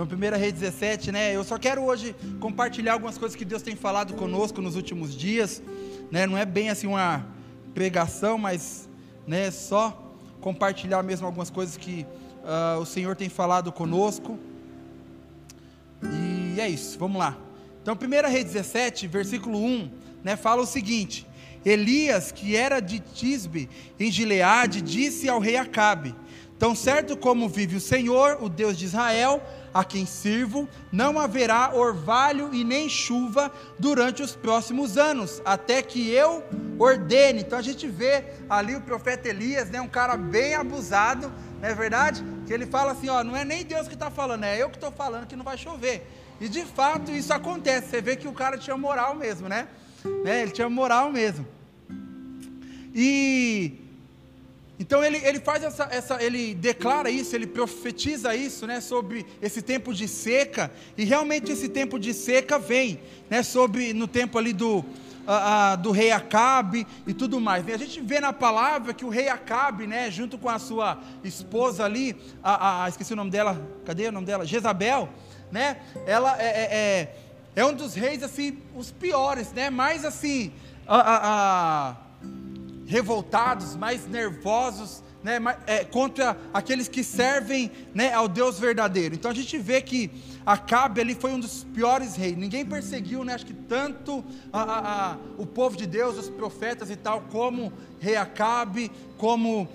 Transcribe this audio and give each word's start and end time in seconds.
Então, 0.00 0.06
1 0.06 0.38
Reis 0.38 0.52
17, 0.52 1.10
né? 1.10 1.34
Eu 1.34 1.42
só 1.42 1.58
quero 1.58 1.82
hoje 1.82 2.14
compartilhar 2.38 2.92
algumas 2.92 3.18
coisas 3.18 3.34
que 3.34 3.44
Deus 3.44 3.62
tem 3.62 3.74
falado 3.74 4.14
conosco 4.14 4.62
nos 4.62 4.76
últimos 4.76 5.12
dias, 5.12 5.60
né? 6.08 6.24
Não 6.24 6.38
é 6.38 6.46
bem 6.46 6.70
assim 6.70 6.86
uma 6.86 7.26
pregação, 7.74 8.38
mas, 8.38 8.88
né? 9.26 9.50
Só 9.50 10.14
compartilhar 10.40 11.02
mesmo 11.02 11.26
algumas 11.26 11.50
coisas 11.50 11.76
que 11.76 12.06
uh, 12.44 12.78
o 12.78 12.86
Senhor 12.86 13.16
tem 13.16 13.28
falado 13.28 13.72
conosco. 13.72 14.38
E 16.00 16.60
é 16.60 16.68
isso, 16.68 16.96
vamos 16.96 17.18
lá. 17.18 17.36
Então, 17.82 17.98
1 18.00 18.30
Reis 18.30 18.44
17, 18.44 19.08
versículo 19.08 19.58
1, 19.58 19.90
né? 20.22 20.36
Fala 20.36 20.62
o 20.62 20.66
seguinte: 20.66 21.26
Elias, 21.64 22.30
que 22.30 22.54
era 22.54 22.78
de 22.78 23.00
Tisbe, 23.00 23.68
em 23.98 24.12
Gileade, 24.12 24.80
disse 24.80 25.28
ao 25.28 25.40
rei 25.40 25.56
Acabe: 25.56 26.14
Tão 26.58 26.74
certo 26.74 27.16
como 27.16 27.48
vive 27.48 27.76
o 27.76 27.80
Senhor, 27.80 28.38
o 28.40 28.48
Deus 28.48 28.76
de 28.76 28.84
Israel, 28.84 29.40
a 29.72 29.84
quem 29.84 30.04
sirvo, 30.04 30.68
não 30.90 31.18
haverá 31.18 31.72
orvalho 31.72 32.52
e 32.52 32.64
nem 32.64 32.88
chuva 32.88 33.52
durante 33.78 34.22
os 34.22 34.34
próximos 34.34 34.98
anos, 34.98 35.40
até 35.44 35.82
que 35.82 36.10
eu 36.10 36.42
ordene. 36.76 37.42
Então 37.42 37.56
a 37.56 37.62
gente 37.62 37.86
vê 37.86 38.24
ali 38.50 38.74
o 38.74 38.80
profeta 38.80 39.28
Elias, 39.28 39.70
né, 39.70 39.80
um 39.80 39.88
cara 39.88 40.16
bem 40.16 40.54
abusado, 40.54 41.32
não 41.60 41.68
é 41.68 41.74
verdade? 41.74 42.24
Que 42.44 42.52
ele 42.52 42.66
fala 42.66 42.92
assim: 42.92 43.08
ó, 43.08 43.22
não 43.22 43.36
é 43.36 43.44
nem 43.44 43.64
Deus 43.64 43.86
que 43.86 43.94
está 43.94 44.10
falando, 44.10 44.42
é 44.44 44.60
eu 44.60 44.68
que 44.68 44.76
estou 44.76 44.90
falando 44.90 45.28
que 45.28 45.36
não 45.36 45.44
vai 45.44 45.56
chover. 45.56 46.10
E 46.40 46.48
de 46.48 46.64
fato 46.64 47.12
isso 47.12 47.32
acontece, 47.32 47.88
você 47.88 48.00
vê 48.00 48.16
que 48.16 48.26
o 48.26 48.32
cara 48.32 48.58
tinha 48.58 48.76
moral 48.76 49.14
mesmo, 49.14 49.48
né? 49.48 49.68
né? 50.24 50.42
Ele 50.42 50.50
tinha 50.50 50.68
moral 50.68 51.10
mesmo. 51.10 51.46
E 52.94 53.87
então 54.78 55.04
ele, 55.04 55.18
ele 55.24 55.40
faz 55.40 55.64
essa, 55.64 55.88
essa, 55.90 56.22
ele 56.22 56.54
declara 56.54 57.10
isso, 57.10 57.34
ele 57.34 57.46
profetiza 57.46 58.34
isso, 58.36 58.66
né, 58.66 58.80
sobre 58.80 59.26
esse 59.42 59.60
tempo 59.60 59.92
de 59.92 60.06
seca, 60.06 60.70
e 60.96 61.04
realmente 61.04 61.50
esse 61.50 61.68
tempo 61.68 61.98
de 61.98 62.14
seca 62.14 62.58
vem, 62.58 63.00
né, 63.28 63.42
sobre 63.42 63.92
no 63.92 64.06
tempo 64.06 64.38
ali 64.38 64.52
do, 64.52 64.84
a, 65.26 65.72
a, 65.72 65.76
do 65.76 65.90
rei 65.90 66.12
Acabe 66.12 66.86
e 67.06 67.12
tudo 67.12 67.40
mais. 67.40 67.66
E 67.66 67.72
a 67.72 67.76
gente 67.76 68.00
vê 68.00 68.20
na 68.20 68.32
palavra 68.32 68.94
que 68.94 69.04
o 69.04 69.08
rei 69.08 69.28
Acabe, 69.28 69.84
né, 69.86 70.12
junto 70.12 70.38
com 70.38 70.48
a 70.48 70.60
sua 70.60 70.98
esposa 71.24 71.84
ali, 71.84 72.14
a, 72.40 72.84
a, 72.84 72.88
esqueci 72.88 73.12
o 73.12 73.16
nome 73.16 73.32
dela, 73.32 73.60
cadê 73.84 74.06
o 74.06 74.12
nome 74.12 74.26
dela? 74.26 74.46
Jezabel, 74.46 75.08
né, 75.50 75.78
ela 76.06 76.40
é, 76.40 76.46
é, 76.46 76.68
é, 76.72 77.16
é 77.56 77.64
um 77.64 77.74
dos 77.74 77.94
reis 77.94 78.22
assim, 78.22 78.58
os 78.76 78.92
piores, 78.92 79.52
né, 79.52 79.70
mais 79.70 80.04
assim, 80.04 80.52
a 80.86 81.96
revoltados, 82.88 83.76
mais 83.76 84.08
nervosos, 84.08 85.04
né, 85.22 85.38
é, 85.66 85.84
contra 85.84 86.36
aqueles 86.54 86.88
que 86.88 87.04
servem 87.04 87.70
né, 87.94 88.12
ao 88.14 88.26
Deus 88.26 88.58
verdadeiro. 88.58 89.14
Então 89.14 89.30
a 89.30 89.34
gente 89.34 89.58
vê 89.58 89.80
que 89.80 90.10
Acabe 90.46 91.02
ali 91.02 91.14
foi 91.14 91.30
um 91.30 91.38
dos 91.38 91.64
piores 91.74 92.16
reis. 92.16 92.34
Ninguém 92.34 92.64
perseguiu, 92.64 93.22
né, 93.22 93.34
acho 93.34 93.44
que 93.44 93.52
tanto 93.52 94.24
a, 94.50 94.62
a, 94.62 95.12
a, 95.12 95.16
o 95.36 95.44
povo 95.44 95.76
de 95.76 95.86
Deus, 95.86 96.16
os 96.16 96.30
profetas 96.30 96.88
e 96.88 96.96
tal, 96.96 97.20
como 97.30 97.70
rei 98.00 98.16
Acabe, 98.16 98.90
como 99.18 99.68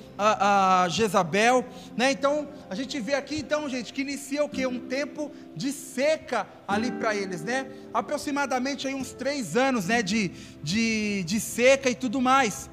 Jezabel. 0.89 1.63
Né? 1.95 2.11
Então 2.11 2.47
a 2.71 2.73
gente 2.73 2.99
vê 2.99 3.13
aqui, 3.13 3.35
então, 3.35 3.69
gente, 3.69 3.93
que 3.93 4.01
inicia 4.01 4.43
o 4.43 4.49
que? 4.49 4.65
Um 4.65 4.79
tempo 4.79 5.31
de 5.55 5.71
seca 5.71 6.47
ali 6.67 6.91
para 6.91 7.15
eles, 7.15 7.43
né? 7.43 7.67
Aproximadamente 7.93 8.87
aí 8.87 8.95
uns 8.95 9.13
três 9.13 9.55
anos, 9.55 9.85
né, 9.85 10.01
de, 10.01 10.31
de, 10.63 11.23
de 11.23 11.39
seca 11.39 11.87
e 11.87 11.93
tudo 11.93 12.19
mais. 12.19 12.67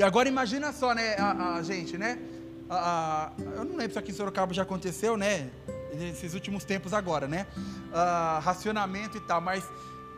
E 0.00 0.02
agora 0.02 0.26
imagina 0.26 0.72
só, 0.72 0.94
né, 0.94 1.14
a, 1.18 1.56
a 1.56 1.62
gente, 1.62 1.98
né? 1.98 2.18
A, 2.70 3.26
a, 3.26 3.32
eu 3.38 3.66
não 3.66 3.76
lembro 3.76 3.92
se 3.92 3.98
aqui 3.98 4.12
em 4.12 4.14
Sorocaba 4.14 4.54
já 4.54 4.62
aconteceu, 4.62 5.14
né? 5.14 5.50
Nesses 5.92 6.32
últimos 6.32 6.64
tempos 6.64 6.94
agora, 6.94 7.28
né? 7.28 7.46
racionamento 8.40 9.18
e 9.18 9.20
tal, 9.20 9.42
mas 9.42 9.62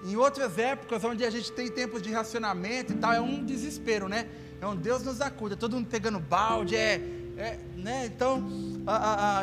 em 0.04 0.14
outras 0.14 0.56
épocas 0.56 1.02
onde 1.02 1.24
a 1.24 1.30
gente 1.30 1.50
tem 1.50 1.68
tempos 1.68 2.00
de 2.00 2.12
racionamento 2.12 2.92
e 2.92 2.96
tal, 2.96 3.12
é 3.12 3.20
um 3.20 3.44
desespero, 3.44 4.08
né? 4.08 4.28
É 4.60 4.66
um 4.68 4.76
Deus 4.76 5.02
nos 5.02 5.20
acuda, 5.20 5.56
todo 5.56 5.74
mundo 5.74 5.88
pegando 5.88 6.20
balde, 6.20 6.76
é, 6.76 7.00
é 7.36 7.58
né? 7.74 8.06
Então, 8.06 8.48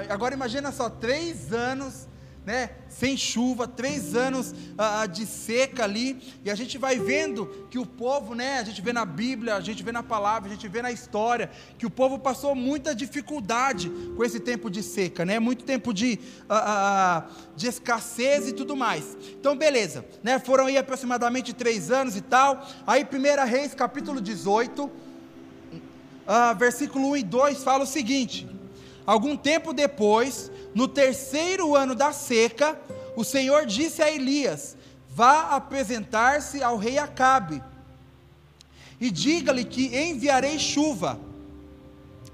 agora 0.08 0.34
imagina 0.34 0.72
só, 0.72 0.90
três 0.90 1.52
anos 1.52 2.08
né, 2.46 2.72
sem 2.88 3.16
chuva, 3.16 3.68
três 3.68 4.16
anos 4.16 4.56
ah, 4.78 5.06
de 5.06 5.26
seca 5.26 5.84
ali, 5.84 6.20
e 6.44 6.50
a 6.50 6.56
gente 6.56 6.78
vai 6.78 6.98
vendo 6.98 7.46
que 7.70 7.78
o 7.78 7.86
povo, 7.86 8.34
né, 8.34 8.60
a 8.60 8.64
gente 8.64 8.82
vê 8.82 8.92
na 8.92 9.06
Bíblia, 9.06 9.56
a 9.56 9.62
gente 9.62 9.84
vê 9.84 9.92
na 9.92 10.02
palavra, 10.02 10.50
a 10.50 10.54
gente 10.54 10.68
vê 10.68 10.82
na 10.82 10.92
história, 10.92 11.50
que 11.78 11.86
o 11.86 11.90
povo 11.90 12.18
passou 12.18 12.56
muita 12.56 12.96
dificuldade 12.96 13.90
com 14.16 14.24
esse 14.24 14.40
tempo 14.40 14.70
de 14.70 14.82
seca, 14.82 15.26
né, 15.26 15.40
muito 15.40 15.64
tempo 15.64 15.94
de, 15.94 16.20
ah, 16.50 17.28
de 17.56 17.68
escassez 17.68 18.48
e 18.48 18.54
tudo 18.54 18.76
mais. 18.76 19.18
Então, 19.40 19.56
beleza, 19.56 20.06
né, 20.24 20.40
foram 20.40 20.66
aí 20.66 20.78
aproximadamente 20.78 21.54
três 21.54 21.92
anos 21.92 22.16
e 22.16 22.22
tal, 22.22 22.68
aí 22.88 23.04
1 23.04 23.46
Reis, 23.46 23.74
capítulo 23.76 24.20
18, 24.20 24.90
ah, 26.26 26.54
versículo 26.54 27.10
1 27.10 27.18
e 27.18 27.24
2 27.24 27.64
fala 27.64 27.84
o 27.84 27.88
seguinte: 27.88 28.48
Algum 29.10 29.36
tempo 29.36 29.74
depois, 29.74 30.52
no 30.76 30.88
terceiro 30.88 31.76
ano 31.76 31.96
da 31.96 32.12
seca, 32.12 32.80
o 33.16 33.24
Senhor 33.24 33.66
disse 33.66 34.04
a 34.04 34.12
Elias: 34.12 34.78
Vá 35.10 35.56
apresentar-se 35.56 36.62
ao 36.62 36.78
rei 36.78 37.00
Acabe 37.00 37.60
e 39.02 39.10
diga-lhe 39.10 39.66
que 39.66 39.98
enviarei 39.98 40.60
chuva. 40.60 41.20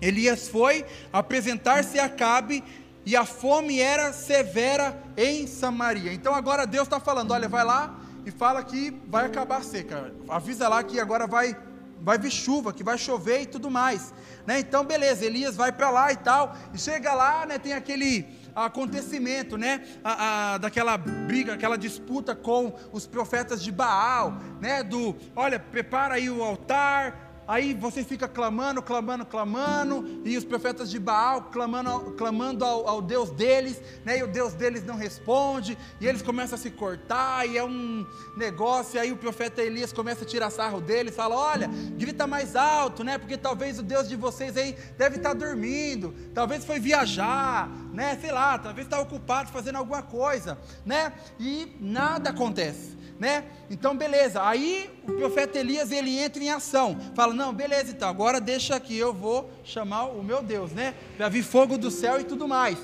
Elias 0.02 0.50
foi 0.50 0.86
apresentar-se 1.14 1.98
a 1.98 2.08
Acabe 2.08 2.62
e 3.06 3.16
a 3.16 3.24
fome 3.24 3.80
era 3.80 4.12
severa 4.12 5.02
em 5.16 5.48
Samaria. 5.48 6.12
Então 6.12 6.36
agora 6.36 6.68
Deus 6.68 6.88
está 6.88 7.00
falando: 7.00 7.32
olha, 7.32 7.48
vai 7.48 7.64
lá 7.64 7.98
e 8.26 8.32
fala 8.32 8.62
que 8.62 8.94
vai 9.08 9.28
acabar 9.28 9.60
a 9.60 9.64
seca. 9.64 10.14
Avisa 10.28 10.68
lá 10.68 10.84
que 10.84 11.00
agora 11.00 11.26
vai, 11.26 11.56
vai 12.02 12.18
vir 12.18 12.32
chuva, 12.32 12.74
que 12.74 12.84
vai 12.84 12.98
chover 12.98 13.42
e 13.42 13.46
tudo 13.46 13.70
mais. 13.70 14.14
Né? 14.46 14.60
Então, 14.60 14.84
beleza, 14.84 15.26
Elias 15.26 15.56
vai 15.56 15.72
para 15.72 15.90
lá 15.90 16.12
e 16.12 16.18
tal, 16.18 16.56
e 16.74 16.78
chega 16.78 17.14
lá, 17.14 17.46
né, 17.46 17.58
tem 17.58 17.74
aquele 17.74 18.28
acontecimento, 18.56 19.58
né, 19.58 19.84
a, 20.04 20.54
a, 20.54 20.58
daquela 20.58 20.98
briga, 20.98 21.54
aquela 21.54 21.78
disputa 21.78 22.34
com 22.34 22.74
os 22.92 23.06
profetas 23.06 23.62
de 23.62 23.72
Baal, 23.72 24.38
né, 24.62 24.82
do, 24.82 25.16
olha, 25.36 25.60
prepara 25.60 26.16
aí 26.16 26.30
o 26.30 26.42
altar, 26.42 27.25
aí 27.48 27.74
você 27.74 28.04
fica 28.04 28.28
clamando, 28.28 28.82
clamando, 28.82 29.26
clamando, 29.26 30.22
e 30.24 30.38
os 30.38 30.44
profetas 30.44 30.90
de 30.90 31.00
Baal 31.00 31.44
clamando, 31.52 32.12
clamando 32.18 32.66
ao, 32.66 32.88
ao, 32.88 33.02
Deus 33.02 33.30
deles, 33.30 33.82
né, 34.04 34.20
e 34.20 34.24
o 34.24 34.28
Deus 34.28 34.54
deles 34.54 34.86
não 34.86 34.96
responde, 34.96 35.78
e 36.00 36.08
eles 36.08 36.22
começam 36.22 36.56
a 36.56 36.60
se 36.60 36.72
cortar, 36.72 37.48
e 37.48 37.58
é 37.58 37.64
um 37.64 38.06
negócio, 38.36 38.98
e 38.98 39.00
aí 39.00 39.12
o 39.12 39.18
profeta 39.18 39.62
Elias 39.62 39.94
começa 39.94 40.24
a 40.24 40.28
tirar 40.28 40.50
sarro 40.50 40.82
deles, 40.82 41.16
fala: 41.16 41.36
olha, 41.36 41.70
grita 41.98 42.26
mais 42.26 42.56
alto, 42.56 43.04
né, 43.04 43.18
porque 43.18 43.38
talvez 43.38 43.80
o 43.80 43.84
Deus 43.84 44.10
de 44.10 44.16
vocês 44.16 44.58
aí 44.58 44.76
deve 44.98 45.18
estar 45.18 45.34
dormindo, 45.34 46.14
talvez 46.34 46.66
foi 46.66 46.80
viajar, 46.80 47.70
né, 47.94 48.18
sei 48.20 48.32
lá, 48.32 48.58
talvez 48.58 48.88
está 48.88 49.00
ocupado 49.00 49.50
fazendo 49.52 49.78
alguma 49.78 50.02
coisa, 50.02 50.58
né, 50.86 51.14
e 51.40 51.76
nada 51.80 52.32
acontece 52.32 52.96
né? 53.20 53.46
Então, 53.70 53.96
beleza. 53.96 54.46
Aí 54.46 54.90
o 55.08 55.14
profeta 55.14 55.60
Elias 55.60 55.92
ele 55.92 56.18
entra 56.18 56.44
em 56.44 56.50
ação. 56.50 56.98
Fala: 57.16 57.34
"Não, 57.34 57.54
beleza, 57.54 57.92
então 57.92 58.10
agora 58.10 58.42
deixa 58.42 58.76
aqui, 58.76 58.98
eu 58.98 59.14
vou 59.14 59.50
chamar 59.64 60.06
o 60.06 60.24
meu 60.24 60.42
Deus, 60.42 60.72
né? 60.72 60.94
Para 61.18 61.30
vir 61.30 61.44
fogo 61.44 61.78
do 61.78 61.90
céu 61.90 62.20
e 62.20 62.24
tudo 62.24 62.48
mais". 62.48 62.78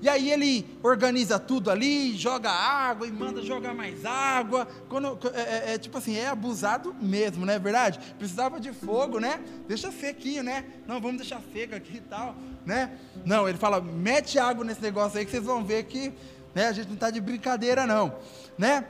E 0.00 0.08
aí 0.08 0.30
ele 0.30 0.64
organiza 0.80 1.40
tudo 1.40 1.70
ali, 1.70 2.16
joga 2.16 2.50
água 2.50 3.06
e 3.06 3.10
manda 3.10 3.42
jogar 3.42 3.74
mais 3.74 4.04
água. 4.04 4.68
Quando, 4.88 5.18
é, 5.34 5.40
é, 5.40 5.74
é, 5.74 5.78
tipo 5.78 5.98
assim, 5.98 6.16
é 6.16 6.28
abusado 6.28 6.94
mesmo, 7.00 7.44
não 7.44 7.52
é 7.52 7.58
verdade? 7.58 7.98
Precisava 8.16 8.60
de 8.60 8.72
fogo, 8.72 9.18
né? 9.18 9.40
Deixa 9.66 9.90
sequinho, 9.90 10.44
né? 10.44 10.64
Não, 10.86 11.00
vamos 11.00 11.16
deixar 11.16 11.40
seco 11.52 11.74
aqui 11.74 11.96
e 11.96 12.00
tal, 12.00 12.36
né? 12.64 12.96
Não, 13.24 13.48
ele 13.48 13.58
fala, 13.58 13.80
mete 13.80 14.38
água 14.38 14.64
nesse 14.64 14.80
negócio 14.80 15.18
aí 15.18 15.24
que 15.24 15.32
vocês 15.32 15.44
vão 15.44 15.64
ver 15.64 15.82
que 15.84 16.12
né, 16.54 16.68
a 16.68 16.72
gente 16.72 16.86
não 16.86 16.94
está 16.94 17.10
de 17.10 17.20
brincadeira 17.20 17.84
não, 17.84 18.14
né? 18.56 18.84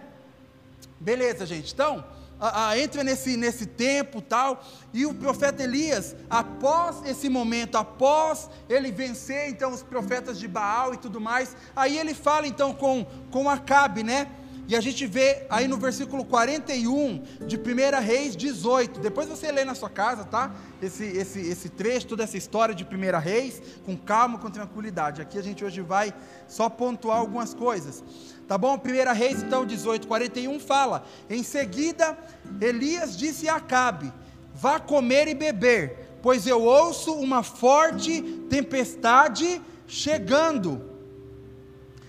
Beleza, 1.00 1.46
gente. 1.46 1.72
Então, 1.72 2.04
a, 2.40 2.68
a, 2.68 2.78
entra 2.78 3.02
nesse, 3.02 3.36
nesse 3.36 3.66
tempo 3.66 4.20
tal, 4.20 4.64
e 4.92 5.04
o 5.06 5.14
profeta 5.14 5.62
Elias, 5.62 6.14
após 6.30 7.02
esse 7.04 7.28
momento, 7.28 7.76
após 7.76 8.48
ele 8.68 8.92
vencer 8.92 9.48
então 9.48 9.72
os 9.72 9.82
profetas 9.82 10.38
de 10.38 10.46
Baal 10.46 10.94
e 10.94 10.96
tudo 10.96 11.20
mais, 11.20 11.56
aí 11.74 11.98
ele 11.98 12.14
fala 12.14 12.46
então 12.46 12.72
com, 12.72 13.04
com 13.30 13.48
Acabe, 13.48 14.02
né? 14.02 14.28
E 14.68 14.76
a 14.76 14.82
gente 14.82 15.06
vê 15.06 15.46
aí 15.48 15.66
no 15.66 15.78
versículo 15.78 16.22
41 16.26 17.22
de 17.46 17.56
1 17.56 18.02
Reis 18.02 18.36
18. 18.36 19.00
Depois 19.00 19.26
você 19.26 19.50
lê 19.50 19.64
na 19.64 19.74
sua 19.74 19.88
casa, 19.88 20.24
tá? 20.24 20.54
Esse, 20.82 21.04
esse, 21.04 21.40
esse 21.40 21.70
trecho, 21.70 22.06
toda 22.06 22.22
essa 22.22 22.36
história 22.36 22.74
de 22.74 22.84
1 22.84 23.18
Reis, 23.18 23.62
com 23.86 23.96
calma, 23.96 24.38
com 24.38 24.50
tranquilidade. 24.50 25.22
Aqui 25.22 25.38
a 25.38 25.42
gente 25.42 25.64
hoje 25.64 25.80
vai 25.80 26.12
só 26.46 26.68
pontuar 26.68 27.16
algumas 27.16 27.54
coisas. 27.54 28.04
Tá 28.48 28.56
bom? 28.56 28.80
1 28.82 29.12
Reis, 29.12 29.42
então, 29.42 29.66
18, 29.66 30.08
41 30.08 30.58
fala: 30.58 31.04
Em 31.28 31.42
seguida, 31.42 32.16
Elias 32.58 33.14
disse 33.14 33.46
a 33.46 33.56
Acabe: 33.56 34.10
Vá 34.54 34.80
comer 34.80 35.28
e 35.28 35.34
beber, 35.34 36.16
pois 36.22 36.46
eu 36.46 36.62
ouço 36.62 37.12
uma 37.12 37.42
forte 37.42 38.22
tempestade 38.48 39.60
chegando. 39.86 40.88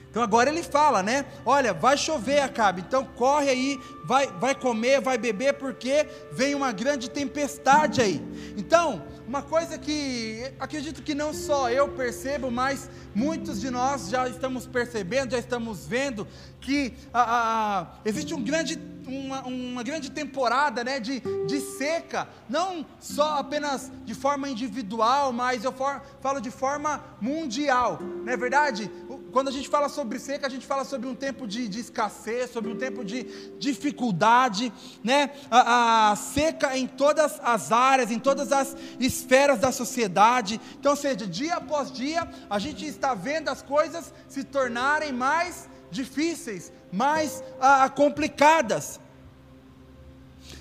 Então 0.09 0.23
agora 0.23 0.49
ele 0.49 0.63
fala, 0.63 1.03
né? 1.03 1.25
Olha, 1.45 1.73
vai 1.73 1.97
chover, 1.97 2.39
Acabe. 2.39 2.85
Então 2.87 3.03
corre 3.03 3.49
aí, 3.49 3.79
vai, 4.05 4.27
vai 4.27 4.55
comer, 4.55 5.01
vai 5.01 5.17
beber, 5.17 5.55
porque 5.55 6.07
vem 6.31 6.55
uma 6.55 6.71
grande 6.71 7.09
tempestade 7.09 8.01
aí. 8.01 8.21
Então, 8.57 9.03
uma 9.29 9.43
coisa 9.43 9.77
que 9.77 10.51
acredito 10.59 11.03
que 11.03 11.13
não 11.13 11.35
só 11.35 11.69
eu 11.69 11.89
percebo, 11.89 12.49
mas 12.49 12.89
muitos 13.13 13.61
de 13.61 13.69
nós 13.69 14.09
já 14.09 14.27
estamos 14.27 14.65
percebendo, 14.65 15.33
já 15.33 15.37
estamos 15.37 15.85
vendo 15.85 16.27
que 16.59 16.95
a, 17.13 17.21
a, 17.21 17.87
existe 18.03 18.33
um 18.33 18.43
grande, 18.43 18.81
uma, 19.05 19.43
uma, 19.43 19.83
grande 19.83 20.09
temporada 20.09 20.83
né, 20.83 20.99
de, 20.99 21.21
de 21.45 21.61
seca, 21.61 22.27
não 22.49 22.83
só 22.99 23.37
apenas 23.37 23.91
de 24.03 24.15
forma 24.15 24.49
individual, 24.49 25.31
mas 25.31 25.63
eu 25.63 25.71
for, 25.71 26.01
falo 26.21 26.39
de 26.39 26.49
forma 26.49 26.99
mundial, 27.21 27.99
não 28.01 28.33
é 28.33 28.35
verdade? 28.35 28.89
Quando 29.31 29.49
a 29.49 29.51
gente 29.51 29.69
fala 29.69 29.89
sobre 29.89 30.19
seca, 30.19 30.47
a 30.47 30.49
gente 30.49 30.65
fala 30.65 30.83
sobre 30.83 31.07
um 31.07 31.15
tempo 31.15 31.47
de, 31.47 31.67
de 31.67 31.79
escassez, 31.79 32.51
sobre 32.51 32.71
um 32.71 32.77
tempo 32.77 33.03
de 33.03 33.23
dificuldade, 33.59 34.71
né? 35.03 35.31
A, 35.49 36.11
a, 36.11 36.15
seca 36.15 36.77
em 36.77 36.87
todas 36.87 37.39
as 37.43 37.71
áreas, 37.71 38.11
em 38.11 38.19
todas 38.19 38.51
as 38.51 38.75
esferas 38.99 39.59
da 39.59 39.71
sociedade. 39.71 40.59
Então, 40.79 40.91
ou 40.91 40.97
seja, 40.97 41.27
dia 41.27 41.55
após 41.55 41.91
dia, 41.91 42.27
a 42.49 42.59
gente 42.59 42.85
está 42.85 43.13
vendo 43.13 43.49
as 43.49 43.61
coisas 43.61 44.13
se 44.27 44.43
tornarem 44.43 45.11
mais 45.11 45.69
difíceis, 45.91 46.71
mais 46.91 47.43
ah, 47.59 47.89
complicadas. 47.89 48.99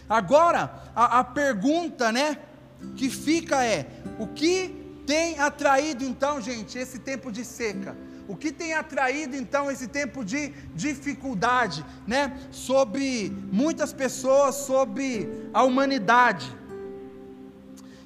Agora, 0.09 0.83
a, 0.95 1.21
a 1.21 1.25
pergunta, 1.25 2.13
né, 2.13 2.39
que 2.97 3.09
fica 3.09 3.65
é: 3.65 3.87
o 4.19 4.27
que 4.27 4.75
tem 5.07 5.39
atraído 5.39 6.05
então, 6.05 6.41
gente, 6.41 6.79
esse 6.79 6.99
tempo 6.99 7.33
de 7.33 7.45
seca? 7.45 7.97
O 8.29 8.37
que 8.37 8.53
tem 8.53 8.75
atraído 8.75 9.35
então 9.35 9.71
esse 9.71 9.89
tempo 9.89 10.23
de 10.23 10.53
dificuldade, 10.75 11.83
né, 12.07 12.39
sobre 12.51 13.33
muitas 13.51 13.91
pessoas, 13.91 14.55
sobre 14.55 15.49
a 15.53 15.63
humanidade? 15.63 16.55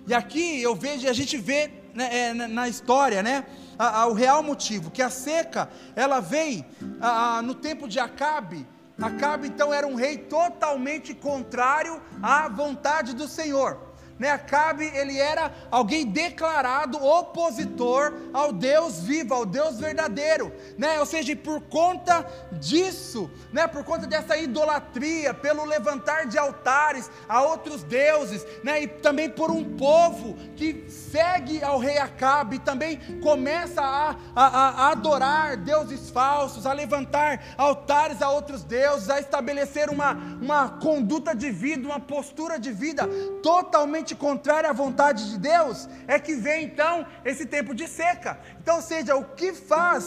E 0.06 0.14
aqui 0.14 0.62
eu 0.62 0.76
vejo, 0.76 1.08
a 1.08 1.12
gente 1.12 1.36
vê 1.36 1.72
né, 1.92 2.16
é, 2.16 2.34
na 2.34 2.68
história, 2.68 3.20
né, 3.20 3.44
a, 3.76 4.02
a, 4.02 4.06
o 4.06 4.12
real 4.12 4.44
motivo, 4.44 4.92
que 4.92 5.02
a 5.02 5.10
seca, 5.10 5.68
ela 5.96 6.20
vem 6.20 6.64
a, 7.00 7.42
no 7.42 7.54
tempo 7.54 7.88
de 7.88 7.98
Acabe. 7.98 8.64
Acabe 9.00 9.48
então 9.48 9.74
era 9.74 9.88
um 9.88 9.96
rei 9.96 10.18
totalmente 10.18 11.14
contrário 11.14 12.00
à 12.22 12.48
vontade 12.48 13.12
do 13.12 13.26
Senhor 13.26 13.91
né? 14.18 14.30
Acabe, 14.30 14.84
ele 14.94 15.18
era 15.18 15.52
alguém 15.70 16.06
declarado 16.06 17.02
opositor 17.02 18.14
ao 18.32 18.52
Deus 18.52 19.00
vivo, 19.00 19.34
ao 19.34 19.44
Deus 19.44 19.78
verdadeiro, 19.78 20.52
né? 20.78 20.98
Ou 21.00 21.06
seja, 21.06 21.34
por 21.36 21.60
conta 21.62 22.26
disso, 22.52 23.30
né? 23.52 23.66
Por 23.66 23.84
conta 23.84 24.06
dessa 24.06 24.36
idolatria, 24.36 25.34
pelo 25.34 25.64
levantar 25.64 26.26
de 26.26 26.38
altares 26.38 27.10
a 27.28 27.42
outros 27.42 27.82
deuses, 27.82 28.46
né? 28.62 28.82
E 28.82 28.86
também 28.86 29.28
por 29.28 29.50
um 29.50 29.76
povo 29.76 30.36
que 30.56 30.84
segue 30.88 31.62
ao 31.62 31.78
rei 31.78 31.98
Acabe 31.98 32.58
também 32.58 32.98
começa 33.20 33.80
a, 33.82 34.16
a, 34.34 34.46
a 34.46 34.90
adorar 34.90 35.56
deuses 35.56 36.10
falsos, 36.10 36.66
a 36.66 36.72
levantar 36.72 37.42
altares 37.56 38.20
a 38.22 38.30
outros 38.30 38.64
deuses, 38.64 39.08
a 39.08 39.20
estabelecer 39.20 39.90
uma, 39.90 40.12
uma 40.12 40.68
conduta 40.68 41.34
de 41.34 41.50
vida, 41.50 41.86
uma 41.86 42.00
postura 42.00 42.58
de 42.58 42.72
vida 42.72 43.08
totalmente 43.42 44.01
totalmente 44.02 44.14
contrária 44.14 44.68
à 44.68 44.72
vontade 44.72 45.30
de 45.30 45.38
Deus, 45.38 45.88
é 46.06 46.18
que 46.18 46.34
vem 46.34 46.64
então 46.64 47.06
esse 47.24 47.46
tempo 47.46 47.74
de 47.74 47.86
seca. 47.88 48.38
Então, 48.60 48.76
ou 48.76 48.82
seja, 48.82 49.16
o 49.16 49.24
que 49.24 49.52
faz, 49.52 50.04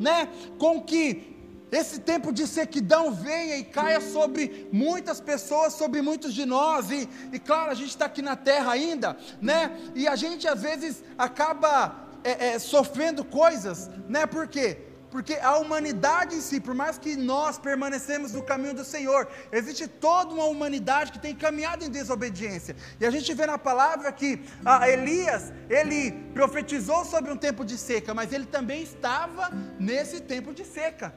né, 0.00 0.28
com 0.58 0.80
que 0.82 1.32
esse 1.70 2.00
tempo 2.00 2.32
de 2.32 2.46
sequidão 2.46 3.12
venha 3.12 3.56
e 3.56 3.64
caia 3.64 4.00
sobre 4.00 4.68
muitas 4.72 5.20
pessoas, 5.20 5.74
sobre 5.74 6.00
muitos 6.00 6.32
de 6.32 6.46
nós, 6.46 6.90
e, 6.90 7.08
e 7.32 7.38
claro, 7.38 7.70
a 7.70 7.74
gente 7.74 7.88
está 7.88 8.06
aqui 8.06 8.22
na 8.22 8.36
terra 8.36 8.72
ainda, 8.72 9.16
né? 9.40 9.76
E 9.94 10.06
a 10.06 10.14
gente 10.14 10.46
às 10.46 10.62
vezes 10.62 11.02
acaba 11.18 12.08
é, 12.22 12.50
é, 12.50 12.58
sofrendo 12.60 13.24
coisas, 13.24 13.90
né? 14.08 14.24
Por 14.24 14.46
quê? 14.46 14.78
Porque 15.14 15.34
a 15.34 15.56
humanidade 15.58 16.34
em 16.34 16.40
si, 16.40 16.58
por 16.58 16.74
mais 16.74 16.98
que 16.98 17.14
nós 17.14 17.56
permanecemos 17.56 18.32
no 18.32 18.42
caminho 18.42 18.74
do 18.74 18.84
Senhor, 18.84 19.28
existe 19.52 19.86
toda 19.86 20.34
uma 20.34 20.46
humanidade 20.46 21.12
que 21.12 21.20
tem 21.20 21.36
caminhado 21.36 21.84
em 21.84 21.88
desobediência. 21.88 22.74
E 22.98 23.06
a 23.06 23.12
gente 23.12 23.32
vê 23.32 23.46
na 23.46 23.56
palavra 23.56 24.10
que 24.10 24.42
ah, 24.64 24.90
Elias, 24.90 25.52
ele 25.70 26.10
profetizou 26.32 27.04
sobre 27.04 27.30
um 27.30 27.36
tempo 27.36 27.64
de 27.64 27.78
seca, 27.78 28.12
mas 28.12 28.32
ele 28.32 28.44
também 28.44 28.82
estava 28.82 29.52
nesse 29.78 30.20
tempo 30.20 30.52
de 30.52 30.64
seca. 30.64 31.14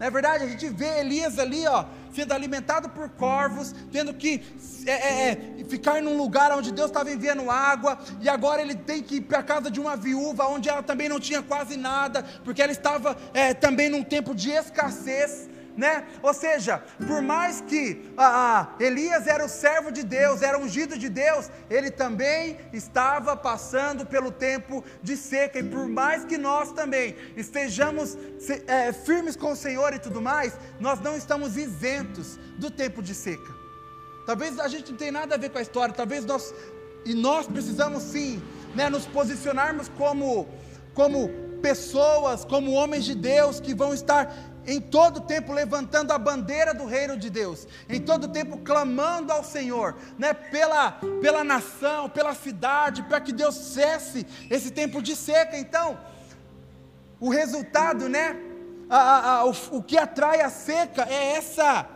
Não 0.00 0.06
é 0.06 0.10
verdade? 0.10 0.44
A 0.44 0.48
gente 0.48 0.66
vê 0.70 1.00
Elias 1.00 1.38
ali, 1.38 1.66
ó, 1.66 1.84
sendo 2.10 2.32
alimentado 2.32 2.88
por 2.88 3.10
corvos, 3.10 3.74
tendo 3.92 4.14
que 4.14 4.42
é, 4.86 4.92
é, 4.92 5.30
é 5.60 5.64
ficar 5.68 6.00
num 6.00 6.16
lugar 6.16 6.50
onde 6.52 6.72
Deus 6.72 6.88
estava 6.88 7.12
enviando 7.12 7.50
água, 7.50 7.98
e 8.18 8.26
agora 8.26 8.62
ele 8.62 8.74
tem 8.74 9.02
que 9.02 9.16
ir 9.16 9.20
para 9.20 9.40
a 9.40 9.42
casa 9.42 9.70
de 9.70 9.78
uma 9.78 9.98
viúva, 9.98 10.46
onde 10.46 10.70
ela 10.70 10.82
também 10.82 11.06
não 11.06 11.20
tinha 11.20 11.42
quase 11.42 11.76
nada, 11.76 12.24
porque 12.42 12.62
ela 12.62 12.72
estava 12.72 13.14
é, 13.34 13.52
também 13.52 13.90
num 13.90 14.02
tempo 14.02 14.34
de 14.34 14.50
escassez 14.50 15.50
né? 15.76 16.06
Ou 16.22 16.34
seja, 16.34 16.82
por 17.06 17.22
mais 17.22 17.60
que 17.60 18.12
ah, 18.16 18.70
ah, 18.78 18.82
Elias 18.82 19.26
era 19.26 19.44
o 19.44 19.48
servo 19.48 19.90
de 19.90 20.02
Deus, 20.02 20.42
era 20.42 20.58
ungido 20.58 20.98
de 20.98 21.08
Deus, 21.08 21.50
ele 21.68 21.90
também 21.90 22.58
estava 22.72 23.36
passando 23.36 24.06
pelo 24.06 24.30
tempo 24.30 24.84
de 25.02 25.16
seca, 25.16 25.58
e 25.58 25.62
por 25.62 25.88
mais 25.88 26.24
que 26.24 26.36
nós 26.36 26.72
também 26.72 27.16
estejamos 27.36 28.16
é, 28.66 28.92
firmes 28.92 29.36
com 29.36 29.52
o 29.52 29.56
Senhor 29.56 29.92
e 29.94 29.98
tudo 29.98 30.20
mais, 30.20 30.58
nós 30.78 31.00
não 31.00 31.16
estamos 31.16 31.56
isentos 31.56 32.38
do 32.58 32.70
tempo 32.70 33.02
de 33.02 33.14
seca. 33.14 33.60
Talvez 34.26 34.58
a 34.58 34.68
gente 34.68 34.90
não 34.90 34.98
tenha 34.98 35.12
nada 35.12 35.34
a 35.34 35.38
ver 35.38 35.50
com 35.50 35.58
a 35.58 35.62
história, 35.62 35.94
talvez 35.94 36.24
nós, 36.24 36.54
e 37.04 37.14
nós 37.14 37.46
precisamos 37.46 38.02
sim, 38.02 38.42
né, 38.74 38.88
nos 38.88 39.06
posicionarmos 39.06 39.88
como, 39.96 40.48
como 40.94 41.28
pessoas, 41.60 42.44
como 42.44 42.72
homens 42.72 43.04
de 43.04 43.14
Deus 43.14 43.60
que 43.60 43.74
vão 43.74 43.92
estar 43.92 44.34
em 44.66 44.80
todo 44.80 45.20
tempo 45.20 45.52
levantando 45.52 46.12
a 46.12 46.18
bandeira 46.18 46.74
do 46.74 46.84
reino 46.84 47.16
de 47.16 47.30
Deus, 47.30 47.66
em 47.88 48.00
todo 48.00 48.28
tempo 48.28 48.58
clamando 48.58 49.32
ao 49.32 49.42
Senhor, 49.42 49.96
né, 50.18 50.34
pela, 50.34 50.92
pela 51.20 51.42
nação, 51.42 52.08
pela 52.08 52.34
cidade, 52.34 53.02
para 53.02 53.20
que 53.20 53.32
Deus 53.32 53.54
cesse 53.54 54.26
esse 54.50 54.70
tempo 54.70 55.02
de 55.02 55.16
seca. 55.16 55.56
Então, 55.56 55.98
o 57.18 57.30
resultado, 57.30 58.08
né, 58.08 58.36
a, 58.88 58.98
a, 58.98 59.38
a, 59.38 59.44
o, 59.44 59.54
o 59.72 59.82
que 59.82 59.96
atrai 59.96 60.40
a 60.40 60.50
seca 60.50 61.06
é 61.08 61.36
essa 61.36 61.86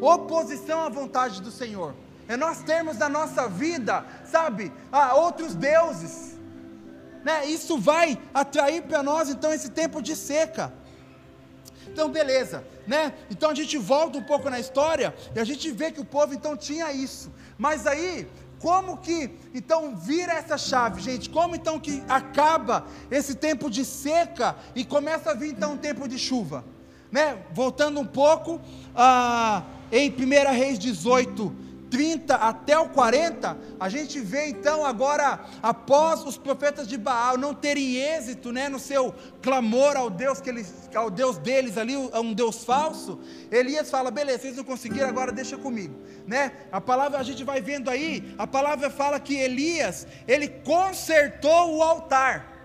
oposição 0.00 0.82
à 0.82 0.88
vontade 0.88 1.40
do 1.40 1.50
Senhor, 1.50 1.94
é 2.28 2.36
nós 2.36 2.62
termos 2.62 2.98
na 2.98 3.08
nossa 3.08 3.48
vida, 3.48 4.04
sabe, 4.24 4.72
a 4.90 5.14
outros 5.14 5.54
deuses, 5.54 6.36
né, 7.24 7.46
isso 7.46 7.78
vai 7.78 8.18
atrair 8.32 8.82
para 8.82 9.02
nós 9.02 9.28
então 9.28 9.52
esse 9.52 9.70
tempo 9.70 10.00
de 10.00 10.14
seca. 10.14 10.72
Então, 11.86 12.10
beleza, 12.10 12.64
né? 12.86 13.12
Então 13.30 13.50
a 13.50 13.54
gente 13.54 13.76
volta 13.78 14.18
um 14.18 14.22
pouco 14.22 14.50
na 14.50 14.58
história 14.60 15.14
e 15.34 15.40
a 15.40 15.44
gente 15.44 15.70
vê 15.70 15.90
que 15.90 16.00
o 16.00 16.04
povo 16.04 16.34
então 16.34 16.56
tinha 16.56 16.92
isso. 16.92 17.32
Mas 17.58 17.86
aí, 17.86 18.28
como 18.58 18.96
que 18.96 19.30
então 19.54 19.96
vira 19.96 20.32
essa 20.32 20.56
chave, 20.56 21.00
gente? 21.00 21.28
Como 21.30 21.54
então 21.54 21.78
que 21.78 22.02
acaba 22.08 22.86
esse 23.10 23.34
tempo 23.34 23.70
de 23.70 23.84
seca 23.84 24.56
e 24.74 24.84
começa 24.84 25.30
a 25.30 25.34
vir 25.34 25.50
então 25.50 25.74
um 25.74 25.78
tempo 25.78 26.08
de 26.08 26.18
chuva? 26.18 26.64
Né? 27.12 27.38
Voltando 27.52 28.00
um 28.00 28.06
pouco, 28.06 28.60
ah, 28.94 29.62
em 29.92 30.10
1 30.10 30.52
Reis 30.52 30.78
18, 30.78 31.54
30 31.90 32.34
até 32.34 32.78
o 32.78 32.88
40, 32.88 33.56
a 33.78 33.88
gente 33.88 34.20
vê 34.20 34.48
então 34.48 34.84
agora, 34.84 35.40
após 35.62 36.24
os 36.24 36.36
profetas 36.36 36.86
de 36.88 36.96
Baal 36.96 37.38
não 37.38 37.54
terem 37.54 37.96
êxito 37.96 38.52
né, 38.52 38.68
no 38.68 38.78
seu 38.78 39.14
clamor 39.42 39.96
ao 39.96 40.10
Deus, 40.10 40.40
que 40.40 40.50
eles, 40.50 40.88
ao 40.94 41.10
Deus 41.10 41.38
deles 41.38 41.78
ali, 41.78 41.96
um 41.96 42.32
Deus 42.32 42.64
falso, 42.64 43.20
Elias 43.50 43.90
fala: 43.90 44.10
beleza, 44.10 44.40
vocês 44.40 44.56
não 44.56 44.64
conseguiram, 44.64 45.08
agora 45.08 45.32
deixa 45.32 45.56
comigo. 45.56 45.94
Né? 46.26 46.52
A 46.72 46.80
palavra, 46.80 47.18
a 47.18 47.22
gente 47.22 47.44
vai 47.44 47.60
vendo 47.60 47.88
aí, 47.88 48.34
a 48.36 48.46
palavra 48.46 48.90
fala 48.90 49.20
que 49.20 49.34
Elias, 49.34 50.06
ele 50.26 50.48
consertou 50.48 51.76
o 51.76 51.82
altar. 51.82 52.55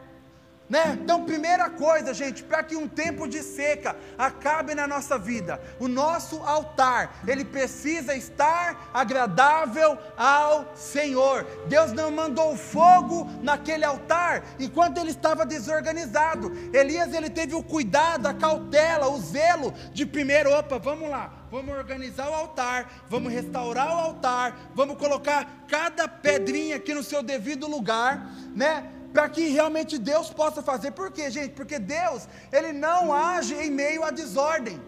Né? 0.72 0.98
Então, 1.04 1.26
primeira 1.26 1.70
coisa, 1.70 2.14
gente, 2.14 2.44
para 2.44 2.64
que 2.64 2.78
um 2.78 2.88
tempo 2.88 3.28
de 3.28 3.44
seca 3.44 3.94
acabe 4.18 4.74
na 4.74 4.88
nossa 4.88 5.20
vida, 5.20 5.62
o 5.78 5.86
nosso 5.90 6.38
altar, 6.44 7.22
ele 7.28 7.44
precisa 7.44 8.16
estar 8.16 8.90
agradável 8.94 9.98
ao 10.16 10.74
Senhor. 10.74 11.46
Deus 11.68 11.92
não 11.92 12.10
mandou 12.10 12.56
fogo 12.56 13.30
naquele 13.44 13.84
altar 13.84 14.46
enquanto 14.58 14.98
ele 14.98 15.10
estava 15.10 15.46
desorganizado. 15.46 16.50
Elias 16.72 17.14
ele 17.14 17.30
teve 17.30 17.54
o 17.54 17.62
cuidado, 17.62 18.28
a 18.28 18.34
cautela, 18.34 19.10
o 19.10 19.20
zelo 19.20 19.74
de 19.92 20.06
primeiro, 20.06 20.54
opa, 20.54 20.80
vamos 20.80 21.10
lá, 21.10 21.34
vamos 21.52 21.76
organizar 21.76 22.30
o 22.30 22.34
altar, 22.34 23.04
vamos 23.10 23.34
restaurar 23.34 23.94
o 23.94 24.00
altar, 24.00 24.72
vamos 24.74 24.98
colocar 24.98 25.66
cada 25.68 26.08
pedrinha 26.08 26.78
aqui 26.78 26.94
no 26.94 27.04
seu 27.04 27.22
devido 27.22 27.68
lugar, 27.68 28.26
né? 28.56 29.01
Para 29.14 29.28
que 29.30 29.50
realmente 29.50 29.98
Deus 29.98 30.30
possa 30.30 30.62
fazer. 30.62 30.92
Por 30.92 31.12
quê, 31.12 31.30
gente? 31.30 31.54
Porque 31.54 31.78
Deus, 31.78 32.28
Ele 32.52 32.72
não 32.72 33.14
age 33.14 33.54
em 33.56 33.70
meio 33.70 34.04
à 34.04 34.12
desordem. 34.12 34.80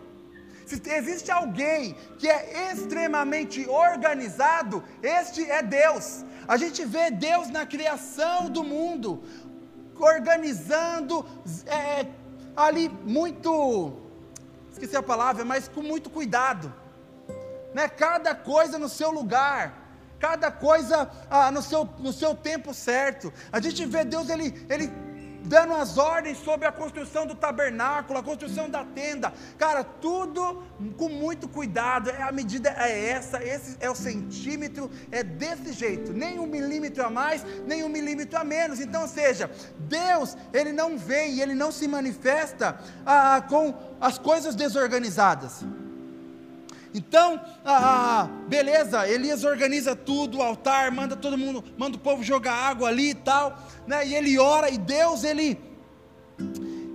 Se 0.65 0.81
existe 0.89 1.29
alguém 1.29 1.95
que 2.17 2.27
é 2.27 2.71
extremamente 2.71 3.67
organizado, 3.67 4.83
este 5.01 5.49
é 5.49 5.61
Deus. 5.61 6.23
A 6.47 6.55
gente 6.57 6.85
vê 6.85 7.11
Deus 7.11 7.49
na 7.49 7.65
criação 7.65 8.49
do 8.49 8.63
mundo, 8.63 9.23
organizando 9.99 11.25
é, 11.65 12.05
ali 12.55 12.89
muito, 12.89 13.93
esqueci 14.71 14.95
a 14.95 15.03
palavra, 15.03 15.43
mas 15.43 15.67
com 15.67 15.81
muito 15.81 16.09
cuidado, 16.09 16.73
né? 17.73 17.87
Cada 17.89 18.33
coisa 18.33 18.77
no 18.77 18.87
seu 18.87 19.11
lugar 19.11 19.82
cada 20.23 20.49
coisa 20.49 21.11
ah, 21.29 21.51
no, 21.51 21.61
seu, 21.61 21.83
no 21.99 22.13
seu 22.13 22.33
tempo 22.33 22.73
certo. 22.73 23.33
A 23.51 23.59
gente 23.59 23.85
vê 23.85 24.05
Deus 24.05 24.29
ele, 24.29 24.65
ele 24.69 24.89
dando 25.43 25.73
as 25.73 25.97
ordens 25.97 26.37
sobre 26.37 26.65
a 26.65 26.71
construção 26.71 27.27
do 27.27 27.35
tabernáculo, 27.35 28.17
a 28.17 28.23
construção 28.23 28.69
da 28.69 28.85
tenda. 28.85 29.33
Cara, 29.57 29.83
tudo 29.83 30.63
com 30.95 31.09
muito 31.09 31.45
cuidado. 31.49 32.09
É 32.09 32.21
a 32.23 32.31
medida 32.31 32.69
é 32.69 33.09
essa, 33.09 33.43
esse 33.43 33.75
é 33.81 33.89
o 33.89 33.95
centímetro, 33.95 34.89
é 35.11 35.23
desse 35.23 35.73
jeito. 35.73 36.13
Nem 36.13 36.39
um 36.39 36.47
milímetro 36.47 37.05
a 37.05 37.09
mais, 37.09 37.45
nem 37.67 37.83
um 37.83 37.89
milímetro 37.89 38.39
a 38.39 38.45
menos. 38.45 38.79
Então, 38.79 39.01
ou 39.01 39.09
seja, 39.09 39.51
Deus, 39.77 40.37
ele 40.53 40.71
não 40.71 40.97
vem, 40.97 41.41
ele 41.41 41.53
não 41.53 41.69
se 41.69 41.85
manifesta 41.85 42.79
ah, 43.05 43.43
com 43.49 43.77
as 43.99 44.17
coisas 44.17 44.55
desorganizadas. 44.55 45.65
Então, 46.93 47.41
ah, 47.65 48.29
beleza, 48.47 49.07
Elias 49.07 49.43
organiza 49.43 49.95
tudo, 49.95 50.37
o 50.37 50.41
altar, 50.41 50.91
manda 50.91 51.15
todo 51.15 51.37
mundo, 51.37 51.63
manda 51.77 51.97
o 51.97 51.99
povo 51.99 52.21
jogar 52.23 52.53
água 52.53 52.89
ali 52.89 53.09
e 53.09 53.15
tal, 53.15 53.57
né? 53.87 54.05
E 54.05 54.13
ele 54.15 54.37
ora 54.37 54.69
e 54.69 54.77
Deus 54.77 55.23
ele 55.23 55.59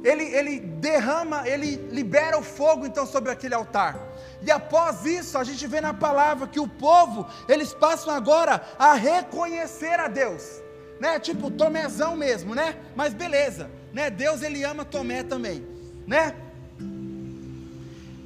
ele 0.04 0.24
ele 0.24 0.60
derrama, 0.60 1.48
ele 1.48 1.76
libera 1.90 2.38
o 2.38 2.42
fogo 2.42 2.86
então 2.86 3.04
sobre 3.04 3.32
aquele 3.32 3.54
altar. 3.54 3.98
E 4.40 4.50
após 4.52 5.04
isso, 5.04 5.36
a 5.36 5.42
gente 5.42 5.66
vê 5.66 5.80
na 5.80 5.92
palavra 5.92 6.46
que 6.46 6.60
o 6.60 6.68
povo, 6.68 7.26
eles 7.48 7.74
passam 7.74 8.14
agora 8.14 8.62
a 8.78 8.94
reconhecer 8.94 9.98
a 9.98 10.06
Deus, 10.06 10.62
né? 11.00 11.18
Tipo 11.18 11.50
Tomézão 11.50 12.16
mesmo, 12.16 12.54
né? 12.54 12.76
Mas 12.94 13.12
beleza, 13.12 13.68
né? 13.92 14.10
Deus 14.10 14.42
ele 14.42 14.62
ama 14.62 14.84
Tomé 14.84 15.24
também, 15.24 15.66
né? 16.06 16.36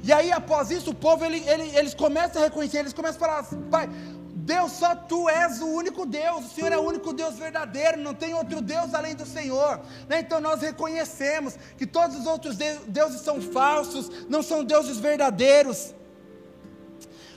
E 0.03 0.11
aí, 0.11 0.31
após 0.33 0.69
isso, 0.69 0.91
o 0.91 0.93
povo, 0.93 1.23
ele, 1.23 1.41
ele, 1.47 1.75
eles 1.77 1.93
começam 1.93 2.41
a 2.41 2.45
reconhecer, 2.45 2.79
eles 2.79 2.91
começam 2.91 3.23
a 3.23 3.25
falar, 3.25 3.43
Pai, 3.71 3.89
Deus, 4.35 4.73
só 4.73 4.93
Tu 4.93 5.29
és 5.29 5.61
o 5.61 5.67
único 5.67 6.05
Deus, 6.05 6.45
o 6.45 6.49
Senhor 6.49 6.73
é 6.73 6.77
o 6.77 6.81
único 6.81 7.13
Deus 7.13 7.35
verdadeiro, 7.35 7.97
não 7.97 8.13
tem 8.13 8.33
outro 8.33 8.59
Deus 8.61 8.93
além 8.93 9.15
do 9.15 9.25
Senhor. 9.25 9.79
Né? 10.09 10.19
Então 10.19 10.41
nós 10.41 10.61
reconhecemos 10.61 11.55
que 11.77 11.87
todos 11.87 12.17
os 12.17 12.27
outros 12.27 12.57
deuses 12.85 13.21
são 13.21 13.41
falsos, 13.41 14.27
não 14.27 14.43
são 14.43 14.61
deuses 14.61 14.97
verdadeiros. 14.97 15.95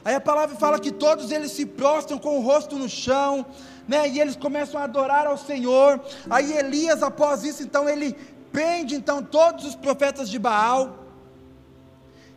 Aí 0.05 0.17
a 0.17 0.21
palavra 0.21 0.57
fala 0.57 0.81
que 0.81 0.91
todos 0.91 1.31
eles 1.31 1.53
se 1.53 1.65
prostram 1.65 2.19
com 2.19 2.39
o 2.39 2.43
rosto 2.43 2.77
no 2.77 2.89
chão, 2.89 3.47
né? 3.89 4.09
E 4.09 4.21
eles 4.21 4.37
começam 4.37 4.81
a 4.81 4.85
adorar 4.85 5.27
ao 5.27 5.37
Senhor. 5.37 6.01
Aí 6.31 6.53
Elias, 6.53 7.03
após 7.03 7.43
isso, 7.43 7.63
então 7.63 7.89
ele 7.89 8.17
prende 8.53 8.95
então 8.95 9.21
todos 9.21 9.65
os 9.65 9.75
profetas 9.75 10.29
de 10.29 10.39
Baal 10.39 11.06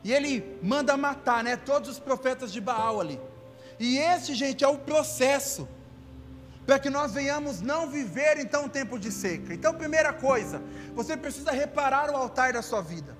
e 0.03 0.13
ele 0.13 0.57
manda 0.61 0.95
matar, 0.95 1.43
né, 1.43 1.57
todos 1.57 1.89
os 1.89 1.99
profetas 1.99 2.51
de 2.51 2.61
Baal 2.61 2.99
ali. 2.99 3.19
E 3.79 3.97
esse, 3.97 4.33
gente, 4.33 4.63
é 4.63 4.67
o 4.67 4.77
processo 4.77 5.67
para 6.65 6.77
que 6.77 6.89
nós 6.89 7.13
venhamos 7.13 7.61
não 7.61 7.89
viver 7.89 8.37
então 8.37 8.65
um 8.65 8.69
tempo 8.69 8.99
de 8.99 9.11
seca. 9.11 9.53
Então, 9.53 9.73
primeira 9.73 10.13
coisa, 10.13 10.61
você 10.93 11.17
precisa 11.17 11.51
reparar 11.51 12.11
o 12.11 12.15
altar 12.15 12.53
da 12.53 12.61
sua 12.61 12.81
vida. 12.81 13.17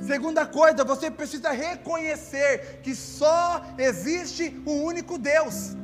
Segunda 0.00 0.46
coisa, 0.46 0.82
você 0.82 1.10
precisa 1.10 1.50
reconhecer 1.50 2.80
que 2.82 2.94
só 2.94 3.62
existe 3.78 4.60
um 4.66 4.82
único 4.82 5.18
Deus. 5.18 5.76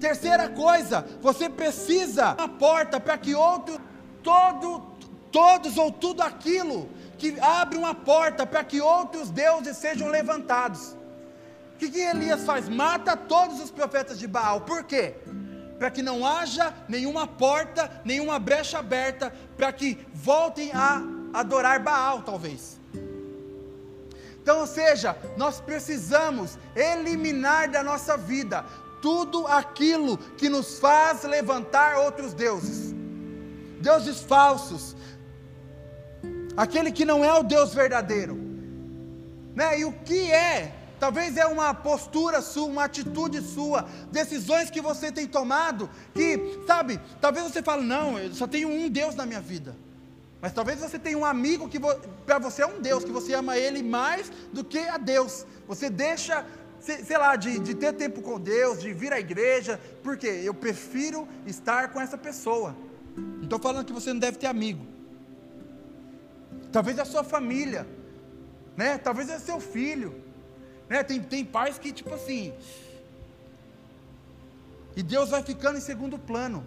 Terceira 0.00 0.48
coisa, 0.48 1.06
você 1.22 1.48
precisa 1.48 2.34
uma 2.34 2.48
porta 2.48 2.98
para 2.98 3.16
que 3.16 3.34
outro, 3.34 3.80
todo, 4.22 4.82
todos 5.30 5.78
ou 5.78 5.90
tudo 5.90 6.20
aquilo 6.20 6.90
que 7.32 7.40
abre 7.40 7.78
uma 7.78 7.94
porta 7.94 8.46
para 8.46 8.62
que 8.62 8.82
outros 8.82 9.30
deuses 9.30 9.78
sejam 9.78 10.08
levantados. 10.08 10.94
O 11.74 11.78
que, 11.78 11.90
que 11.90 12.00
Elias 12.00 12.44
faz? 12.44 12.68
Mata 12.68 13.16
todos 13.16 13.60
os 13.60 13.70
profetas 13.70 14.18
de 14.18 14.26
Baal. 14.26 14.60
Por 14.60 14.84
quê? 14.84 15.14
Para 15.78 15.90
que 15.90 16.02
não 16.02 16.26
haja 16.26 16.74
nenhuma 16.86 17.26
porta, 17.26 17.90
nenhuma 18.04 18.38
brecha 18.38 18.78
aberta, 18.78 19.32
para 19.56 19.72
que 19.72 20.06
voltem 20.12 20.70
a 20.74 21.02
adorar 21.32 21.82
Baal, 21.82 22.20
talvez. 22.22 22.78
Então, 24.42 24.60
ou 24.60 24.66
seja, 24.66 25.16
nós 25.38 25.60
precisamos 25.60 26.58
eliminar 26.76 27.70
da 27.70 27.82
nossa 27.82 28.18
vida 28.18 28.66
tudo 29.00 29.46
aquilo 29.46 30.18
que 30.18 30.50
nos 30.50 30.78
faz 30.78 31.24
levantar 31.24 31.96
outros 31.96 32.34
deuses, 32.34 32.94
deuses 33.80 34.20
falsos, 34.20 34.94
aquele 36.56 36.90
que 36.92 37.04
não 37.04 37.24
é 37.24 37.32
o 37.32 37.42
Deus 37.42 37.74
verdadeiro. 37.74 38.38
Né? 39.54 39.80
E 39.80 39.84
o 39.84 39.92
que 39.92 40.30
é? 40.30 40.74
Talvez 40.98 41.36
é 41.36 41.46
uma 41.46 41.74
postura 41.74 42.40
sua, 42.40 42.66
uma 42.66 42.84
atitude 42.84 43.40
sua, 43.42 43.86
decisões 44.10 44.70
que 44.70 44.80
você 44.80 45.12
tem 45.12 45.26
tomado, 45.26 45.90
que, 46.14 46.60
sabe, 46.66 47.00
talvez 47.20 47.44
você 47.44 47.62
fale, 47.62 47.82
não, 47.84 48.18
eu 48.18 48.32
só 48.32 48.46
tenho 48.46 48.68
um 48.68 48.88
Deus 48.88 49.14
na 49.14 49.26
minha 49.26 49.40
vida. 49.40 49.76
Mas 50.40 50.52
talvez 50.52 50.78
você 50.78 50.98
tenha 50.98 51.18
um 51.18 51.24
amigo 51.24 51.68
que 51.68 51.80
para 52.24 52.38
você 52.38 52.62
é 52.62 52.66
um 52.66 52.80
Deus, 52.80 53.04
que 53.04 53.10
você 53.10 53.34
ama 53.34 53.56
ele 53.56 53.82
mais 53.82 54.30
do 54.52 54.62
que 54.62 54.78
a 54.78 54.98
Deus. 54.98 55.46
Você 55.66 55.88
deixa, 55.88 56.44
sei 56.80 57.16
lá, 57.16 57.34
de, 57.34 57.58
de 57.58 57.74
ter 57.74 57.94
tempo 57.94 58.20
com 58.20 58.38
Deus, 58.38 58.80
de 58.80 58.92
vir 58.92 59.12
à 59.12 59.18
igreja, 59.18 59.80
porque 60.02 60.26
eu 60.26 60.52
prefiro 60.52 61.26
estar 61.46 61.92
com 61.92 62.00
essa 62.00 62.18
pessoa. 62.18 62.76
Não 63.16 63.44
estou 63.44 63.58
falando 63.58 63.86
que 63.86 63.92
você 63.92 64.12
não 64.12 64.20
deve 64.20 64.36
ter 64.36 64.46
amigo 64.46 64.93
talvez 66.74 66.98
a 66.98 67.04
sua 67.04 67.22
família, 67.22 67.86
né? 68.76 68.98
Talvez 68.98 69.28
é 69.30 69.38
seu 69.38 69.60
filho, 69.60 70.10
né? 70.88 71.04
Tem, 71.04 71.22
tem 71.22 71.44
pais 71.44 71.78
que, 71.78 71.92
tipo 71.92 72.12
assim, 72.12 72.52
e 74.96 75.02
Deus 75.02 75.30
vai 75.30 75.42
ficando 75.44 75.78
em 75.78 75.80
segundo 75.80 76.18
plano. 76.18 76.66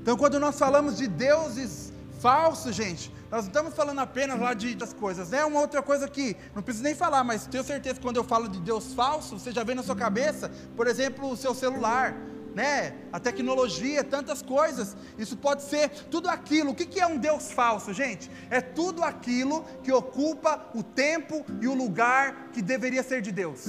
Então, 0.00 0.16
quando 0.16 0.40
nós 0.40 0.58
falamos 0.58 0.96
de 0.96 1.06
deuses 1.06 1.92
falsos, 2.20 2.74
gente, 2.74 3.12
nós 3.30 3.42
não 3.42 3.48
estamos 3.48 3.74
falando 3.74 3.98
apenas 3.98 4.40
lá 4.40 4.54
de 4.54 4.74
das 4.74 4.94
coisas, 4.94 5.28
né? 5.28 5.44
Uma 5.44 5.60
outra 5.60 5.82
coisa 5.82 6.08
que 6.08 6.34
não 6.54 6.62
preciso 6.62 6.84
nem 6.84 6.94
falar, 6.94 7.22
mas 7.22 7.46
tenho 7.46 7.64
certeza 7.64 7.96
que 7.96 8.02
quando 8.06 8.16
eu 8.16 8.24
falo 8.24 8.48
de 8.48 8.60
Deus 8.60 8.94
falso, 8.94 9.38
você 9.38 9.52
já 9.52 9.62
vê 9.62 9.74
na 9.74 9.82
sua 9.82 9.96
cabeça, 9.96 10.50
por 10.74 10.86
exemplo, 10.86 11.30
o 11.30 11.36
seu 11.36 11.54
celular, 11.54 12.16
né? 12.54 12.94
A 13.12 13.18
tecnologia, 13.18 14.04
tantas 14.04 14.40
coisas. 14.40 14.96
Isso 15.18 15.36
pode 15.36 15.62
ser 15.62 15.88
tudo 16.10 16.28
aquilo. 16.28 16.70
O 16.70 16.74
que 16.74 17.00
é 17.00 17.06
um 17.06 17.18
Deus 17.18 17.50
falso, 17.50 17.92
gente? 17.92 18.30
É 18.48 18.60
tudo 18.60 19.02
aquilo 19.02 19.64
que 19.82 19.92
ocupa 19.92 20.70
o 20.74 20.82
tempo 20.82 21.44
e 21.60 21.66
o 21.66 21.74
lugar 21.74 22.50
que 22.52 22.62
deveria 22.62 23.02
ser 23.02 23.20
de 23.20 23.32
Deus. 23.32 23.64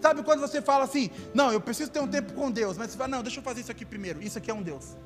Sabe 0.00 0.22
quando 0.22 0.40
você 0.40 0.62
fala 0.62 0.84
assim, 0.84 1.10
não, 1.34 1.52
eu 1.52 1.60
preciso 1.60 1.90
ter 1.90 2.00
um 2.00 2.08
tempo 2.08 2.32
com 2.32 2.50
Deus, 2.50 2.76
mas 2.76 2.90
você 2.90 2.96
fala, 2.96 3.08
não, 3.08 3.22
deixa 3.22 3.40
eu 3.40 3.44
fazer 3.44 3.60
isso 3.60 3.72
aqui 3.72 3.84
primeiro, 3.84 4.22
isso 4.22 4.38
aqui 4.38 4.50
é 4.50 4.54
um 4.54 4.62
Deus. 4.62 4.96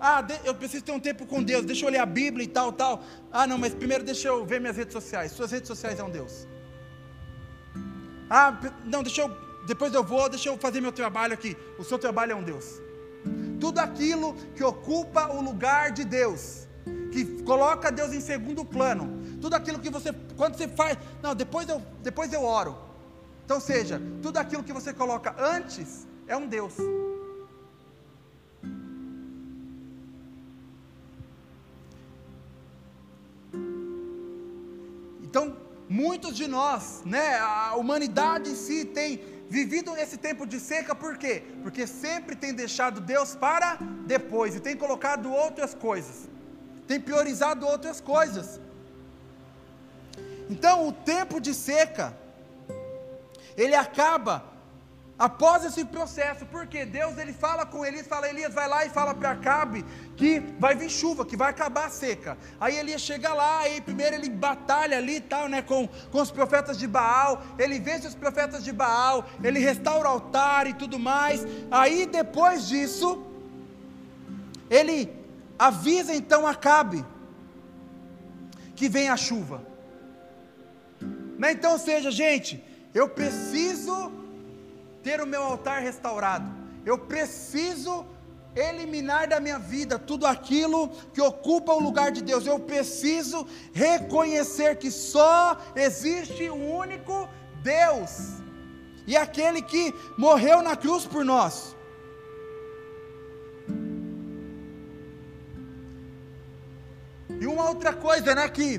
Ah, 0.00 0.26
eu 0.44 0.54
preciso 0.54 0.84
ter 0.84 0.92
um 0.92 1.00
tempo 1.00 1.24
com 1.26 1.42
Deus, 1.42 1.64
deixa 1.64 1.86
eu 1.86 1.90
ler 1.90 1.98
a 1.98 2.06
Bíblia 2.06 2.44
e 2.44 2.48
tal, 2.48 2.72
tal. 2.72 3.02
Ah, 3.32 3.46
não, 3.46 3.56
mas 3.56 3.74
primeiro 3.74 4.04
deixa 4.04 4.28
eu 4.28 4.44
ver 4.44 4.60
minhas 4.60 4.76
redes 4.76 4.92
sociais. 4.92 5.32
Suas 5.32 5.50
redes 5.50 5.68
sociais 5.68 5.98
é 5.98 6.04
um 6.04 6.10
Deus. 6.10 6.46
Ah, 8.28 8.58
não, 8.84 9.02
deixa 9.02 9.22
eu 9.22 9.53
depois 9.66 9.94
eu 9.94 10.04
vou, 10.04 10.28
deixa 10.28 10.48
eu 10.48 10.58
fazer 10.58 10.80
meu 10.80 10.92
trabalho 10.92 11.34
aqui. 11.34 11.56
O 11.78 11.84
seu 11.84 11.98
trabalho 11.98 12.32
é 12.32 12.34
um 12.34 12.42
Deus. 12.42 12.80
Tudo 13.58 13.78
aquilo 13.78 14.34
que 14.54 14.62
ocupa 14.62 15.28
o 15.28 15.40
lugar 15.40 15.90
de 15.90 16.04
Deus, 16.04 16.66
que 17.10 17.42
coloca 17.42 17.90
Deus 17.90 18.12
em 18.12 18.20
segundo 18.20 18.64
plano, 18.64 19.22
tudo 19.40 19.54
aquilo 19.54 19.78
que 19.78 19.90
você, 19.90 20.12
quando 20.36 20.56
você 20.56 20.68
faz, 20.68 20.98
não, 21.22 21.34
depois 21.34 21.68
eu, 21.68 21.82
depois 22.02 22.32
eu 22.32 22.42
oro. 22.42 22.76
Então, 23.44 23.60
seja, 23.60 24.00
tudo 24.22 24.38
aquilo 24.38 24.62
que 24.62 24.72
você 24.72 24.92
coloca 24.92 25.34
antes 25.38 26.06
é 26.26 26.36
um 26.36 26.46
Deus. 26.46 26.74
Então, 35.22 35.56
muitos 35.88 36.36
de 36.36 36.46
nós, 36.46 37.02
né, 37.04 37.38
a 37.38 37.74
humanidade 37.76 38.50
em 38.50 38.54
si 38.54 38.84
tem 38.84 39.33
vivido 39.48 39.96
esse 39.96 40.16
tempo 40.16 40.46
de 40.46 40.58
seca, 40.58 40.94
por 40.94 41.16
quê? 41.16 41.42
Porque 41.62 41.86
sempre 41.86 42.34
tem 42.36 42.54
deixado 42.54 43.00
Deus 43.00 43.34
para 43.34 43.76
depois 44.06 44.54
e 44.54 44.60
tem 44.60 44.76
colocado 44.76 45.32
outras 45.32 45.74
coisas, 45.74 46.28
tem 46.86 47.00
priorizado 47.00 47.66
outras 47.66 48.00
coisas. 48.00 48.60
Então, 50.48 50.88
o 50.88 50.92
tempo 50.92 51.40
de 51.40 51.54
seca, 51.54 52.16
ele 53.56 53.74
acaba 53.74 54.53
após 55.18 55.64
esse 55.64 55.84
processo, 55.84 56.44
porque 56.46 56.84
Deus 56.84 57.16
ele 57.18 57.32
fala 57.32 57.64
com 57.64 57.84
Elias, 57.84 58.06
fala 58.06 58.28
Elias 58.28 58.52
vai 58.52 58.68
lá 58.68 58.84
e 58.84 58.90
fala 58.90 59.14
para 59.14 59.30
Acabe 59.30 59.84
que 60.16 60.40
vai 60.58 60.74
vir 60.74 60.90
chuva, 60.90 61.24
que 61.24 61.36
vai 61.36 61.50
acabar 61.50 61.86
a 61.86 61.90
seca. 61.90 62.36
Aí 62.60 62.76
Elias 62.76 63.00
chega 63.00 63.32
lá, 63.32 63.60
aí 63.60 63.80
primeiro 63.80 64.16
ele 64.16 64.28
batalha 64.28 64.98
ali 64.98 65.20
tal, 65.20 65.48
né, 65.48 65.62
com, 65.62 65.88
com 66.10 66.20
os 66.20 66.30
profetas 66.30 66.78
de 66.78 66.86
Baal, 66.86 67.42
ele 67.58 67.78
vence 67.78 68.08
os 68.08 68.14
profetas 68.14 68.64
de 68.64 68.72
Baal, 68.72 69.24
ele 69.42 69.60
restaura 69.60 70.08
o 70.08 70.12
altar 70.12 70.66
e 70.66 70.74
tudo 70.74 70.98
mais. 70.98 71.46
Aí 71.70 72.06
depois 72.06 72.66
disso, 72.66 73.24
ele 74.68 75.12
avisa 75.58 76.14
então 76.14 76.46
Acabe 76.46 77.04
que 78.74 78.88
vem 78.88 79.08
a 79.08 79.16
chuva. 79.16 79.64
Né? 81.38 81.52
Então, 81.52 81.72
ou 81.72 81.78
seja, 81.78 82.10
gente, 82.10 82.62
eu 82.92 83.08
preciso 83.08 84.23
ter 85.04 85.20
o 85.20 85.26
meu 85.26 85.42
altar 85.42 85.82
restaurado. 85.82 86.50
Eu 86.84 86.98
preciso 86.98 88.04
eliminar 88.56 89.26
da 89.28 89.38
minha 89.40 89.58
vida 89.58 89.98
tudo 89.98 90.26
aquilo 90.26 90.88
que 91.12 91.20
ocupa 91.20 91.72
o 91.72 91.80
lugar 91.80 92.10
de 92.10 92.22
Deus. 92.22 92.46
Eu 92.46 92.58
preciso 92.58 93.46
reconhecer 93.72 94.76
que 94.76 94.90
só 94.90 95.58
existe 95.76 96.48
um 96.50 96.74
único 96.74 97.28
Deus. 97.62 98.42
E 99.06 99.16
aquele 99.16 99.60
que 99.60 99.94
morreu 100.16 100.62
na 100.62 100.74
cruz 100.74 101.04
por 101.04 101.24
nós. 101.24 101.76
E 107.40 107.46
uma 107.46 107.68
outra 107.68 107.92
coisa, 107.92 108.34
né, 108.34 108.48
que 108.48 108.78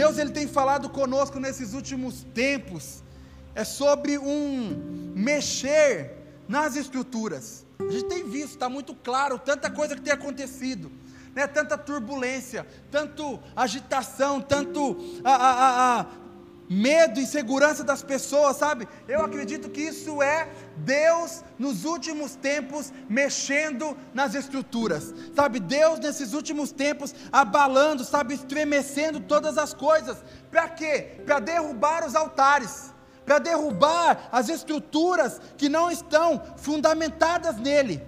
Deus 0.00 0.18
ele 0.18 0.30
tem 0.30 0.48
falado 0.48 0.88
conosco 0.88 1.38
nesses 1.38 1.72
últimos 1.74 2.24
tempos, 2.34 3.02
é 3.54 3.64
sobre 3.64 4.18
um 4.18 5.12
mexer 5.14 6.22
nas 6.48 6.76
estruturas. 6.76 7.66
A 7.78 7.90
gente 7.90 8.04
tem 8.04 8.28
visto, 8.28 8.52
está 8.52 8.68
muito 8.68 8.94
claro, 8.94 9.38
tanta 9.38 9.70
coisa 9.70 9.94
que 9.94 10.00
tem 10.00 10.12
acontecido, 10.12 10.90
né? 11.34 11.46
tanta 11.46 11.76
turbulência, 11.76 12.66
tanto 12.90 13.40
agitação, 13.56 14.40
tanto 14.40 14.96
a, 15.24 15.34
a, 15.34 16.00
a, 16.00 16.06
medo, 16.68 17.20
insegurança 17.20 17.84
das 17.84 18.02
pessoas, 18.02 18.56
sabe? 18.56 18.88
Eu 19.06 19.22
acredito 19.22 19.68
que 19.68 19.80
isso 19.80 20.22
é 20.22 20.48
Deus 20.76 21.44
nos 21.58 21.84
últimos 21.84 22.34
tempos 22.34 22.92
mexendo 23.08 23.96
nas 24.14 24.34
estruturas, 24.34 25.12
sabe? 25.34 25.60
Deus 25.60 25.98
nesses 25.98 26.32
últimos 26.32 26.72
tempos 26.72 27.14
abalando, 27.30 28.04
sabe? 28.04 28.34
Estremecendo 28.34 29.20
todas 29.20 29.58
as 29.58 29.74
coisas, 29.74 30.16
para 30.50 30.68
quê? 30.68 31.20
Para 31.26 31.40
derrubar 31.40 32.06
os 32.06 32.14
altares, 32.14 32.91
para 33.24 33.38
derrubar 33.38 34.28
as 34.32 34.48
estruturas 34.48 35.40
que 35.56 35.68
não 35.68 35.90
estão 35.90 36.42
fundamentadas 36.56 37.56
nele. 37.56 38.02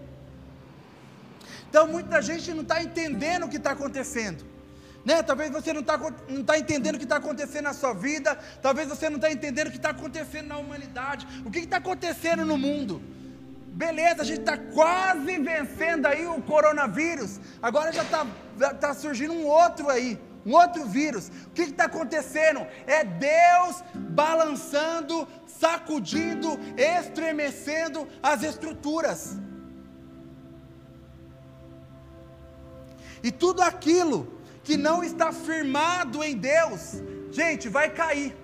Então 1.68 1.86
muita 1.88 2.22
gente 2.22 2.52
não 2.52 2.62
está 2.62 2.82
entendendo 2.82 3.44
o 3.44 3.48
que 3.48 3.56
está 3.56 3.72
acontecendo. 3.72 4.44
Né? 5.04 5.22
Talvez 5.22 5.50
você 5.50 5.72
não 5.72 5.80
está 5.80 5.98
não 6.28 6.42
tá 6.42 6.58
entendendo 6.58 6.94
o 6.94 6.98
que 6.98 7.04
está 7.04 7.16
acontecendo 7.16 7.64
na 7.64 7.74
sua 7.74 7.92
vida, 7.92 8.38
talvez 8.62 8.88
você 8.88 9.10
não 9.10 9.16
está 9.16 9.30
entendendo 9.30 9.68
o 9.68 9.70
que 9.70 9.76
está 9.76 9.90
acontecendo 9.90 10.46
na 10.46 10.56
humanidade, 10.56 11.26
o 11.44 11.50
que 11.50 11.58
está 11.58 11.76
acontecendo 11.76 12.44
no 12.44 12.56
mundo. 12.56 13.02
Beleza, 13.66 14.22
a 14.22 14.24
gente 14.24 14.40
está 14.40 14.56
quase 14.56 15.36
vencendo 15.38 16.06
aí 16.06 16.24
o 16.26 16.40
coronavírus, 16.40 17.40
agora 17.60 17.92
já 17.92 18.02
está 18.02 18.24
tá 18.80 18.94
surgindo 18.94 19.34
um 19.34 19.44
outro 19.44 19.90
aí, 19.90 20.18
um 20.44 20.52
outro 20.52 20.84
vírus. 20.86 21.30
O 21.46 21.50
que 21.50 21.62
está 21.62 21.84
acontecendo? 21.84 22.66
É 22.86 23.04
Deus 23.04 23.82
balançando, 23.94 25.26
sacudindo, 25.46 26.58
estremecendo 26.76 28.06
as 28.22 28.42
estruturas. 28.42 29.36
E 33.22 33.32
tudo 33.32 33.62
aquilo 33.62 34.38
que 34.62 34.76
não 34.76 35.02
está 35.02 35.32
firmado 35.32 36.22
em 36.22 36.36
Deus, 36.36 37.02
gente, 37.30 37.68
vai 37.68 37.88
cair. 37.90 38.36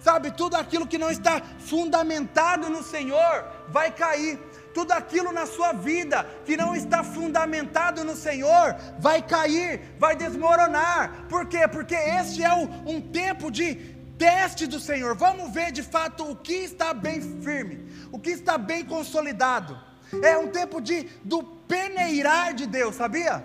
Sabe, 0.00 0.32
tudo 0.32 0.56
aquilo 0.56 0.86
que 0.86 0.98
não 0.98 1.10
está 1.10 1.40
fundamentado 1.60 2.68
no 2.68 2.82
Senhor 2.82 3.46
vai 3.68 3.92
cair. 3.92 4.40
Tudo 4.74 4.92
aquilo 4.92 5.32
na 5.32 5.46
sua 5.46 5.72
vida 5.72 6.24
que 6.44 6.56
não 6.56 6.74
está 6.74 7.04
fundamentado 7.04 8.04
no 8.04 8.16
Senhor 8.16 8.76
vai 8.98 9.22
cair, 9.22 9.94
vai 9.98 10.16
desmoronar. 10.16 11.26
Por 11.28 11.46
quê? 11.46 11.68
Porque 11.68 11.94
este 11.94 12.42
é 12.42 12.52
um 12.54 13.00
tempo 13.00 13.50
de 13.50 13.74
teste 14.18 14.66
do 14.66 14.78
Senhor. 14.78 15.14
Vamos 15.16 15.52
ver 15.52 15.72
de 15.72 15.82
fato 15.82 16.30
o 16.30 16.36
que 16.36 16.54
está 16.54 16.94
bem 16.94 17.20
firme, 17.42 17.86
o 18.10 18.18
que 18.18 18.30
está 18.30 18.56
bem 18.56 18.84
consolidado. 18.84 19.78
É 20.22 20.36
um 20.36 20.48
tempo 20.48 20.80
de 20.80 21.04
do 21.24 21.42
peneirar 21.42 22.54
de 22.54 22.66
Deus, 22.66 22.94
sabia? 22.94 23.44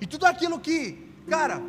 E 0.00 0.06
tudo 0.06 0.26
aquilo 0.26 0.58
que, 0.58 1.08
cara, 1.28 1.62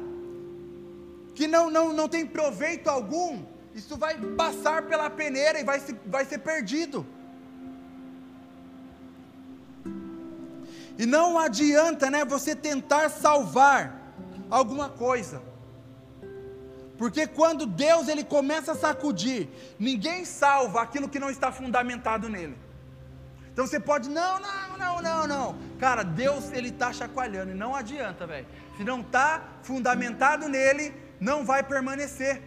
que 1.36 1.48
não, 1.48 1.70
não, 1.70 1.94
não 1.94 2.08
tem 2.10 2.26
proveito 2.26 2.90
algum, 2.90 3.44
isso 3.74 3.98
vai 3.98 4.18
passar 4.36 4.84
pela 4.84 5.10
peneira 5.10 5.60
e 5.60 5.64
vai, 5.64 5.80
se, 5.80 5.96
vai 6.06 6.26
ser 6.26 6.40
perdido. 6.40 7.06
E 10.98 11.06
não 11.06 11.40
adianta, 11.40 12.10
né, 12.10 12.24
você 12.24 12.56
tentar 12.56 13.10
salvar 13.10 14.14
alguma 14.50 14.90
coisa. 14.90 15.42
Porque 16.98 17.26
quando 17.26 17.66
Deus 17.66 18.08
ele 18.08 18.24
começa 18.24 18.74
a 18.74 18.76
sacudir, 18.76 19.50
ninguém 19.80 20.24
salva 20.24 20.82
aquilo 20.82 21.10
que 21.10 21.20
não 21.20 21.30
está 21.30 21.52
fundamentado 21.52 22.30
nele. 22.30 22.58
Então 23.52 23.68
você 23.68 23.80
pode, 23.80 24.10
não, 24.10 24.40
não, 24.40 24.78
não, 24.78 25.02
não, 25.02 25.28
não. 25.28 25.58
Cara, 25.80 26.04
Deus 26.04 26.52
ele 26.52 26.70
está 26.70 26.94
chacoalhando 26.94 27.52
e 27.52 27.56
não 27.56 27.76
adianta, 27.76 28.26
velho. 28.26 28.48
Se 28.78 28.84
não 28.84 29.02
está 29.02 29.44
fundamentado 29.64 30.48
nele, 30.48 30.94
não 31.20 31.44
vai 31.46 31.64
permanecer. 31.64 32.42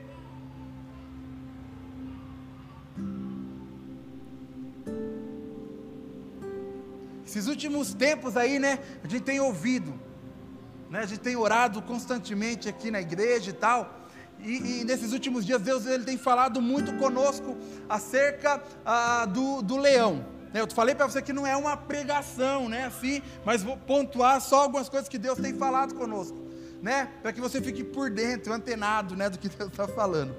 Esses 7.26 7.48
últimos 7.48 7.92
tempos 7.92 8.36
aí, 8.36 8.60
né, 8.60 8.78
a 9.02 9.08
gente 9.08 9.24
tem 9.24 9.40
ouvido, 9.40 9.92
né, 10.88 11.00
a 11.00 11.06
gente 11.06 11.18
tem 11.18 11.34
orado 11.34 11.82
constantemente 11.82 12.68
aqui 12.68 12.88
na 12.88 13.00
igreja 13.00 13.50
e 13.50 13.52
tal. 13.52 14.06
E, 14.38 14.80
e, 14.80 14.84
nesses 14.84 15.12
últimos 15.12 15.44
dias 15.44 15.60
Deus 15.60 15.86
ele 15.86 16.04
tem 16.04 16.16
falado 16.16 16.62
muito 16.62 16.92
conosco 16.98 17.56
acerca 17.88 18.62
ah, 18.84 19.24
do, 19.24 19.60
do 19.60 19.76
leão. 19.76 20.24
Né, 20.54 20.60
eu 20.60 20.70
falei 20.70 20.94
para 20.94 21.08
você 21.08 21.20
que 21.20 21.32
não 21.32 21.44
é 21.44 21.56
uma 21.56 21.76
pregação, 21.76 22.68
né, 22.68 22.84
assim, 22.84 23.20
mas 23.44 23.60
vou 23.60 23.76
pontuar 23.76 24.40
só 24.40 24.62
algumas 24.62 24.88
coisas 24.88 25.08
que 25.08 25.18
Deus 25.18 25.36
tem 25.36 25.52
falado 25.52 25.94
conosco, 25.94 26.38
né, 26.80 27.10
para 27.22 27.32
que 27.32 27.40
você 27.40 27.60
fique 27.60 27.82
por 27.82 28.08
dentro, 28.08 28.52
antenado, 28.52 29.16
né, 29.16 29.28
do 29.28 29.36
que 29.36 29.48
Deus 29.48 29.70
está 29.70 29.88
falando. 29.88 30.36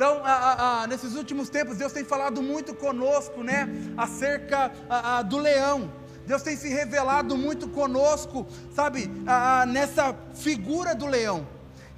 Então, 0.00 0.24
a, 0.24 0.32
a, 0.32 0.82
a, 0.82 0.86
nesses 0.86 1.14
últimos 1.14 1.50
tempos, 1.50 1.76
Deus 1.76 1.92
tem 1.92 2.02
falado 2.02 2.40
muito 2.40 2.74
conosco, 2.74 3.42
né, 3.42 3.68
acerca 3.98 4.72
do 5.28 5.36
leão. 5.36 5.92
Deus 6.26 6.40
tem 6.40 6.56
se 6.56 6.70
revelado 6.70 7.36
muito 7.36 7.68
conosco, 7.68 8.46
sabe, 8.74 9.10
nessa 9.68 10.16
figura 10.34 10.94
do 10.94 11.04
leão. 11.04 11.46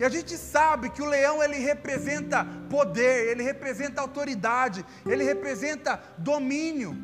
E 0.00 0.04
a 0.04 0.08
gente 0.08 0.36
sabe 0.36 0.90
que 0.90 1.00
o 1.00 1.06
leão 1.06 1.40
ele 1.44 1.58
representa 1.58 2.44
poder, 2.68 3.28
ele 3.30 3.44
representa 3.44 4.00
autoridade, 4.00 4.84
ele 5.06 5.22
representa 5.22 6.02
domínio. 6.18 6.98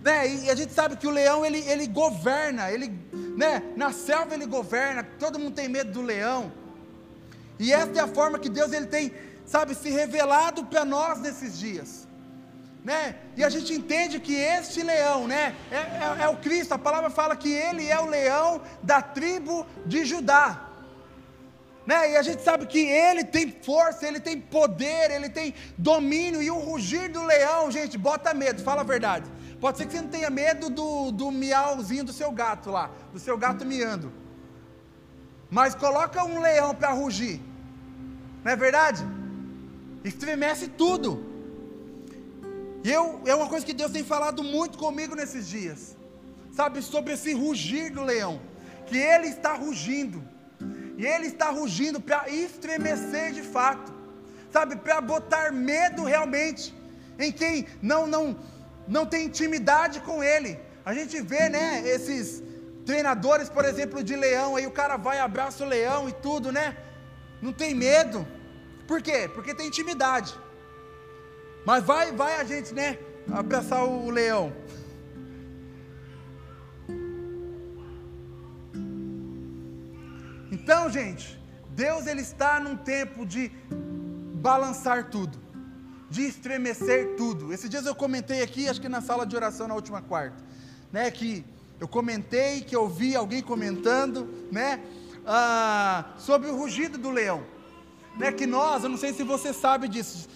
Né? 0.00 0.28
E 0.28 0.48
a 0.48 0.54
gente 0.54 0.72
sabe 0.72 0.96
que 0.96 1.08
o 1.08 1.10
leão 1.10 1.44
ele, 1.44 1.58
ele 1.68 1.88
governa, 1.88 2.70
ele, 2.70 2.96
né? 3.36 3.64
na 3.76 3.92
selva 3.92 4.32
ele 4.32 4.46
governa, 4.46 5.02
todo 5.18 5.40
mundo 5.40 5.56
tem 5.56 5.68
medo 5.68 5.90
do 5.90 6.02
leão. 6.02 6.52
E 7.58 7.72
esta 7.72 7.98
é 7.98 8.02
a 8.02 8.08
forma 8.08 8.38
que 8.38 8.48
Deus 8.48 8.72
ele 8.72 8.86
tem, 8.86 9.12
sabe, 9.44 9.74
se 9.74 9.90
revelado 9.90 10.64
para 10.64 10.84
nós 10.84 11.20
nesses 11.20 11.58
dias. 11.58 12.08
Né? 12.84 13.16
E 13.36 13.42
a 13.42 13.48
gente 13.48 13.72
entende 13.72 14.20
que 14.20 14.34
este 14.34 14.82
leão, 14.82 15.26
né, 15.26 15.54
é, 15.70 15.76
é, 15.76 16.24
é 16.24 16.28
o 16.28 16.36
Cristo. 16.36 16.74
A 16.74 16.78
palavra 16.78 17.08
fala 17.08 17.34
que 17.34 17.50
ele 17.50 17.88
é 17.88 17.98
o 17.98 18.06
leão 18.06 18.60
da 18.82 19.00
tribo 19.00 19.66
de 19.86 20.04
Judá. 20.04 20.68
Né? 21.86 22.12
E 22.12 22.16
a 22.16 22.22
gente 22.22 22.42
sabe 22.42 22.66
que 22.66 22.80
ele 22.80 23.24
tem 23.24 23.50
força, 23.50 24.06
ele 24.06 24.20
tem 24.20 24.38
poder, 24.40 25.10
ele 25.10 25.28
tem 25.28 25.54
domínio, 25.76 26.42
e 26.42 26.50
o 26.50 26.58
rugir 26.58 27.10
do 27.10 27.22
leão, 27.24 27.70
gente, 27.70 27.96
bota 27.96 28.34
medo, 28.34 28.62
fala 28.62 28.80
a 28.80 28.84
verdade. 28.84 29.30
Pode 29.60 29.78
ser 29.78 29.86
que 29.86 29.92
você 29.92 30.02
não 30.02 30.08
tenha 30.08 30.28
medo 30.28 30.68
do, 30.68 31.10
do 31.10 31.30
miauzinho 31.30 32.04
do 32.04 32.12
seu 32.12 32.30
gato 32.32 32.70
lá, 32.70 32.90
do 33.12 33.18
seu 33.18 33.36
gato 33.36 33.64
miando. 33.64 34.12
Mas 35.56 35.72
coloca 35.72 36.24
um 36.24 36.40
leão 36.40 36.74
para 36.74 36.90
rugir, 36.90 37.40
não 38.42 38.50
é 38.50 38.56
verdade? 38.56 39.02
Estremece 40.02 40.66
tudo. 40.66 41.10
E 42.82 42.90
eu, 42.90 43.20
é 43.24 43.34
uma 43.36 43.48
coisa 43.48 43.64
que 43.64 43.72
Deus 43.72 43.92
tem 43.92 44.02
falado 44.02 44.42
muito 44.42 44.76
comigo 44.76 45.14
nesses 45.14 45.46
dias, 45.48 45.96
sabe, 46.50 46.82
sobre 46.82 47.12
esse 47.12 47.32
rugir 47.32 47.92
do 47.92 48.02
leão, 48.02 48.40
que 48.88 48.96
ele 48.96 49.28
está 49.28 49.54
rugindo 49.54 50.20
e 50.98 51.06
ele 51.06 51.28
está 51.28 51.50
rugindo 51.50 52.00
para 52.00 52.28
estremecer 52.28 53.32
de 53.32 53.42
fato, 53.42 53.92
sabe, 54.50 54.74
para 54.74 55.00
botar 55.00 55.52
medo 55.52 56.02
realmente 56.02 56.74
em 57.16 57.30
quem 57.30 57.64
não 57.80 58.08
não 58.08 58.36
não 58.88 59.06
tem 59.06 59.26
intimidade 59.26 60.00
com 60.00 60.16
ele. 60.20 60.58
A 60.84 60.92
gente 60.92 61.20
vê, 61.20 61.48
né, 61.48 61.80
esses 61.94 62.42
treinadores, 62.84 63.48
por 63.48 63.64
exemplo, 63.64 64.02
de 64.02 64.14
leão, 64.14 64.56
aí 64.56 64.66
o 64.66 64.70
cara 64.70 64.96
vai 64.96 65.18
abraça 65.18 65.64
o 65.64 65.68
leão 65.68 66.08
e 66.08 66.12
tudo, 66.12 66.52
né? 66.52 66.76
Não 67.40 67.52
tem 67.52 67.74
medo. 67.74 68.26
Por 68.86 69.00
quê? 69.00 69.30
Porque 69.32 69.54
tem 69.54 69.68
intimidade. 69.68 70.34
Mas 71.64 71.82
vai, 71.82 72.12
vai 72.12 72.40
a 72.40 72.44
gente, 72.44 72.74
né, 72.74 72.98
abraçar 73.32 73.84
o 73.84 74.10
leão. 74.10 74.52
Então, 80.52 80.90
gente, 80.90 81.40
Deus 81.70 82.06
ele 82.06 82.20
está 82.20 82.60
num 82.60 82.76
tempo 82.76 83.26
de 83.26 83.50
balançar 84.34 85.10
tudo, 85.10 85.38
de 86.08 86.22
estremecer 86.22 87.16
tudo. 87.16 87.52
Esses 87.52 87.68
dias 87.68 87.86
eu 87.86 87.94
comentei 87.94 88.42
aqui, 88.42 88.68
acho 88.68 88.80
que 88.80 88.88
na 88.88 89.00
sala 89.00 89.26
de 89.26 89.34
oração 89.34 89.66
na 89.66 89.74
última 89.74 90.00
quarta, 90.00 90.44
né, 90.92 91.10
que 91.10 91.44
eu 91.84 91.88
comentei 91.88 92.62
que 92.62 92.74
eu 92.74 92.88
vi 92.88 93.14
alguém 93.14 93.42
comentando, 93.42 94.26
né, 94.50 94.80
ah, 95.26 96.14
sobre 96.16 96.48
o 96.48 96.56
rugido 96.56 96.96
do 96.96 97.10
leão, 97.10 97.44
né, 98.16 98.32
que 98.32 98.46
nós, 98.46 98.84
eu 98.84 98.88
não 98.88 98.96
sei 98.96 99.12
se 99.12 99.22
você 99.22 99.52
sabe 99.52 99.86
disso, 99.86 100.26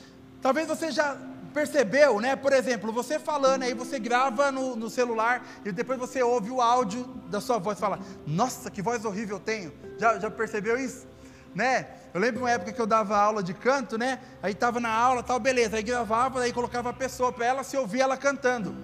talvez 0.43 0.69
você 0.69 0.91
já 0.91 1.17
percebeu, 1.55 2.21
né? 2.21 2.37
Por 2.37 2.53
exemplo, 2.53 2.93
você 2.93 3.19
falando 3.19 3.63
aí, 3.63 3.73
você 3.73 3.99
grava 3.99 4.53
no, 4.53 4.77
no, 4.77 4.91
celular 4.91 5.43
e 5.65 5.73
depois 5.73 5.99
você 5.99 6.23
ouve 6.23 6.51
o 6.51 6.61
áudio 6.61 7.05
da 7.31 7.41
sua 7.41 7.59
voz 7.59 7.79
e 7.79 7.81
fala: 7.81 7.99
Nossa, 8.27 8.71
que 8.71 8.83
voz 8.83 9.05
horrível 9.07 9.37
eu 9.37 9.41
tenho. 9.41 9.73
Já, 9.99 10.19
já 10.19 10.31
percebeu 10.31 10.79
isso? 10.79 11.07
Né? 11.55 11.89
Eu 12.13 12.21
lembro 12.21 12.43
uma 12.43 12.51
época 12.51 12.73
que 12.73 12.81
eu 12.81 12.87
dava 12.87 13.17
aula 13.17 13.43
de 13.43 13.55
canto, 13.55 13.97
né? 13.97 14.21
Aí 14.43 14.53
estava 14.53 14.79
na 14.79 14.91
aula, 14.91 15.23
tal, 15.23 15.41
beleza. 15.41 15.79
Aí 15.79 15.83
gravava, 15.83 16.43
aí 16.43 16.53
colocava 16.53 16.91
a 16.91 16.93
pessoa 16.93 17.33
para 17.33 17.47
ela 17.47 17.65
se 17.65 17.77
ouvir 17.77 18.03
ela 18.03 18.17
cantando, 18.17 18.77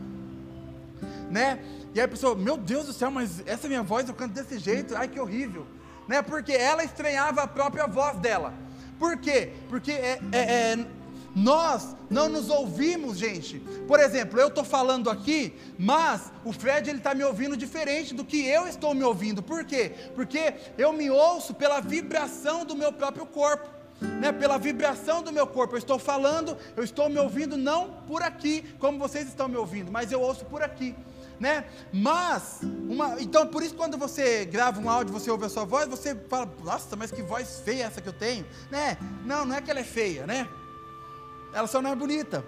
né? 1.35 1.59
E 1.93 1.99
aí 1.99 2.05
a 2.05 2.09
pessoa, 2.09 2.37
meu 2.37 2.57
Deus 2.57 2.87
do 2.87 2.93
céu, 2.93 3.11
mas 3.11 3.43
essa 3.45 3.67
minha 3.67 3.83
voz 3.83 4.09
eu 4.09 4.15
canto 4.15 4.35
desse 4.35 4.57
jeito, 4.57 4.97
ai 4.97 5.09
que 5.09 5.19
horrível, 5.19 5.67
né? 6.07 6.23
Porque 6.23 6.53
ela 6.53 6.85
estranhava 6.85 7.43
a 7.43 7.47
própria 7.49 7.89
voz 7.89 8.17
dela. 8.19 8.55
Por 9.01 9.19
quê? 9.19 9.51
Porque 9.69 9.91
é, 9.91 10.21
é, 10.31 10.39
é 10.39 10.87
nós 11.35 11.97
não 12.09 12.29
nos 12.29 12.49
ouvimos, 12.49 13.19
gente. 13.19 13.59
Por 13.89 13.99
exemplo, 13.99 14.39
eu 14.39 14.47
estou 14.47 14.63
falando 14.63 15.11
aqui, 15.11 15.53
mas 15.77 16.33
o 16.45 16.53
Fred 16.53 16.89
ele 16.89 16.99
está 16.99 17.13
me 17.13 17.25
ouvindo 17.25 17.57
diferente 17.57 18.15
do 18.15 18.25
que 18.25 18.47
eu 18.47 18.69
estou 18.69 18.95
me 18.95 19.03
ouvindo. 19.03 19.43
Por 19.43 19.65
quê? 19.65 19.91
Porque 20.15 20.55
eu 20.79 20.93
me 20.93 21.11
ouço 21.11 21.53
pela 21.53 21.81
vibração 21.81 22.65
do 22.65 22.77
meu 22.77 22.93
próprio 22.93 23.27
corpo. 23.27 23.75
Né, 24.01 24.33
pela 24.33 24.59
vibração 24.59 25.23
do 25.23 25.33
meu 25.33 25.47
corpo, 25.47 25.75
eu 25.75 25.79
estou 25.79 25.99
falando, 25.99 26.59
eu 26.77 26.83
estou 26.83 27.09
me 27.09 27.19
ouvindo 27.19 27.57
não 27.57 27.91
por 28.07 28.23
aqui, 28.23 28.65
como 28.79 28.99
vocês 28.99 29.29
estão 29.29 29.49
me 29.49 29.57
ouvindo, 29.57 29.91
mas 29.91 30.11
eu 30.11 30.21
ouço 30.21 30.45
por 30.45 30.63
aqui, 30.63 30.95
né? 31.39 31.65
Mas, 31.93 32.61
uma, 32.63 33.21
então 33.21 33.47
por 33.47 33.63
isso 33.63 33.75
quando 33.75 33.99
você 33.99 34.45
grava 34.45 34.81
um 34.81 34.89
áudio, 34.89 35.13
você 35.13 35.31
ouve 35.31 35.47
a 35.47 35.49
sua 35.49 35.65
voz, 35.65 35.89
você 35.89 36.15
fala, 36.29 36.53
nossa, 36.63 36.97
mas 36.97 37.11
que 37.11 37.23
voz 37.23 37.61
feia 37.65 37.85
essa 37.85 38.01
que 38.01 38.09
eu 38.09 38.13
tenho, 38.13 38.47
né? 38.71 38.97
Não, 39.25 39.45
não 39.45 39.57
é 39.57 39.61
que 39.61 39.71
ela 39.71 39.81
é 39.81 39.85
feia, 39.85 40.27
né? 40.27 40.49
ela 41.55 41.69
só 41.69 41.81
não 41.81 41.91
é 41.91 41.95
bonita. 41.95 42.45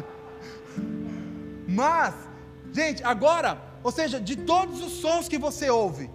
Mas, 1.66 2.14
gente, 2.72 3.02
agora, 3.02 3.60
ou 3.82 3.90
seja, 3.90 4.20
de 4.20 4.36
todos 4.36 4.82
os 4.82 5.00
sons 5.00 5.28
que 5.28 5.38
você 5.38 5.70
ouve, 5.70 6.10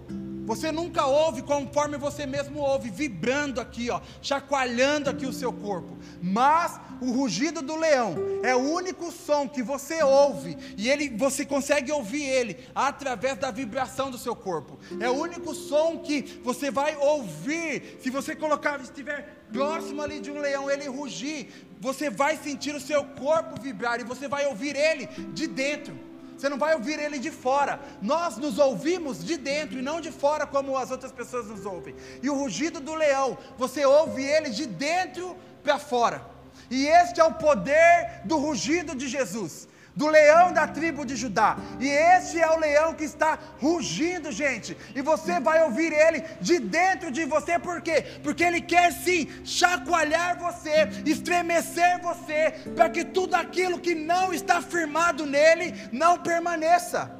você 0.46 0.70
nunca 0.70 1.04
ouve 1.04 1.42
conforme 1.42 1.98
você 1.98 2.24
mesmo 2.24 2.60
ouve, 2.60 2.88
vibrando 2.88 3.60
aqui, 3.60 3.90
ó, 3.90 4.00
chacoalhando 4.22 5.10
aqui 5.10 5.26
o 5.26 5.32
seu 5.32 5.52
corpo. 5.52 5.98
Mas 6.22 6.80
o 7.00 7.10
rugido 7.10 7.60
do 7.60 7.74
leão 7.76 8.14
é 8.44 8.54
o 8.54 8.60
único 8.60 9.10
som 9.10 9.48
que 9.48 9.62
você 9.62 10.02
ouve 10.02 10.56
e 10.76 10.88
ele 10.88 11.10
você 11.10 11.44
consegue 11.44 11.90
ouvir 11.90 12.22
ele 12.22 12.58
através 12.74 13.36
da 13.36 13.50
vibração 13.50 14.08
do 14.08 14.16
seu 14.16 14.36
corpo. 14.36 14.78
É 15.00 15.10
o 15.10 15.14
único 15.14 15.52
som 15.52 15.98
que 15.98 16.40
você 16.44 16.70
vai 16.70 16.96
ouvir 16.96 17.98
se 18.00 18.08
você 18.08 18.36
colocar 18.36 18.80
estiver 18.80 19.36
próximo 19.52 20.00
ali 20.00 20.20
de 20.20 20.30
um 20.30 20.38
leão, 20.38 20.70
ele 20.70 20.86
rugir, 20.86 21.48
você 21.80 22.08
vai 22.08 22.36
sentir 22.36 22.74
o 22.74 22.80
seu 22.80 23.04
corpo 23.04 23.60
vibrar 23.60 24.00
e 24.00 24.04
você 24.04 24.28
vai 24.28 24.46
ouvir 24.46 24.76
ele 24.76 25.06
de 25.34 25.48
dentro. 25.48 26.05
Você 26.36 26.48
não 26.48 26.58
vai 26.58 26.74
ouvir 26.74 26.98
ele 26.98 27.18
de 27.18 27.30
fora. 27.30 27.80
Nós 28.02 28.36
nos 28.36 28.58
ouvimos 28.58 29.24
de 29.24 29.36
dentro 29.36 29.78
e 29.78 29.82
não 29.82 30.00
de 30.00 30.10
fora 30.10 30.46
como 30.46 30.76
as 30.76 30.90
outras 30.90 31.12
pessoas 31.12 31.46
nos 31.46 31.64
ouvem. 31.64 31.94
E 32.22 32.28
o 32.28 32.34
rugido 32.34 32.80
do 32.80 32.94
leão, 32.94 33.38
você 33.56 33.84
ouve 33.84 34.22
ele 34.22 34.50
de 34.50 34.66
dentro 34.66 35.36
para 35.62 35.78
fora. 35.78 36.24
E 36.70 36.86
este 36.86 37.20
é 37.20 37.24
o 37.24 37.34
poder 37.34 38.22
do 38.24 38.36
rugido 38.36 38.94
de 38.94 39.08
Jesus 39.08 39.68
do 39.96 40.06
leão 40.08 40.52
da 40.52 40.68
tribo 40.68 41.06
de 41.06 41.16
Judá. 41.16 41.56
E 41.80 41.88
esse 41.88 42.38
é 42.38 42.48
o 42.50 42.58
leão 42.58 42.92
que 42.92 43.04
está 43.04 43.38
rugindo, 43.58 44.30
gente. 44.30 44.76
E 44.94 45.00
você 45.00 45.40
vai 45.40 45.62
ouvir 45.62 45.90
ele 45.90 46.22
de 46.40 46.58
dentro 46.58 47.10
de 47.10 47.24
você, 47.24 47.58
por 47.58 47.80
quê? 47.80 48.04
Porque 48.22 48.44
ele 48.44 48.60
quer 48.60 48.92
sim 48.92 49.28
chacoalhar 49.42 50.38
você, 50.38 50.88
estremecer 51.06 52.00
você, 52.02 52.52
para 52.74 52.90
que 52.90 53.04
tudo 53.04 53.34
aquilo 53.34 53.80
que 53.80 53.94
não 53.94 54.34
está 54.34 54.60
firmado 54.60 55.24
nele 55.24 55.74
não 55.90 56.18
permaneça. 56.18 57.10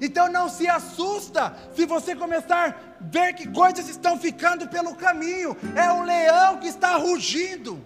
Então 0.00 0.30
não 0.30 0.48
se 0.48 0.68
assusta 0.68 1.54
se 1.74 1.84
você 1.86 2.14
começar 2.14 2.70
a 2.70 3.04
ver 3.04 3.34
que 3.34 3.48
coisas 3.48 3.88
estão 3.88 4.18
ficando 4.18 4.68
pelo 4.68 4.94
caminho. 4.96 5.56
É 5.76 5.90
o 5.92 6.02
leão 6.02 6.58
que 6.58 6.68
está 6.68 6.96
rugindo. 6.96 7.84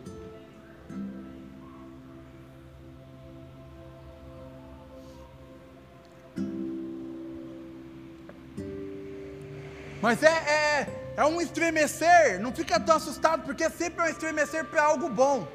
Mas 10.01 10.23
é, 10.23 10.29
é, 10.29 10.87
é 11.17 11.25
um 11.25 11.41
estremecer, 11.41 12.41
não 12.41 12.53
fica 12.53 12.79
tão 12.79 12.97
assustado, 12.97 13.45
porque 13.45 13.69
sempre 13.71 14.05
é 14.05 14.09
um 14.09 14.11
estremecer 14.11 14.65
para 14.65 14.83
algo 14.83 15.09
bom. 15.09 15.49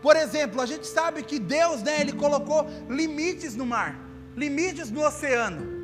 Por 0.00 0.16
exemplo, 0.16 0.60
a 0.60 0.66
gente 0.66 0.86
sabe 0.86 1.22
que 1.22 1.38
Deus, 1.38 1.82
né, 1.82 2.00
Ele 2.00 2.12
colocou 2.12 2.66
limites 2.88 3.54
no 3.54 3.66
mar, 3.66 3.98
limites 4.36 4.90
no 4.90 5.04
oceano. 5.04 5.78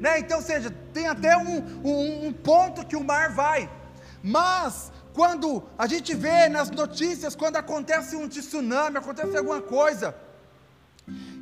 Né? 0.00 0.18
Então, 0.18 0.40
seja, 0.40 0.74
tem 0.92 1.06
até 1.06 1.36
um, 1.36 1.58
um, 1.84 2.26
um 2.26 2.32
ponto 2.32 2.84
que 2.84 2.96
o 2.96 3.04
mar 3.04 3.30
vai. 3.30 3.70
Mas, 4.22 4.90
quando 5.12 5.62
a 5.78 5.86
gente 5.86 6.14
vê 6.14 6.48
nas 6.48 6.70
notícias, 6.70 7.36
quando 7.36 7.56
acontece 7.56 8.16
um 8.16 8.28
tsunami, 8.28 8.98
acontece 8.98 9.36
alguma 9.36 9.60
coisa, 9.60 10.14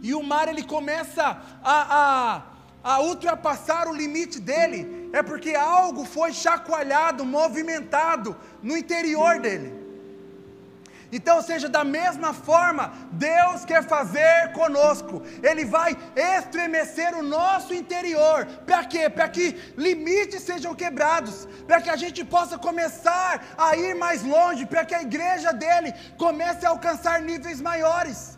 e 0.02 0.14
o 0.14 0.22
mar 0.22 0.48
ele 0.48 0.62
começa 0.62 1.40
a, 1.62 2.36
a 2.42 2.42
a 2.88 3.00
ultrapassar 3.00 3.86
o 3.86 3.92
limite 3.92 4.40
dele, 4.40 5.10
é 5.12 5.22
porque 5.22 5.54
algo 5.54 6.06
foi 6.06 6.32
chacoalhado, 6.32 7.22
movimentado 7.22 8.34
no 8.62 8.74
interior 8.78 9.38
dele. 9.40 9.74
Então, 11.12 11.42
seja, 11.42 11.68
da 11.68 11.84
mesma 11.84 12.32
forma, 12.32 12.94
Deus 13.12 13.66
quer 13.66 13.82
fazer 13.86 14.52
conosco, 14.54 15.22
Ele 15.42 15.66
vai 15.66 15.94
estremecer 16.16 17.14
o 17.14 17.22
nosso 17.22 17.74
interior, 17.74 18.46
para 18.64 18.82
quê? 18.84 19.10
Para 19.10 19.28
que 19.28 19.46
limites 19.76 20.42
sejam 20.42 20.74
quebrados, 20.74 21.46
para 21.66 21.82
que 21.82 21.90
a 21.90 21.96
gente 21.96 22.24
possa 22.24 22.56
começar 22.56 23.54
a 23.58 23.76
ir 23.76 23.94
mais 23.94 24.22
longe, 24.22 24.64
para 24.64 24.86
que 24.86 24.94
a 24.94 25.02
igreja 25.02 25.52
dele 25.52 25.92
comece 26.16 26.64
a 26.64 26.70
alcançar 26.70 27.20
níveis 27.20 27.60
maiores. 27.60 28.37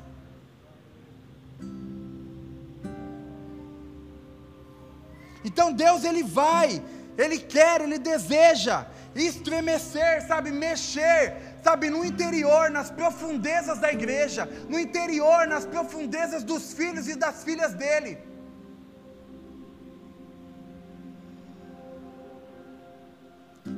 Então 5.45 5.73
Deus 5.73 6.05
ele 6.05 6.23
vai, 6.23 6.83
ele 7.17 7.39
quer, 7.39 7.81
ele 7.81 7.99
deseja 7.99 8.87
estremecer, 9.15 10.27
sabe, 10.27 10.51
mexer, 10.51 11.37
sabe, 11.63 11.91
no 11.91 12.05
interior, 12.05 12.71
nas 12.71 12.91
profundezas 12.91 13.79
da 13.79 13.93
igreja, 13.93 14.49
no 14.69 14.79
interior, 14.79 15.47
nas 15.47 15.67
profundezas 15.67 16.45
dos 16.45 16.73
filhos 16.73 17.09
e 17.09 17.17
das 17.17 17.43
filhas 17.43 17.75
dele. 17.75 18.19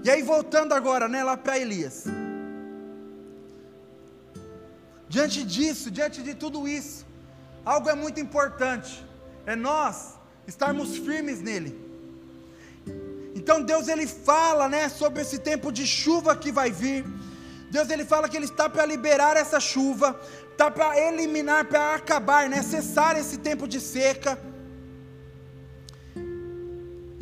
E 0.05 0.11
aí 0.11 0.23
voltando 0.23 0.75
agora, 0.75 1.09
né, 1.09 1.23
lá 1.23 1.37
para 1.37 1.59
Elias. 1.59 2.05
Diante 5.09 5.45
disso, 5.45 5.91
diante 5.91 6.23
de 6.23 6.35
tudo 6.35 6.67
isso, 6.67 7.07
algo 7.65 7.89
é 7.89 7.95
muito 7.95 8.19
importante. 8.19 9.07
É 9.45 9.55
nós 9.55 10.19
estarmos 10.47 10.97
firmes 10.97 11.41
nele. 11.41 11.79
Então 13.35 13.63
Deus 13.63 13.89
ele 13.89 14.07
fala, 14.07 14.69
né, 14.69 14.89
sobre 14.89 15.23
esse 15.23 15.39
tempo 15.39 15.73
de 15.73 15.87
chuva 15.87 16.37
que 16.37 16.53
vai 16.53 16.71
vir. 16.71 17.05
Deus 17.71 17.89
ele 17.89 18.05
fala 18.05 18.29
que 18.29 18.37
ele 18.37 18.45
está 18.45 18.69
para 18.69 18.85
liberar 18.85 19.37
essa 19.37 19.59
chuva, 19.59 20.21
está 20.51 20.71
para 20.71 20.99
eliminar, 20.99 21.65
para 21.65 21.95
acabar, 21.95 22.49
né, 22.49 22.63
cessar 22.63 23.19
esse 23.19 23.39
tempo 23.39 23.67
de 23.67 23.81
seca. 23.81 24.39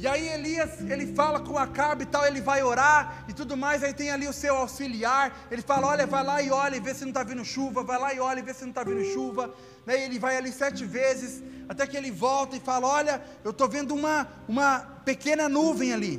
E 0.02 0.08
aí 0.08 0.28
Elias, 0.28 0.80
ele 0.88 1.12
fala 1.14 1.40
com 1.40 1.58
Acabe 1.58 2.04
e 2.04 2.06
tal, 2.06 2.26
ele 2.26 2.40
vai 2.40 2.62
orar 2.62 3.22
e 3.28 3.34
tudo 3.34 3.54
mais, 3.54 3.82
aí 3.84 3.92
tem 3.92 4.10
ali 4.10 4.26
o 4.26 4.32
seu 4.32 4.56
auxiliar, 4.56 5.30
ele 5.50 5.60
fala, 5.60 5.88
olha, 5.88 6.06
vai 6.06 6.24
lá 6.24 6.40
e 6.40 6.50
olha 6.50 6.76
e 6.76 6.80
vê 6.80 6.94
se 6.94 7.02
não 7.02 7.10
está 7.10 7.22
vindo 7.22 7.44
chuva, 7.44 7.82
vai 7.82 7.98
lá 7.98 8.14
e 8.14 8.18
olha 8.18 8.40
e 8.40 8.42
vê 8.42 8.54
se 8.54 8.62
não 8.62 8.70
está 8.70 8.82
vindo 8.82 9.04
chuva, 9.12 9.54
né? 9.84 10.02
ele 10.02 10.18
vai 10.18 10.38
ali 10.38 10.50
sete 10.52 10.86
vezes, 10.86 11.42
até 11.68 11.86
que 11.86 11.98
ele 11.98 12.10
volta 12.10 12.56
e 12.56 12.60
fala, 12.60 12.88
olha, 12.88 13.22
eu 13.44 13.50
estou 13.50 13.68
vendo 13.68 13.94
uma, 13.94 14.26
uma 14.48 14.80
pequena 15.04 15.50
nuvem 15.50 15.92
ali, 15.92 16.18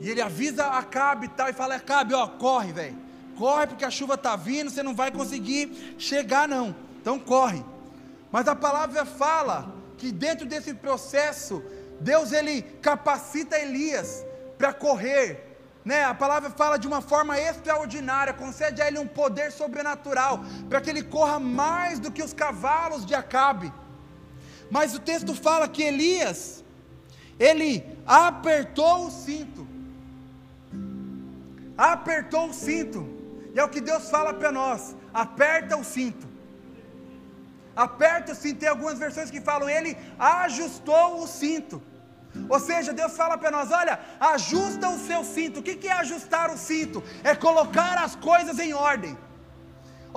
e 0.00 0.08
ele 0.08 0.22
avisa 0.22 0.66
Acabe 0.66 1.26
e 1.26 1.30
tal, 1.30 1.48
e 1.48 1.52
fala, 1.52 1.74
Acabe, 1.74 2.14
ó, 2.14 2.28
corre 2.28 2.72
velho, 2.72 2.96
corre 3.36 3.66
porque 3.66 3.84
a 3.84 3.90
chuva 3.90 4.14
está 4.14 4.36
vindo, 4.36 4.70
você 4.70 4.84
não 4.84 4.94
vai 4.94 5.10
conseguir 5.10 5.96
chegar 5.98 6.46
não, 6.46 6.76
então 7.00 7.18
corre, 7.18 7.64
mas 8.36 8.46
a 8.48 8.54
palavra 8.54 9.06
fala 9.06 9.74
que 9.96 10.12
dentro 10.12 10.44
desse 10.46 10.74
processo, 10.74 11.62
Deus 11.98 12.32
ele 12.32 12.60
capacita 12.82 13.58
Elias 13.58 14.26
para 14.58 14.74
correr, 14.74 15.56
né? 15.82 16.04
A 16.04 16.12
palavra 16.12 16.50
fala 16.50 16.76
de 16.78 16.86
uma 16.86 17.00
forma 17.00 17.40
extraordinária, 17.40 18.34
concede 18.34 18.82
a 18.82 18.88
ele 18.88 18.98
um 18.98 19.06
poder 19.06 19.50
sobrenatural, 19.50 20.44
para 20.68 20.82
que 20.82 20.90
ele 20.90 21.02
corra 21.02 21.38
mais 21.40 21.98
do 21.98 22.12
que 22.12 22.22
os 22.22 22.34
cavalos 22.34 23.06
de 23.06 23.14
Acabe. 23.14 23.72
Mas 24.70 24.94
o 24.94 25.00
texto 25.00 25.34
fala 25.34 25.66
que 25.66 25.82
Elias, 25.82 26.62
ele 27.40 27.82
apertou 28.06 29.06
o 29.06 29.10
cinto. 29.10 29.66
Apertou 31.74 32.50
o 32.50 32.52
cinto. 32.52 33.08
E 33.54 33.58
é 33.58 33.64
o 33.64 33.70
que 33.70 33.80
Deus 33.80 34.10
fala 34.10 34.34
para 34.34 34.52
nós: 34.52 34.94
aperta 35.14 35.74
o 35.74 35.82
cinto 35.82 36.35
aperta 37.76 38.32
o 38.32 38.34
cinto. 38.34 38.60
Tem 38.60 38.68
algumas 38.68 38.98
versões 38.98 39.30
que 39.30 39.40
falam, 39.40 39.68
ele 39.68 39.96
ajustou 40.18 41.22
o 41.22 41.26
cinto. 41.26 41.82
Ou 42.48 42.60
seja, 42.60 42.92
Deus 42.92 43.16
fala 43.16 43.36
para 43.38 43.50
nós: 43.50 43.70
olha, 43.70 44.00
ajusta 44.18 44.88
o 44.88 44.98
seu 44.98 45.22
cinto. 45.24 45.60
O 45.60 45.62
que 45.62 45.86
é 45.88 45.92
ajustar 45.92 46.50
o 46.50 46.58
cinto? 46.58 47.02
É 47.22 47.34
colocar 47.34 47.98
as 47.98 48.16
coisas 48.16 48.58
em 48.58 48.72
ordem. 48.72 49.16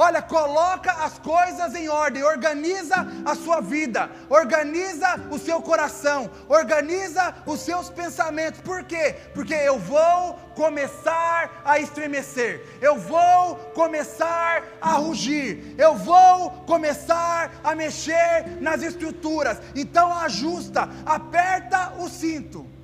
Olha, 0.02 0.22
coloca 0.22 0.94
as 0.94 1.20
coisas 1.20 1.76
em 1.76 1.90
ordem, 1.90 2.24
organiza 2.24 3.06
a 3.26 3.36
sua 3.36 3.60
vida, 3.60 4.10
organiza 4.30 5.20
o 5.30 5.38
seu 5.38 5.62
coração, 5.62 6.32
organiza 6.48 7.36
os 7.46 7.60
seus 7.60 7.90
pensamentos. 7.90 8.62
Por 8.62 8.86
quê? 8.86 9.18
Porque 9.34 9.54
eu 9.54 9.78
vou 9.78 10.36
começar 10.56 11.62
a 11.66 11.80
estremecer, 11.80 12.66
eu 12.80 12.98
vou 12.98 13.58
começar 13.76 14.64
a 14.80 14.94
rugir, 14.94 15.76
eu 15.78 15.96
vou 15.96 16.52
começar 16.66 17.52
a 17.62 17.76
mexer 17.76 18.58
nas 18.62 18.82
estruturas. 18.82 19.60
Então 19.76 20.14
ajusta, 20.14 20.88
aperta 21.06 21.96
o 22.00 22.08
cinto. 22.08 22.79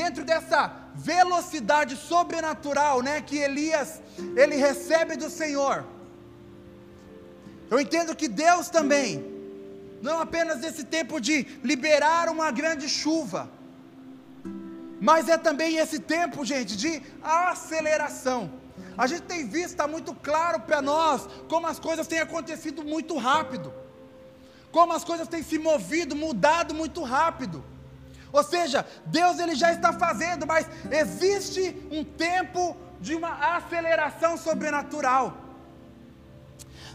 Dentro 0.00 0.22
dessa 0.24 0.60
velocidade 0.94 1.96
sobrenatural, 1.96 3.00
né, 3.00 3.20
que 3.20 3.36
Elias 3.36 4.02
ele 4.36 4.56
recebe 4.56 5.16
do 5.16 5.30
Senhor. 5.30 5.84
Eu 7.70 7.78
entendo 7.80 8.14
que 8.20 8.28
Deus 8.28 8.68
também 8.68 9.10
não 10.02 10.18
apenas 10.20 10.60
nesse 10.60 10.84
tempo 10.84 11.20
de 11.20 11.36
liberar 11.70 12.28
uma 12.28 12.50
grande 12.50 12.88
chuva, 12.88 13.48
mas 15.00 15.28
é 15.28 15.38
também 15.38 15.76
esse 15.84 15.98
tempo, 15.98 16.44
gente, 16.44 16.76
de 16.76 17.02
aceleração. 17.22 18.40
A 18.96 19.06
gente 19.06 19.22
tem 19.22 19.46
visto, 19.46 19.70
está 19.70 19.88
muito 19.88 20.14
claro 20.14 20.60
para 20.60 20.80
nós, 20.82 21.28
como 21.48 21.66
as 21.66 21.78
coisas 21.78 22.06
têm 22.06 22.20
acontecido 22.20 22.84
muito 22.84 23.16
rápido, 23.16 23.72
como 24.70 24.92
as 24.92 25.04
coisas 25.04 25.28
têm 25.28 25.42
se 25.42 25.58
movido, 25.58 26.14
mudado 26.14 26.74
muito 26.74 27.02
rápido. 27.02 27.64
Ou 28.34 28.42
seja, 28.42 28.84
Deus 29.06 29.38
ele 29.38 29.54
já 29.54 29.72
está 29.72 29.92
fazendo, 29.92 30.44
mas 30.44 30.66
existe 30.90 31.62
um 31.88 32.02
tempo 32.02 32.76
de 33.00 33.14
uma 33.14 33.32
aceleração 33.56 34.36
sobrenatural. 34.36 35.36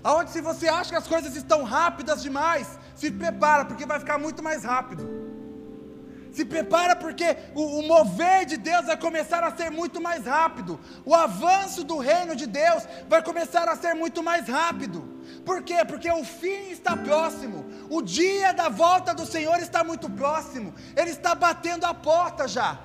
Aonde 0.03 0.31
se 0.31 0.41
você 0.41 0.67
acha 0.67 0.89
que 0.89 0.97
as 0.97 1.07
coisas 1.07 1.37
estão 1.37 1.63
rápidas 1.63 2.21
demais, 2.21 2.77
se 2.93 3.09
prepara 3.09 3.63
porque 3.63 3.85
vai 3.85 3.99
ficar 3.99 4.17
muito 4.17 4.43
mais 4.43 4.65
rápido. 4.65 5.28
Se 6.31 6.45
prepara 6.45 6.95
porque 6.95 7.35
o, 7.55 7.79
o, 7.79 7.87
mover 7.87 8.45
de 8.45 8.55
Deus 8.57 8.85
vai 8.85 8.97
começar 8.97 9.43
a 9.43 9.55
ser 9.55 9.71
muito 9.71 9.99
mais 9.99 10.25
rápido. 10.25 10.79
O 11.03 11.15
avanço 11.15 11.83
do 11.83 11.97
reino 11.97 12.35
de 12.35 12.45
Deus 12.45 12.83
vai 13.07 13.23
começar 13.23 13.67
a 13.67 13.75
ser 13.75 13.93
muito 13.95 14.21
mais 14.21 14.47
rápido. 14.47 15.01
Por 15.45 15.63
quê? 15.63 15.83
Porque 15.85 16.11
o 16.11 16.23
fim 16.23 16.69
está 16.69 16.95
próximo. 16.95 17.65
O 17.89 18.01
dia 18.01 18.53
da 18.53 18.69
volta 18.69 19.13
do 19.13 19.25
Senhor 19.25 19.57
está 19.57 19.83
muito 19.83 20.09
próximo. 20.09 20.73
Ele 20.95 21.09
está 21.09 21.33
batendo 21.33 21.85
a 21.85 21.93
porta 21.93 22.47
já. 22.47 22.79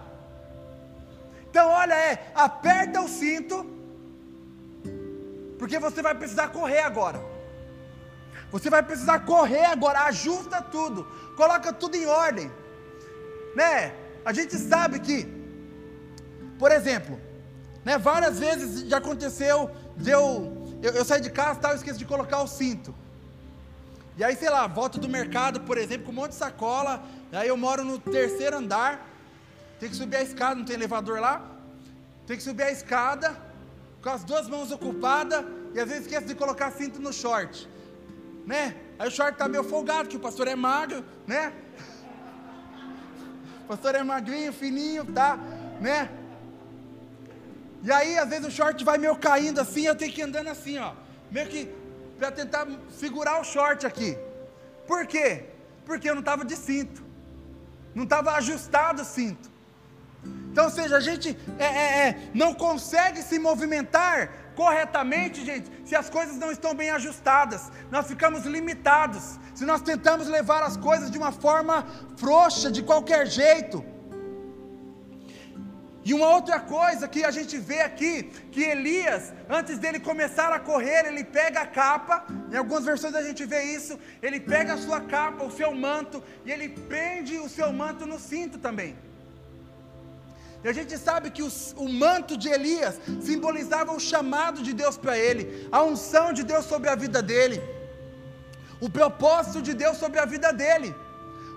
Então, 1.51 1.69
olha, 1.69 1.95
é, 1.95 2.33
aperta 2.35 3.01
o 3.01 3.09
cinto, 3.09 3.65
porque 5.59 5.79
você 5.79 6.03
vai 6.03 6.15
precisar 6.15 6.49
correr 6.49 6.81
agora. 6.81 7.23
Você 8.51 8.69
vai 8.69 8.83
precisar 8.83 9.21
correr 9.21 9.65
agora, 9.65 10.05
ajusta 10.05 10.61
tudo, 10.61 11.05
coloca 11.37 11.73
tudo 11.73 11.97
em 11.97 12.07
ordem. 12.07 12.51
Né? 13.55 13.95
A 14.25 14.33
gente 14.33 14.57
sabe 14.57 14.99
que, 15.01 15.27
por 16.59 16.73
exemplo, 16.73 17.21
né, 17.85 17.99
várias 17.99 18.39
vezes 18.39 18.89
já 18.89 18.99
aconteceu 18.99 19.71
de 19.97 20.11
eu 20.11 20.65
eu, 20.85 20.93
eu 20.93 21.05
saí 21.05 21.23
de 21.23 21.31
casa 21.31 21.59
e 21.73 21.77
esqueço 21.77 21.99
de 21.99 22.05
colocar 22.05 22.43
o 22.43 22.47
cinto. 22.47 22.95
E 24.19 24.23
aí, 24.23 24.37
sei 24.37 24.51
lá, 24.51 24.67
volto 24.67 24.99
do 24.99 25.09
mercado, 25.09 25.63
por 25.63 25.79
exemplo, 25.79 26.05
com 26.05 26.13
um 26.13 26.17
monte 26.17 26.33
de 26.33 26.37
sacola. 26.37 27.03
Aí 27.33 27.49
eu 27.49 27.57
moro 27.57 27.83
no 27.83 27.99
terceiro 27.99 28.59
andar. 28.59 29.09
Tem 29.81 29.89
que 29.89 29.97
subir 29.97 30.17
a 30.17 30.23
escada, 30.23 30.57
não 30.57 30.65
tem 30.67 30.77
elevador 30.77 31.21
lá. 31.21 31.43
Tem 32.27 32.37
que 32.37 32.43
subir 32.43 32.65
a 32.65 32.71
escada, 32.71 33.35
com 34.03 34.11
as 34.11 34.25
duas 34.25 34.47
mãos 34.47 34.71
ocupadas. 34.71 35.43
E 35.75 35.81
às 35.81 35.89
vezes 35.89 36.05
esqueço 36.05 36.27
de 36.27 36.35
colocar 36.35 36.71
cinto 36.71 37.01
no 37.01 37.15
short. 37.15 37.67
Né? 38.45 38.77
Aí 38.99 39.09
o 39.09 39.11
short 39.11 39.33
está 39.33 39.49
meio 39.49 39.65
folgado, 39.65 40.11
que 40.11 40.19
o 40.19 40.21
pastor 40.21 40.47
é 40.49 40.55
magro, 40.55 41.03
né? 41.27 41.51
O 43.65 43.67
pastor 43.67 43.95
é 43.95 44.03
magrinho, 44.03 44.53
fininho, 44.53 45.05
tá? 45.07 45.39
Né? 45.81 46.11
E 47.83 47.91
aí, 47.91 48.19
às 48.19 48.29
vezes, 48.29 48.47
o 48.47 48.51
short 48.51 48.85
vai 48.85 48.99
meio 48.99 49.17
caindo 49.17 49.61
assim, 49.61 49.87
eu 49.87 49.95
tenho 49.95 50.13
que 50.13 50.21
ir 50.21 50.25
andando 50.25 50.49
assim, 50.49 50.79
ó. 50.79 50.93
Meio 51.31 51.49
que 51.49 51.69
para 52.19 52.31
tentar 52.31 52.67
segurar 52.91 53.41
o 53.41 53.45
short 53.45 53.87
aqui. 53.87 54.19
Por 54.87 55.07
quê? 55.07 55.47
Porque 55.87 56.09
eu 56.09 56.15
não 56.15 56.21
estava 56.21 56.45
de 56.45 56.57
cinto. 56.57 57.03
Não 57.95 58.05
estava 58.05 58.33
ajustado 58.33 59.03
o 59.03 59.05
cinto. 59.05 59.51
Então, 60.51 60.65
ou 60.65 60.71
seja, 60.71 60.97
a 60.97 61.01
gente 61.01 61.37
é, 61.59 61.65
é, 61.65 62.09
é, 62.09 62.31
não 62.35 62.55
consegue 62.55 63.23
se 63.23 63.39
movimentar 63.39 64.31
corretamente, 64.55 65.45
gente, 65.45 65.71
se 65.85 65.95
as 65.95 66.09
coisas 66.11 66.37
não 66.37 66.51
estão 66.51 66.75
bem 66.75 66.91
ajustadas. 66.91 67.71
Nós 67.91 68.07
ficamos 68.07 68.45
limitados. 68.45 69.39
Se 69.55 69.65
nós 69.65 69.83
tentamos 69.83 70.29
levar 70.29 70.63
as 70.63 70.77
coisas 70.77 71.11
de 71.11 71.19
uma 71.19 71.33
forma 71.33 71.87
frouxa, 72.17 72.71
de 72.71 72.83
qualquer 72.83 73.27
jeito. 73.27 73.85
E 76.05 76.13
uma 76.13 76.29
outra 76.29 76.61
coisa 76.61 77.09
que 77.09 77.25
a 77.25 77.31
gente 77.31 77.57
vê 77.57 77.81
aqui, 77.81 78.25
que 78.53 78.63
Elias, 78.63 79.33
antes 79.49 79.79
dele 79.79 79.99
começar 79.99 80.53
a 80.53 80.61
correr, 80.61 81.07
ele 81.07 81.25
pega 81.25 81.61
a 81.63 81.67
capa, 81.67 82.27
em 82.53 82.57
algumas 82.57 82.85
versões 82.85 83.15
a 83.15 83.23
gente 83.23 83.47
vê 83.47 83.63
isso, 83.63 83.99
ele 84.23 84.39
pega 84.39 84.75
a 84.75 84.77
sua 84.77 85.01
capa, 85.01 85.45
o 85.45 85.51
seu 85.51 85.75
manto, 85.75 86.23
e 86.45 86.53
ele 86.53 86.69
prende 86.69 87.39
o 87.39 87.49
seu 87.49 87.73
manto 87.73 88.05
no 88.05 88.19
cinto 88.19 88.59
também. 88.59 88.95
E 90.65 90.69
a 90.69 90.73
gente 90.73 90.97
sabe 90.97 91.31
que 91.31 91.43
os, 91.43 91.75
o 91.77 91.87
manto 91.87 92.39
de 92.39 92.49
Elias 92.49 92.99
simbolizava 93.21 93.93
o 93.93 94.01
chamado 94.01 94.63
de 94.63 94.73
Deus 94.73 94.97
para 94.97 95.19
ele, 95.19 95.69
a 95.71 95.83
unção 95.83 96.33
de 96.33 96.43
Deus 96.43 96.65
sobre 96.65 96.89
a 96.89 96.95
vida 96.95 97.23
dele, 97.23 97.63
o 98.81 98.89
propósito 98.89 99.61
de 99.61 99.75
Deus 99.75 99.99
sobre 99.99 100.19
a 100.19 100.25
vida 100.25 100.53
dele. 100.53 100.95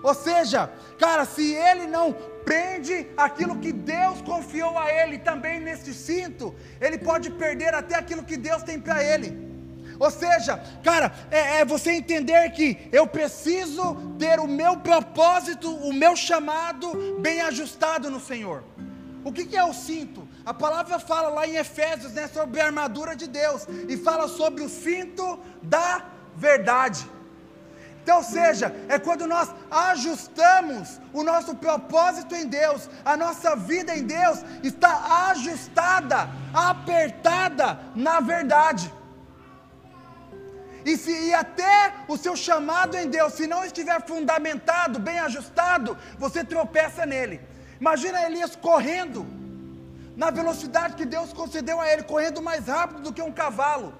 Ou 0.02 0.14
seja, 0.14 0.70
cara, 0.98 1.24
se 1.24 1.54
ele 1.54 1.86
não 1.86 2.12
prende 2.44 3.08
aquilo 3.16 3.58
que 3.58 3.72
Deus 3.72 4.20
confiou 4.20 4.78
a 4.78 4.92
ele 4.92 5.18
também 5.18 5.58
nesse 5.58 5.94
cinto, 5.94 6.54
ele 6.78 6.98
pode 6.98 7.30
perder 7.30 7.74
até 7.74 7.94
aquilo 7.96 8.22
que 8.22 8.36
Deus 8.36 8.62
tem 8.62 8.78
para 8.78 9.02
ele. 9.02 9.48
Ou 9.98 10.10
seja, 10.10 10.62
cara, 10.84 11.12
é, 11.30 11.60
é, 11.60 11.64
você 11.64 11.92
entender 11.92 12.50
que 12.50 12.88
eu 12.92 13.06
preciso 13.06 13.96
ter 14.18 14.38
o 14.38 14.46
meu 14.46 14.76
propósito, 14.76 15.74
o 15.74 15.92
meu 15.92 16.14
chamado 16.14 17.18
bem 17.20 17.40
ajustado 17.40 18.10
no 18.10 18.20
Senhor. 18.20 18.62
O 19.28 19.32
que, 19.32 19.44
que 19.44 19.58
é 19.58 19.64
o 19.72 19.74
cinto? 19.74 20.26
A 20.50 20.54
palavra 20.54 20.98
fala 20.98 21.28
lá 21.28 21.46
em 21.46 21.56
Efésios 21.56 22.12
né, 22.12 22.26
sobre 22.28 22.62
a 22.62 22.64
armadura 22.64 23.14
de 23.14 23.26
Deus 23.26 23.66
e 23.86 23.94
fala 23.94 24.26
sobre 24.26 24.62
o 24.62 24.70
cinto 24.70 25.38
da 25.62 26.02
verdade. 26.34 27.06
Então, 28.02 28.22
seja, 28.22 28.74
é 28.88 28.98
quando 28.98 29.26
nós 29.26 29.50
ajustamos 29.70 30.98
o 31.12 31.22
nosso 31.22 31.54
propósito 31.56 32.34
em 32.34 32.46
Deus, 32.46 32.88
a 33.04 33.18
nossa 33.18 33.54
vida 33.54 33.94
em 33.94 34.04
Deus 34.04 34.38
está 34.62 35.28
ajustada, 35.28 36.30
apertada 36.54 37.78
na 37.94 38.20
verdade. 38.20 38.90
E, 40.86 40.96
se, 40.96 41.10
e 41.10 41.34
até 41.34 41.92
o 42.08 42.16
seu 42.16 42.34
chamado 42.34 42.96
em 42.96 43.10
Deus, 43.10 43.34
se 43.34 43.46
não 43.46 43.62
estiver 43.62 44.00
fundamentado, 44.06 44.98
bem 44.98 45.18
ajustado, 45.18 45.98
você 46.18 46.42
tropeça 46.42 47.04
nele. 47.04 47.42
Imagina 47.80 48.24
Elias 48.26 48.56
correndo, 48.56 49.26
na 50.16 50.30
velocidade 50.30 50.96
que 50.96 51.06
Deus 51.06 51.32
concedeu 51.32 51.80
a 51.80 51.90
ele, 51.92 52.02
correndo 52.02 52.42
mais 52.42 52.66
rápido 52.66 53.02
do 53.02 53.12
que 53.12 53.22
um 53.22 53.32
cavalo, 53.32 53.94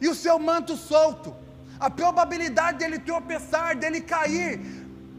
e 0.00 0.08
o 0.08 0.14
seu 0.14 0.38
manto 0.38 0.76
solto, 0.76 1.34
a 1.78 1.88
probabilidade 1.88 2.78
dele 2.78 2.98
tropeçar, 2.98 3.76
dele 3.76 4.00
cair, 4.00 4.60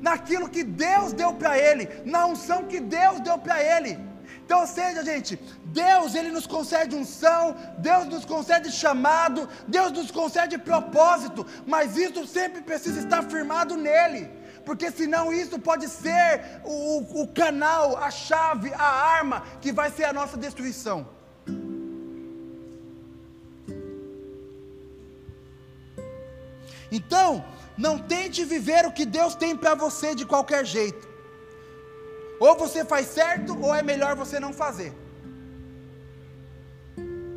naquilo 0.01 0.49
que 0.49 0.63
Deus 0.63 1.13
deu 1.13 1.33
para 1.33 1.57
ele, 1.57 1.87
na 2.05 2.25
unção 2.25 2.65
que 2.65 2.79
Deus 2.79 3.19
deu 3.21 3.37
para 3.37 3.63
ele. 3.63 3.97
Então, 4.43 4.61
ou 4.61 4.67
seja, 4.67 5.05
gente, 5.05 5.39
Deus 5.65 6.13
ele 6.13 6.31
nos 6.31 6.45
concede 6.45 6.95
unção, 6.95 7.55
Deus 7.77 8.05
nos 8.07 8.25
concede 8.25 8.69
chamado, 8.71 9.47
Deus 9.67 9.91
nos 9.93 10.11
concede 10.11 10.57
propósito, 10.57 11.45
mas 11.65 11.95
isso 11.95 12.27
sempre 12.27 12.61
precisa 12.61 12.99
estar 12.99 13.23
firmado 13.23 13.77
nele, 13.77 14.29
porque 14.65 14.91
senão 14.91 15.33
isso 15.33 15.59
pode 15.59 15.87
ser 15.87 16.61
o, 16.63 17.23
o 17.23 17.27
canal, 17.27 17.97
a 17.97 18.09
chave, 18.09 18.73
a 18.73 18.91
arma 19.17 19.43
que 19.61 19.71
vai 19.71 19.89
ser 19.91 20.05
a 20.05 20.13
nossa 20.13 20.37
destruição. 20.37 21.07
Então, 26.91 27.43
não 27.77 27.97
tente 27.97 28.43
viver 28.43 28.85
o 28.85 28.91
que 28.91 29.05
Deus 29.05 29.33
tem 29.33 29.55
para 29.55 29.73
você 29.75 30.13
de 30.13 30.25
qualquer 30.25 30.65
jeito. 30.65 31.09
Ou 32.39 32.57
você 32.57 32.83
faz 32.83 33.07
certo, 33.07 33.57
ou 33.61 33.73
é 33.73 33.81
melhor 33.81 34.15
você 34.15 34.39
não 34.39 34.51
fazer. 34.51 34.93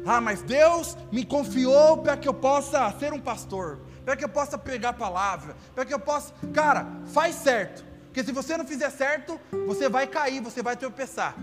Ah, 0.05 0.21
mas 0.21 0.43
Deus 0.43 0.97
me 1.11 1.25
confiou 1.25 1.99
para 1.99 2.17
que 2.17 2.29
eu 2.29 2.35
possa 2.35 2.93
ser 2.99 3.13
um 3.13 3.21
pastor, 3.21 3.81
para 4.05 4.17
que 4.17 4.25
eu 4.25 4.29
possa 4.29 4.59
pregar 4.59 4.91
a 4.91 4.97
palavra, 4.97 5.57
para 5.75 5.85
que 5.85 5.95
eu 5.95 5.99
possa. 5.99 6.33
Cara, 6.53 6.87
faz 7.07 7.37
certo. 7.37 7.85
Porque 8.07 8.23
se 8.23 8.33
você 8.33 8.57
não 8.57 8.67
fizer 8.67 8.91
certo, 8.91 9.41
você 9.67 9.89
vai 9.89 10.07
cair, 10.07 10.41
você 10.41 10.63
vai 10.63 10.77
tropeçar. 10.77 11.35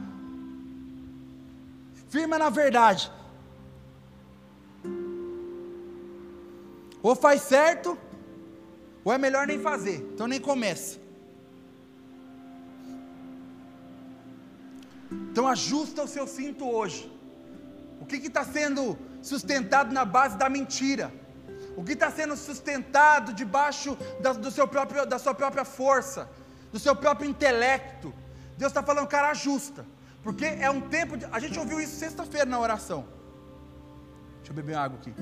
Firma 2.09 2.37
na 2.37 2.49
verdade. 2.49 3.11
Ou 7.01 7.15
faz 7.15 7.41
certo, 7.41 7.97
ou 9.03 9.11
é 9.11 9.17
melhor 9.17 9.47
nem 9.47 9.59
fazer. 9.59 9.97
Então 10.13 10.27
nem 10.27 10.39
começa. 10.39 10.99
Então 15.11 15.47
ajusta 15.47 16.03
o 16.03 16.07
seu 16.07 16.27
cinto 16.27 16.69
hoje. 16.69 17.11
O 17.99 18.05
que 18.05 18.17
está 18.17 18.43
sendo 18.43 18.97
sustentado 19.21 19.93
na 19.93 20.05
base 20.05 20.37
da 20.37 20.49
mentira? 20.49 21.11
O 21.75 21.83
que 21.83 21.93
está 21.93 22.11
sendo 22.11 22.35
sustentado 22.35 23.33
debaixo 23.33 23.97
da, 24.19 24.33
do 24.33 24.51
seu 24.51 24.67
próprio, 24.67 25.05
da 25.05 25.17
sua 25.17 25.33
própria 25.33 25.65
força, 25.65 26.29
do 26.71 26.79
seu 26.79 26.95
próprio 26.95 27.29
intelecto? 27.29 28.13
Deus 28.57 28.71
está 28.71 28.83
falando, 28.83 29.07
cara, 29.07 29.29
ajusta. 29.29 29.85
Porque 30.23 30.45
é 30.45 30.69
um 30.69 30.81
tempo 30.81 31.17
de. 31.17 31.25
A 31.25 31.39
gente 31.39 31.57
ouviu 31.57 31.79
isso 31.81 31.95
sexta-feira 31.95 32.45
na 32.45 32.59
oração. 32.59 33.05
Deixa 34.37 34.51
eu 34.51 34.55
beber 34.55 34.75
água 34.75 34.99
aqui. 34.99 35.13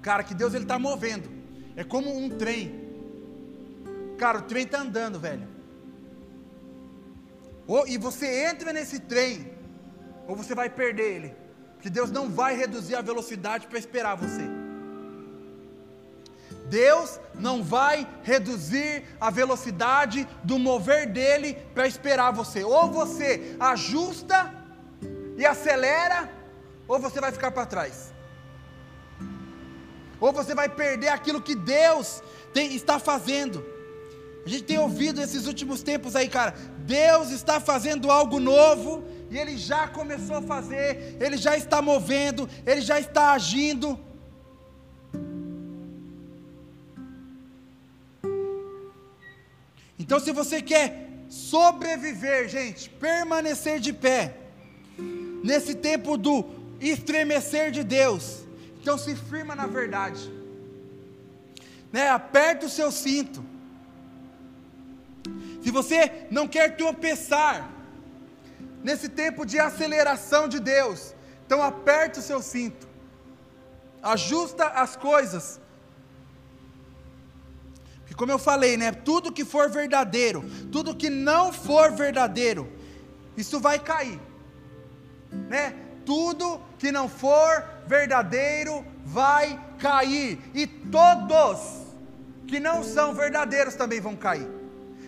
Cara, 0.00 0.24
que 0.24 0.34
Deus 0.34 0.54
ele 0.54 0.64
está 0.64 0.78
movendo. 0.78 1.30
É 1.76 1.84
como 1.84 2.16
um 2.16 2.28
trem. 2.30 2.80
Cara, 4.18 4.38
o 4.38 4.42
trem 4.42 4.64
está 4.64 4.80
andando, 4.80 5.18
velho. 5.18 5.48
Ou, 7.66 7.86
e 7.86 7.96
você 7.96 8.50
entra 8.50 8.72
nesse 8.72 8.98
trem, 8.98 9.52
ou 10.26 10.36
você 10.36 10.54
vai 10.54 10.68
perder 10.68 11.14
ele. 11.14 11.36
Porque 11.74 11.90
Deus 11.90 12.10
não 12.10 12.30
vai 12.30 12.56
reduzir 12.56 12.94
a 12.94 13.02
velocidade 13.02 13.66
para 13.66 13.78
esperar 13.78 14.14
você. 14.14 14.42
Deus 16.68 17.20
não 17.34 17.62
vai 17.62 18.06
reduzir 18.22 19.04
a 19.20 19.30
velocidade 19.30 20.28
do 20.44 20.58
mover 20.58 21.06
dele 21.06 21.54
para 21.74 21.86
esperar 21.86 22.30
você. 22.30 22.62
Ou 22.62 22.90
você 22.90 23.56
ajusta 23.58 24.54
e 25.36 25.44
acelera, 25.44 26.30
ou 26.86 26.98
você 26.98 27.20
vai 27.20 27.32
ficar 27.32 27.50
para 27.50 27.66
trás. 27.66 28.12
Ou 30.20 30.32
você 30.32 30.54
vai 30.54 30.68
perder 30.68 31.08
aquilo 31.08 31.42
que 31.42 31.54
Deus 31.54 32.22
tem, 32.54 32.74
está 32.74 32.98
fazendo. 32.98 33.66
A 34.46 34.48
gente 34.48 34.64
tem 34.64 34.78
ouvido 34.78 35.20
esses 35.20 35.46
últimos 35.46 35.82
tempos 35.82 36.14
aí, 36.14 36.28
cara. 36.28 36.54
Deus 36.78 37.30
está 37.30 37.60
fazendo 37.60 38.10
algo 38.10 38.40
novo 38.40 39.04
e 39.32 39.38
Ele 39.38 39.56
já 39.56 39.88
começou 39.88 40.36
a 40.36 40.42
fazer, 40.42 41.16
Ele 41.18 41.38
já 41.38 41.56
está 41.56 41.80
movendo, 41.80 42.46
Ele 42.66 42.82
já 42.82 43.00
está 43.00 43.32
agindo. 43.32 43.98
Então, 49.98 50.20
se 50.20 50.32
você 50.32 50.60
quer 50.60 51.08
sobreviver, 51.30 52.46
gente, 52.46 52.90
permanecer 52.90 53.80
de 53.80 53.90
pé, 53.90 54.36
nesse 55.42 55.74
tempo 55.74 56.18
do 56.18 56.44
estremecer 56.78 57.70
de 57.70 57.82
Deus, 57.82 58.44
então 58.78 58.98
se 58.98 59.14
firma 59.16 59.56
na 59.56 59.66
verdade, 59.66 60.30
né? 61.90 62.10
aperta 62.10 62.66
o 62.66 62.68
seu 62.68 62.92
cinto, 62.92 63.42
se 65.62 65.70
você 65.70 66.26
não 66.30 66.46
quer 66.46 66.76
tropeçar 66.76 67.71
nesse 68.82 69.08
tempo 69.08 69.44
de 69.44 69.58
aceleração 69.58 70.48
de 70.48 70.58
Deus, 70.58 71.14
então 71.46 71.62
aperte 71.62 72.18
o 72.18 72.22
seu 72.22 72.42
cinto, 72.42 72.88
ajusta 74.02 74.66
as 74.66 74.96
coisas. 74.96 75.60
Porque 77.98 78.14
como 78.14 78.32
eu 78.32 78.38
falei, 78.38 78.76
né, 78.76 78.92
tudo 78.92 79.32
que 79.32 79.44
for 79.44 79.70
verdadeiro, 79.70 80.44
tudo 80.70 80.96
que 80.96 81.08
não 81.08 81.52
for 81.52 81.92
verdadeiro, 81.92 82.70
isso 83.36 83.60
vai 83.60 83.78
cair. 83.78 84.20
Né? 85.48 85.74
Tudo 86.04 86.60
que 86.78 86.90
não 86.90 87.08
for 87.08 87.64
verdadeiro 87.86 88.84
vai 89.04 89.58
cair, 89.78 90.38
e 90.54 90.66
todos 90.66 91.82
que 92.46 92.60
não 92.60 92.82
são 92.84 93.14
verdadeiros 93.14 93.74
também 93.74 94.00
vão 94.00 94.14
cair. 94.14 94.48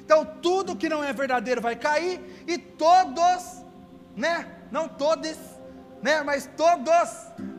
Então 0.05 0.25
tudo 0.43 0.77
que 0.77 0.89
não 0.89 1.03
é 1.03 1.13
verdadeiro 1.13 1.61
vai 1.61 1.77
cair 1.77 2.21
e 2.47 2.59
todos, 2.59 3.64
né? 4.17 4.47
Não 4.71 4.89
todos, 4.89 5.37
né? 6.03 6.23
Mas 6.23 6.49
todos, 6.57 7.11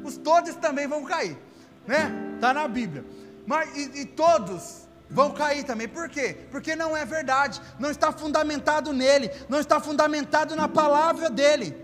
os 0.04 0.18
todos 0.18 0.56
também 0.56 0.88
vão 0.88 1.04
cair, 1.04 1.38
né? 1.86 2.12
Tá 2.40 2.54
na 2.54 2.68
Bíblia. 2.68 3.06
Mas 3.46 3.76
e, 3.76 4.02
e 4.02 4.06
todos 4.06 4.88
vão 5.10 5.32
cair 5.32 5.64
também. 5.64 5.88
Por 5.88 6.10
quê? 6.10 6.38
Porque 6.52 6.76
não 6.76 6.96
é 6.96 7.06
verdade, 7.06 7.62
não 7.80 7.92
está 7.92 8.12
fundamentado 8.12 8.92
nele, 8.92 9.32
não 9.48 9.60
está 9.60 9.80
fundamentado 9.80 10.56
na 10.56 10.68
palavra 10.68 11.30
dele. 11.30 11.76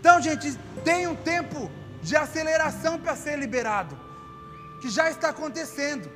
Então, 0.00 0.20
gente, 0.20 0.58
tem 0.84 1.06
um 1.06 1.16
tempo 1.16 1.70
de 2.02 2.14
aceleração 2.14 2.98
para 2.98 3.16
ser 3.16 3.38
liberado, 3.38 3.98
que 4.82 4.90
já 4.90 5.10
está 5.10 5.30
acontecendo 5.30 6.10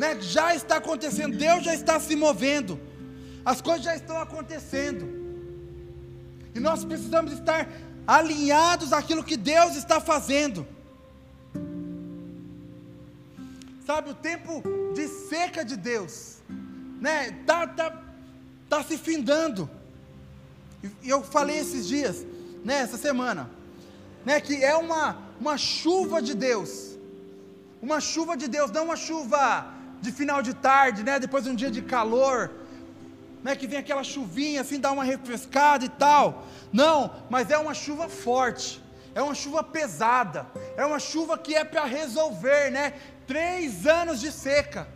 né, 0.00 0.16
já 0.20 0.54
está 0.54 0.76
acontecendo, 0.76 1.36
Deus 1.36 1.62
já 1.62 1.74
está 1.74 2.00
se 2.00 2.16
movendo, 2.16 2.80
as 3.44 3.60
coisas 3.60 3.84
já 3.84 3.94
estão 3.94 4.20
acontecendo, 4.20 5.08
e 6.54 6.60
nós 6.60 6.84
precisamos 6.84 7.32
estar 7.32 7.68
alinhados 8.06 8.92
àquilo 8.92 9.24
que 9.24 9.36
Deus 9.36 9.76
está 9.76 10.00
fazendo. 10.00 10.66
Sabe, 13.86 14.10
o 14.10 14.14
tempo 14.14 14.62
de 14.94 15.08
seca 15.08 15.64
de 15.64 15.76
Deus, 15.76 16.38
né, 17.00 17.32
tá, 17.46 17.66
tá, 17.66 18.02
tá 18.68 18.82
se 18.82 18.96
findando. 18.98 19.68
E 21.02 21.08
eu 21.08 21.22
falei 21.22 21.58
esses 21.58 21.86
dias, 21.86 22.24
né, 22.64 22.76
essa 22.80 22.96
semana, 22.96 23.50
né, 24.24 24.40
que 24.40 24.62
é 24.62 24.76
uma, 24.76 25.18
uma 25.40 25.56
chuva 25.56 26.20
de 26.20 26.34
Deus, 26.34 26.96
uma 27.80 28.00
chuva 28.00 28.36
de 28.36 28.48
Deus, 28.48 28.70
não 28.70 28.84
uma 28.84 28.96
chuva 28.96 29.72
de 30.00 30.12
final 30.12 30.42
de 30.42 30.54
tarde, 30.54 31.02
né? 31.02 31.18
Depois 31.18 31.44
de 31.44 31.50
um 31.50 31.54
dia 31.54 31.70
de 31.70 31.82
calor, 31.82 32.50
né? 33.42 33.56
Que 33.56 33.66
vem 33.66 33.78
aquela 33.78 34.04
chuvinha 34.04 34.60
assim, 34.60 34.78
dá 34.78 34.92
uma 34.92 35.04
refrescada 35.04 35.84
e 35.84 35.88
tal. 35.88 36.46
Não, 36.72 37.14
mas 37.28 37.50
é 37.50 37.58
uma 37.58 37.74
chuva 37.74 38.08
forte, 38.08 38.82
é 39.14 39.22
uma 39.22 39.34
chuva 39.34 39.62
pesada, 39.62 40.46
é 40.76 40.84
uma 40.84 40.98
chuva 40.98 41.36
que 41.38 41.54
é 41.54 41.64
para 41.64 41.84
resolver, 41.84 42.70
né? 42.70 42.94
Três 43.26 43.86
anos 43.86 44.20
de 44.20 44.30
seca. 44.30 44.88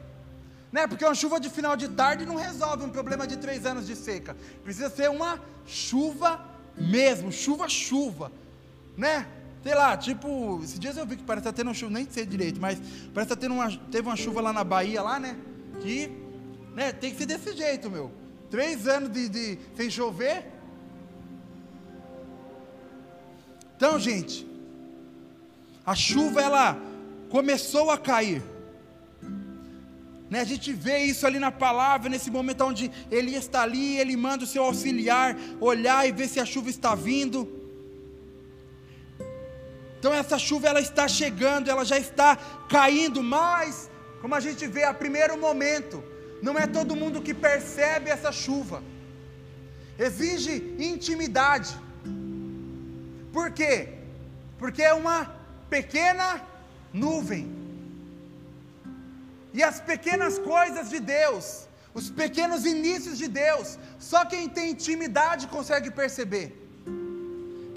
Né? 0.72 0.86
Porque 0.88 1.04
uma 1.04 1.14
chuva 1.14 1.38
de 1.38 1.48
final 1.48 1.76
de 1.76 1.88
tarde 1.88 2.26
não 2.26 2.34
resolve 2.34 2.84
um 2.84 2.90
problema 2.90 3.26
de 3.26 3.36
três 3.36 3.64
anos 3.64 3.86
de 3.86 3.94
seca. 3.94 4.36
Precisa 4.64 4.90
ser 4.90 5.08
uma 5.08 5.40
chuva 5.64 6.44
mesmo, 6.76 7.30
chuva, 7.30 7.68
chuva, 7.68 8.32
né? 8.96 9.26
sei 9.64 9.74
lá, 9.74 9.96
tipo, 9.96 10.60
esses 10.62 10.78
dias 10.78 10.94
eu 10.98 11.06
vi 11.06 11.16
que 11.16 11.22
parece 11.22 11.40
estar 11.40 11.52
tá 11.52 11.56
tendo 11.56 11.68
uma 11.68 11.74
chuva, 11.74 11.90
nem 11.90 12.06
sei 12.10 12.26
direito, 12.26 12.60
mas 12.60 12.78
parece 13.14 13.32
estar 13.32 13.36
tá 13.36 13.36
tendo 13.36 13.54
uma, 13.54 13.74
teve 13.90 14.06
uma 14.06 14.14
chuva 14.14 14.42
lá 14.42 14.52
na 14.52 14.62
Bahia, 14.62 15.00
lá, 15.00 15.18
né? 15.18 15.38
Que, 15.80 16.12
né, 16.74 16.92
tem 16.92 17.10
que 17.10 17.16
ser 17.16 17.24
desse 17.24 17.56
jeito, 17.56 17.90
meu. 17.90 18.12
Três 18.54 18.86
anos 18.86 19.10
de, 19.10 19.28
de 19.28 19.58
sem 19.76 19.90
chover. 19.90 20.46
Então, 23.76 23.98
gente, 23.98 24.46
a 25.84 25.96
chuva, 25.96 26.40
ela 26.40 26.78
começou 27.30 27.90
a 27.90 27.98
cair. 27.98 28.40
Né, 30.30 30.38
a 30.38 30.44
gente 30.44 30.72
vê 30.72 30.98
isso 30.98 31.26
ali 31.26 31.40
na 31.40 31.50
palavra, 31.50 32.08
nesse 32.08 32.30
momento 32.30 32.64
onde 32.64 32.92
ele 33.10 33.34
está 33.34 33.62
ali, 33.62 33.98
ele 33.98 34.16
manda 34.16 34.44
o 34.44 34.46
seu 34.46 34.62
auxiliar 34.62 35.36
olhar 35.60 36.06
e 36.08 36.12
ver 36.12 36.28
se 36.28 36.38
a 36.38 36.46
chuva 36.46 36.70
está 36.70 36.94
vindo. 36.94 37.40
Então 39.98 40.14
essa 40.14 40.38
chuva 40.38 40.68
ela 40.68 40.80
está 40.80 41.08
chegando, 41.08 41.68
ela 41.68 41.84
já 41.84 41.98
está 41.98 42.36
caindo, 42.68 43.20
mas 43.20 43.90
como 44.20 44.32
a 44.32 44.38
gente 44.38 44.64
vê 44.68 44.84
a 44.84 44.94
primeiro 44.94 45.36
momento, 45.36 46.13
não 46.46 46.54
é 46.62 46.66
todo 46.78 47.00
mundo 47.02 47.22
que 47.26 47.34
percebe 47.48 48.10
essa 48.14 48.30
chuva. 48.44 48.78
Exige 50.06 50.54
intimidade. 50.92 51.72
Por 53.36 53.46
quê? 53.58 53.74
Porque 54.58 54.82
é 54.82 54.94
uma 55.02 55.18
pequena 55.76 56.28
nuvem. 57.04 57.44
E 59.56 59.62
as 59.70 59.78
pequenas 59.92 60.34
coisas 60.52 60.86
de 60.94 61.00
Deus, 61.18 61.46
os 61.98 62.06
pequenos 62.22 62.62
inícios 62.74 63.16
de 63.22 63.28
Deus, 63.44 63.78
só 64.10 64.20
quem 64.32 64.44
tem 64.56 64.72
intimidade 64.76 65.46
consegue 65.56 65.90
perceber. 66.02 66.46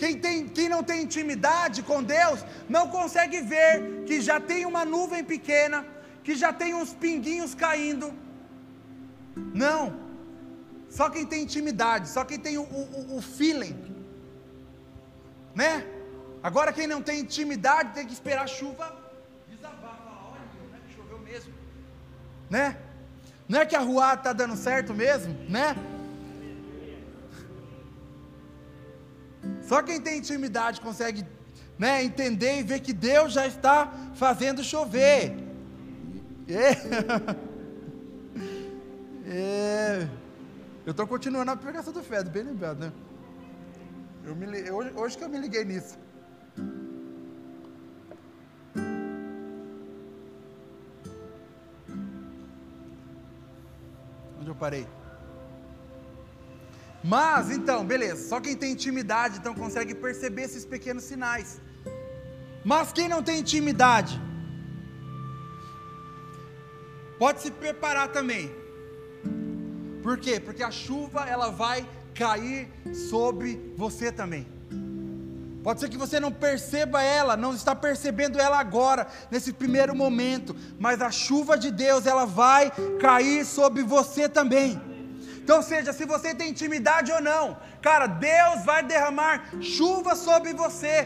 Quem, 0.02 0.14
tem, 0.24 0.48
quem 0.56 0.70
não 0.76 0.84
tem 0.90 1.04
intimidade 1.08 1.82
com 1.90 2.04
Deus, 2.04 2.40
não 2.76 2.86
consegue 2.90 3.40
ver 3.54 4.04
que 4.08 4.18
já 4.30 4.40
tem 4.52 4.62
uma 4.72 4.84
nuvem 4.84 5.24
pequena, 5.24 5.86
que 6.24 6.36
já 6.36 6.52
tem 6.52 6.74
uns 6.74 6.94
pinguinhos 6.94 7.54
caindo. 7.56 8.27
Não. 9.54 10.08
Só 10.90 11.10
quem 11.10 11.26
tem 11.26 11.44
intimidade, 11.44 12.10
só 12.10 12.24
quem 12.24 12.40
tem 12.40 12.58
o, 12.58 12.64
o, 12.64 13.18
o 13.18 13.22
feeling. 13.22 13.76
Né? 15.54 15.86
Agora 16.42 16.72
quem 16.72 16.88
não 16.88 17.02
tem 17.02 17.20
intimidade 17.20 17.94
tem 17.94 18.06
que 18.06 18.14
esperar 18.14 18.44
a 18.44 18.48
chuva 18.48 18.96
desabar. 19.50 19.98
Falar, 19.98 20.32
olha, 20.32 20.42
não 20.70 20.78
é 20.78 20.80
que 20.88 20.96
choveu 20.96 21.20
mesmo. 21.20 21.54
Né? 22.50 22.78
Não 23.50 23.60
é 23.60 23.66
que 23.66 23.76
a 23.76 23.80
rua 23.80 24.14
está 24.14 24.34
dando 24.34 24.56
certo 24.56 24.94
mesmo, 24.94 25.34
né? 25.50 25.76
Só 29.64 29.82
quem 29.82 30.00
tem 30.00 30.18
intimidade 30.18 30.80
consegue 30.80 31.26
né, 31.78 32.04
entender 32.04 32.60
e 32.60 32.64
ver 32.64 32.80
que 32.80 32.94
Deus 32.94 33.34
já 33.34 33.46
está 33.46 33.92
fazendo 34.16 34.64
chover. 34.64 35.36
É. 36.50 36.72
É. 39.30 40.08
Eu 40.86 40.92
estou 40.92 41.06
continuando 41.06 41.52
a 41.52 41.56
pregação 41.58 41.92
do 41.92 42.02
Fed, 42.02 42.30
bem 42.30 42.44
lembrado, 42.44 42.80
né? 42.80 42.94
Eu 44.24 44.34
me, 44.34 44.46
hoje, 44.72 44.92
hoje 44.96 45.18
que 45.18 45.24
eu 45.26 45.30
me 45.30 45.38
liguei 45.38 45.66
nisso. 45.66 45.98
Onde 54.40 54.48
eu 54.48 54.56
parei? 54.56 54.88
Mas, 57.04 57.52
então, 57.52 57.86
beleza, 57.86 58.30
só 58.30 58.40
quem 58.40 58.56
tem 58.56 58.72
intimidade 58.72 59.40
então 59.40 59.54
consegue 59.54 59.94
perceber 59.94 60.44
esses 60.44 60.64
pequenos 60.66 61.04
sinais. 61.04 61.60
Mas 62.64 62.94
quem 62.94 63.10
não 63.10 63.22
tem 63.22 63.40
intimidade, 63.40 64.22
pode 67.20 67.42
se 67.42 67.52
preparar 67.52 68.08
também. 68.08 68.67
Por 70.08 70.18
quê? 70.18 70.40
Porque 70.40 70.64
a 70.64 70.72
chuva 70.72 71.26
ela 71.28 71.50
vai 71.50 71.86
cair 72.16 72.70
sobre 73.10 73.74
você 73.76 74.10
também. 74.10 74.48
Pode 75.62 75.82
ser 75.82 75.90
que 75.90 75.98
você 75.98 76.18
não 76.18 76.32
perceba 76.32 77.04
ela, 77.04 77.36
não 77.36 77.54
está 77.54 77.76
percebendo 77.76 78.40
ela 78.40 78.58
agora, 78.58 79.06
nesse 79.30 79.52
primeiro 79.52 79.94
momento, 79.94 80.56
mas 80.80 81.02
a 81.02 81.12
chuva 81.12 81.58
de 81.58 81.70
Deus 81.72 82.06
ela 82.06 82.24
vai 82.24 82.72
cair 83.02 83.44
sobre 83.44 83.84
você 83.84 84.30
também. 84.30 84.82
Então, 85.44 85.62
seja, 85.62 85.92
se 85.92 86.06
você 86.06 86.34
tem 86.34 86.52
intimidade 86.52 87.12
ou 87.12 87.22
não, 87.22 87.58
cara, 87.82 88.08
Deus 88.08 88.64
vai 88.64 88.84
derramar 88.84 89.50
chuva 89.60 90.16
sobre 90.16 90.54
você. 90.54 91.06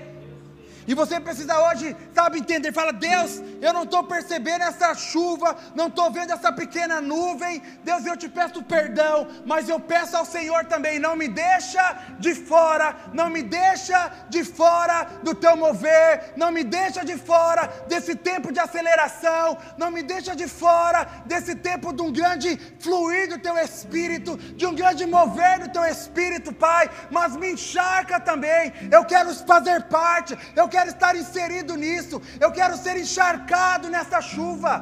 E 0.88 0.94
você 0.94 1.20
precisa 1.20 1.60
hoje, 1.68 1.96
sabe, 2.14 2.40
entender, 2.40 2.74
fala, 2.74 2.92
Deus, 2.92 3.42
eu 3.62 3.72
não 3.74 3.84
estou 3.84 4.04
percebendo 4.04 4.64
essa 4.64 4.94
chuva, 4.96 5.56
não 5.76 5.88
estou 5.88 6.10
vendo 6.12 6.34
essa 6.34 6.52
pequena 6.52 7.00
nuvem, 7.00 7.62
Deus, 7.84 8.06
eu 8.06 8.18
te 8.18 8.28
peço 8.28 8.64
perdão, 8.64 9.28
mas 9.46 9.70
eu 9.70 9.80
peço 9.80 10.18
ao 10.18 10.26
Senhor 10.26 10.66
também, 10.66 10.98
não 11.00 11.16
me 11.16 11.28
deixa 11.28 12.16
de 12.20 12.34
fora, 12.34 12.96
não 13.14 13.30
me 13.30 13.44
deixa 13.44 14.12
de 14.30 14.44
fora 14.44 15.08
do 15.24 15.36
teu 15.36 15.56
mover, 15.56 16.34
não 16.36 16.52
me 16.52 16.64
deixa 16.64 17.06
de 17.06 17.16
fora 17.18 17.68
desse 17.88 18.16
tempo 18.16 18.52
de 18.52 18.60
aceleração, 18.60 19.58
não 19.78 19.92
me 19.92 20.02
deixa 20.02 20.36
de 20.36 20.48
fora 20.48 21.08
desse 21.26 21.56
tempo 21.56 21.94
de 21.94 22.02
um 22.02 22.12
grande 22.12 22.58
fluir 22.80 23.30
do 23.30 23.38
teu 23.38 23.58
espírito, 23.58 24.38
de 24.38 24.66
um 24.66 24.74
grande 24.74 25.06
mover 25.06 25.60
do 25.60 25.70
teu 25.70 25.86
espírito, 25.86 26.52
Pai, 26.54 26.90
mas 27.12 27.36
me 27.36 27.52
encharca 27.52 28.20
também, 28.20 28.74
eu 28.92 29.06
quero 29.06 29.34
fazer 29.46 29.84
parte, 29.84 30.38
eu 30.56 30.68
quero 30.76 30.90
estar 30.96 31.14
inserido 31.24 31.76
nisso, 31.86 32.22
eu 32.46 32.52
quero 32.60 32.76
ser 32.84 32.96
encharcado 33.04 33.90
nessa 33.96 34.20
chuva, 34.34 34.74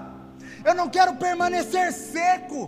eu 0.64 0.76
não 0.80 0.88
quero 0.98 1.16
permanecer 1.26 1.88
seco. 1.92 2.62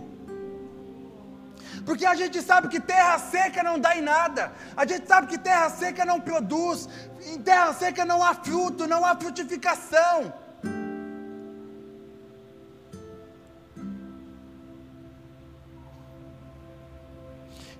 Porque 1.86 2.06
a 2.06 2.14
gente 2.20 2.38
sabe 2.48 2.68
que 2.72 2.80
terra 2.92 3.16
seca 3.18 3.62
não 3.68 3.76
dá 3.84 3.96
em 3.96 4.04
nada, 4.14 4.52
a 4.82 4.84
gente 4.90 5.06
sabe 5.12 5.26
que 5.32 5.38
terra 5.38 5.68
seca 5.70 6.04
não 6.10 6.20
produz, 6.28 6.88
em 7.32 7.40
terra 7.50 7.72
seca 7.82 8.04
não 8.04 8.22
há 8.26 8.34
fruto, 8.34 8.86
não 8.86 9.04
há 9.04 9.16
frutificação. 9.16 10.32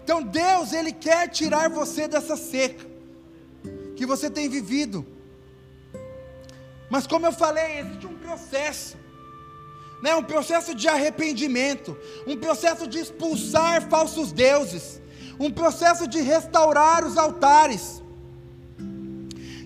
Então 0.02 0.20
Deus, 0.22 0.72
Ele 0.72 0.92
quer 0.92 1.28
tirar 1.28 1.68
você 1.68 2.08
dessa 2.08 2.36
seca 2.36 2.84
que 3.96 4.04
você 4.04 4.28
tem 4.28 4.48
vivido. 4.48 5.11
Mas 6.92 7.06
como 7.06 7.24
eu 7.24 7.32
falei, 7.32 7.78
existe 7.78 8.06
um 8.06 8.18
processo. 8.18 8.98
Né, 10.02 10.14
um 10.14 10.22
processo 10.22 10.74
de 10.74 10.86
arrependimento, 10.88 11.96
um 12.26 12.36
processo 12.36 12.86
de 12.86 12.98
expulsar 12.98 13.88
falsos 13.88 14.30
deuses, 14.30 15.00
um 15.40 15.50
processo 15.50 16.06
de 16.06 16.20
restaurar 16.20 17.06
os 17.06 17.16
altares, 17.16 18.02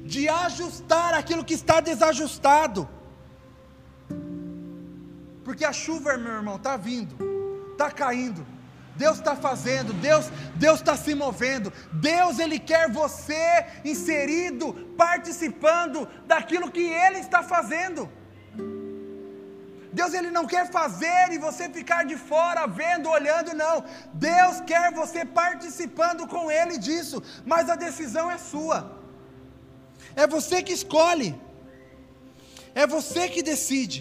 de 0.04 0.28
ajustar 0.28 1.14
aquilo 1.14 1.44
que 1.44 1.54
está 1.54 1.80
desajustado. 1.80 2.88
Porque 5.42 5.64
a 5.64 5.72
chuva, 5.72 6.16
meu 6.16 6.34
irmão, 6.34 6.56
está 6.56 6.76
vindo, 6.76 7.16
está 7.72 7.90
caindo, 7.90 8.46
Deus 8.96 9.18
está 9.18 9.36
fazendo, 9.36 9.92
Deus 9.92 10.26
Deus 10.54 10.80
está 10.80 10.96
se 10.96 11.14
movendo, 11.14 11.72
Deus 11.92 12.38
ele 12.38 12.58
quer 12.58 12.90
você 12.90 13.66
inserido, 13.84 14.72
participando 14.96 16.08
daquilo 16.26 16.70
que 16.70 16.86
Ele 17.04 17.18
está 17.18 17.42
fazendo. 17.42 18.10
Deus 19.98 20.12
ele 20.12 20.30
não 20.30 20.46
quer 20.46 20.70
fazer 20.70 21.32
e 21.32 21.38
você 21.38 21.70
ficar 21.70 22.04
de 22.04 22.16
fora 22.16 22.66
vendo, 22.66 23.08
olhando, 23.08 23.54
não. 23.54 23.82
Deus 24.12 24.60
quer 24.70 24.92
você 24.92 25.24
participando 25.24 26.26
com 26.26 26.50
Ele 26.50 26.76
disso, 26.76 27.22
mas 27.46 27.70
a 27.70 27.76
decisão 27.76 28.30
é 28.30 28.36
sua. 28.36 28.78
É 30.14 30.26
você 30.26 30.62
que 30.62 30.74
escolhe. 30.80 31.30
É 32.74 32.86
você 32.86 33.26
que 33.26 33.42
decide. 33.42 33.98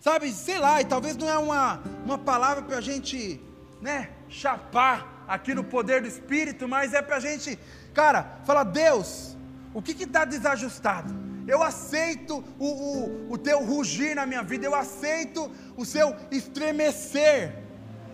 Sabe, 0.00 0.32
sei 0.32 0.58
lá, 0.58 0.80
e 0.80 0.84
talvez 0.86 1.14
não 1.14 1.28
é 1.28 1.36
uma, 1.36 1.82
uma 2.06 2.16
palavra 2.16 2.62
para 2.62 2.78
a 2.78 2.80
gente, 2.80 3.38
né, 3.82 4.08
chapar 4.30 5.26
aqui 5.28 5.54
no 5.54 5.62
poder 5.62 6.00
do 6.00 6.08
Espírito, 6.08 6.66
mas 6.66 6.94
é 6.94 7.02
para 7.02 7.16
a 7.16 7.20
gente, 7.20 7.58
cara, 7.92 8.38
falar, 8.46 8.64
Deus, 8.64 9.36
o 9.74 9.82
que 9.82 9.92
está 10.02 10.24
desajustado? 10.24 11.14
Eu 11.46 11.62
aceito 11.62 12.42
o, 12.58 12.66
o, 12.66 13.32
o 13.32 13.38
teu 13.38 13.62
rugir 13.62 14.14
na 14.14 14.24
minha 14.24 14.42
vida, 14.42 14.64
eu 14.64 14.74
aceito 14.74 15.50
o 15.76 15.84
seu 15.84 16.16
estremecer 16.30 17.58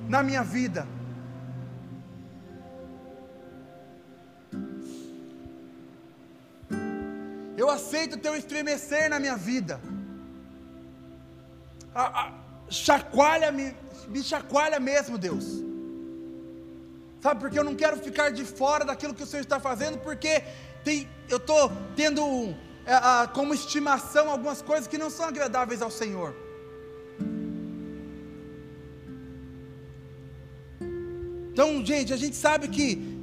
na 0.09 0.25
minha 0.25 0.43
vida. 0.43 0.89
Eu 7.57 7.71
aceito 7.71 8.15
o 8.15 8.19
teu 8.19 8.35
estremecer 8.35 9.09
na 9.09 9.21
minha 9.21 9.37
vida 9.37 9.81
chacoalha, 12.69 13.51
me, 13.53 13.75
me 14.09 14.23
chacoalha 14.23 14.79
mesmo, 14.81 15.17
Deus. 15.19 15.47
sabe? 17.21 17.41
Porque 17.41 17.59
eu 17.59 17.65
não 17.65 17.75
quero 17.75 17.97
ficar 17.99 18.31
de 18.31 18.45
fora 18.45 18.85
daquilo 18.85 19.15
que 19.15 19.23
o 19.23 19.27
Senhor 19.27 19.43
está 19.43 19.59
fazendo, 19.59 19.99
porque 19.99 20.43
tem, 20.85 21.09
eu 21.29 21.39
estou 21.39 21.73
tendo 21.95 22.55
é, 22.85 23.27
como 23.33 23.55
estimação 23.55 24.31
algumas 24.31 24.63
coisas 24.63 24.87
que 24.87 24.99
não 24.99 25.11
são 25.11 25.27
agradáveis 25.27 25.83
ao 25.83 25.91
Senhor. 25.91 26.35
Então, 31.53 31.85
gente, 31.85 32.13
a 32.13 32.17
gente 32.19 32.37
sabe 32.37 32.69
que 32.69 33.17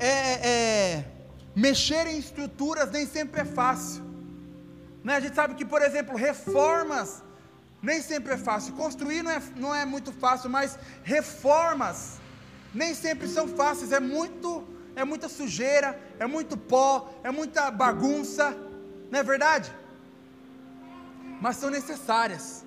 é, 0.00 0.48
é, 0.52 1.04
mexer 1.54 2.06
em 2.08 2.18
estruturas 2.18 2.90
nem 2.90 3.06
sempre 3.06 3.42
é 3.42 3.44
fácil. 3.44 4.02
Né? 5.04 5.14
A 5.14 5.20
gente 5.20 5.36
sabe 5.36 5.54
que, 5.54 5.64
por 5.64 5.80
exemplo, 5.80 6.16
reformas 6.16 7.22
nem 7.82 8.02
sempre 8.02 8.34
é 8.34 8.36
fácil. 8.36 8.74
Construir 8.74 9.22
não 9.22 9.30
é, 9.30 9.42
não 9.56 9.74
é 9.74 9.84
muito 9.84 10.12
fácil, 10.12 10.50
mas 10.50 10.78
reformas 11.02 12.18
nem 12.74 12.94
sempre 12.94 13.26
são 13.26 13.48
fáceis. 13.48 13.92
É 13.92 14.00
muito, 14.00 14.66
é 14.94 15.04
muita 15.04 15.28
sujeira, 15.28 15.98
é 16.18 16.26
muito 16.26 16.56
pó, 16.56 17.12
é 17.24 17.30
muita 17.30 17.70
bagunça. 17.70 18.56
Não 19.10 19.18
é 19.18 19.22
verdade? 19.22 19.72
Mas 21.40 21.56
são 21.56 21.70
necessárias. 21.70 22.64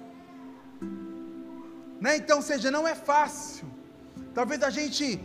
Né? 2.01 2.18
Então, 2.18 2.41
seja, 2.41 2.72
não 2.72 2.88
é 2.88 2.95
fácil. 2.95 3.72
Talvez 4.34 4.64
a 4.64 4.70
gente 4.70 5.20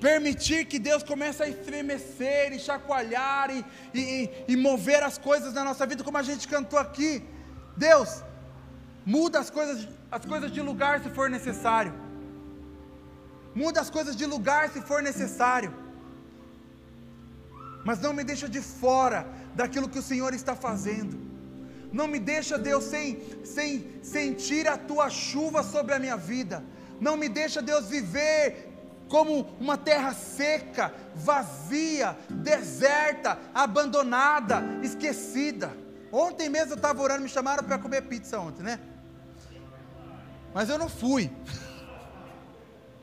permitir 0.00 0.64
que 0.66 0.78
Deus 0.78 1.02
comece 1.02 1.42
a 1.42 1.48
estremecer 1.48 2.52
e 2.52 2.58
chacoalhar 2.58 3.50
e, 3.50 3.64
e, 3.94 4.30
e 4.48 4.56
mover 4.56 5.02
as 5.02 5.18
coisas 5.18 5.52
na 5.54 5.64
nossa 5.64 5.86
vida, 5.86 6.04
como 6.04 6.18
a 6.18 6.22
gente 6.22 6.46
cantou 6.46 6.78
aqui. 6.78 7.22
Deus, 7.76 8.22
muda 9.14 9.36
as 9.44 9.50
coisas, 9.56 9.88
as 10.16 10.24
coisas 10.32 10.50
de 10.56 10.62
lugar 10.70 10.94
se 11.04 11.10
for 11.18 11.28
necessário. 11.36 11.92
Muda 13.62 13.78
as 13.84 13.90
coisas 13.96 14.14
de 14.20 14.26
lugar 14.34 14.64
se 14.74 14.80
for 14.90 15.02
necessário. 15.10 15.72
Mas 17.84 17.98
não 18.04 18.12
me 18.12 18.24
deixa 18.30 18.48
de 18.48 18.60
fora 18.60 19.20
daquilo 19.54 19.88
que 19.88 19.98
o 19.98 20.08
Senhor 20.10 20.32
está 20.40 20.54
fazendo. 20.54 21.14
Não 21.92 22.06
me 22.06 22.20
deixa, 22.32 22.56
Deus, 22.56 22.84
sem, 22.84 23.06
sem 23.42 23.70
sentir 24.02 24.68
a 24.68 24.76
tua 24.90 25.08
chuva 25.10 25.62
sobre 25.64 25.92
a 25.94 25.98
minha 25.98 26.16
vida. 26.16 26.62
Não 27.00 27.16
me 27.16 27.28
deixa, 27.28 27.60
Deus, 27.60 27.86
viver 27.86 28.68
como 29.08 29.32
uma 29.58 29.76
terra 29.76 30.12
seca, 30.14 30.94
vazia, 31.16 32.16
deserta, 32.28 33.40
abandonada, 33.52 34.62
esquecida. 34.84 35.68
Ontem 36.12 36.48
mesmo 36.48 36.72
eu 36.72 36.76
estava 36.76 37.02
orando, 37.02 37.22
me 37.22 37.28
chamaram 37.28 37.64
para 37.64 37.78
comer 37.78 38.02
pizza 38.02 38.38
ontem, 38.38 38.62
né? 38.62 38.78
Mas 40.54 40.68
eu 40.68 40.78
não 40.78 40.88
fui. 40.88 41.30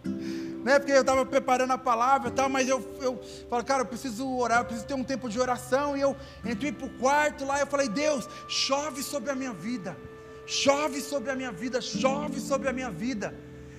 né? 0.63 0.79
Porque 0.79 0.91
eu 0.91 1.01
estava 1.01 1.25
preparando 1.25 1.71
a 1.71 1.77
palavra 1.77 2.27
e 2.29 2.31
tal, 2.31 2.49
mas 2.49 2.67
eu, 2.67 2.79
eu 3.01 3.21
falo, 3.49 3.63
cara, 3.63 3.81
eu 3.83 3.85
preciso 3.85 4.27
orar, 4.35 4.59
eu 4.59 4.65
preciso 4.65 4.85
ter 4.85 4.93
um 4.95 5.03
tempo 5.03 5.29
de 5.29 5.39
oração. 5.39 5.95
E 5.95 6.01
eu 6.01 6.15
entrei 6.43 6.71
para 6.73 6.87
o 6.87 6.89
quarto 6.97 7.45
lá 7.45 7.57
e 7.57 7.61
eu 7.61 7.67
falei, 7.67 7.87
Deus, 7.87 8.27
chove 8.49 9.01
sobre 9.01 9.31
a 9.31 9.35
minha 9.35 9.53
vida, 9.53 9.97
chove 10.45 11.01
sobre 11.01 11.31
a 11.31 11.35
minha 11.35 11.51
vida, 11.51 11.79
chove 11.79 12.39
sobre 12.39 12.67
a 12.67 12.73
minha 12.73 12.91
vida. 12.91 13.33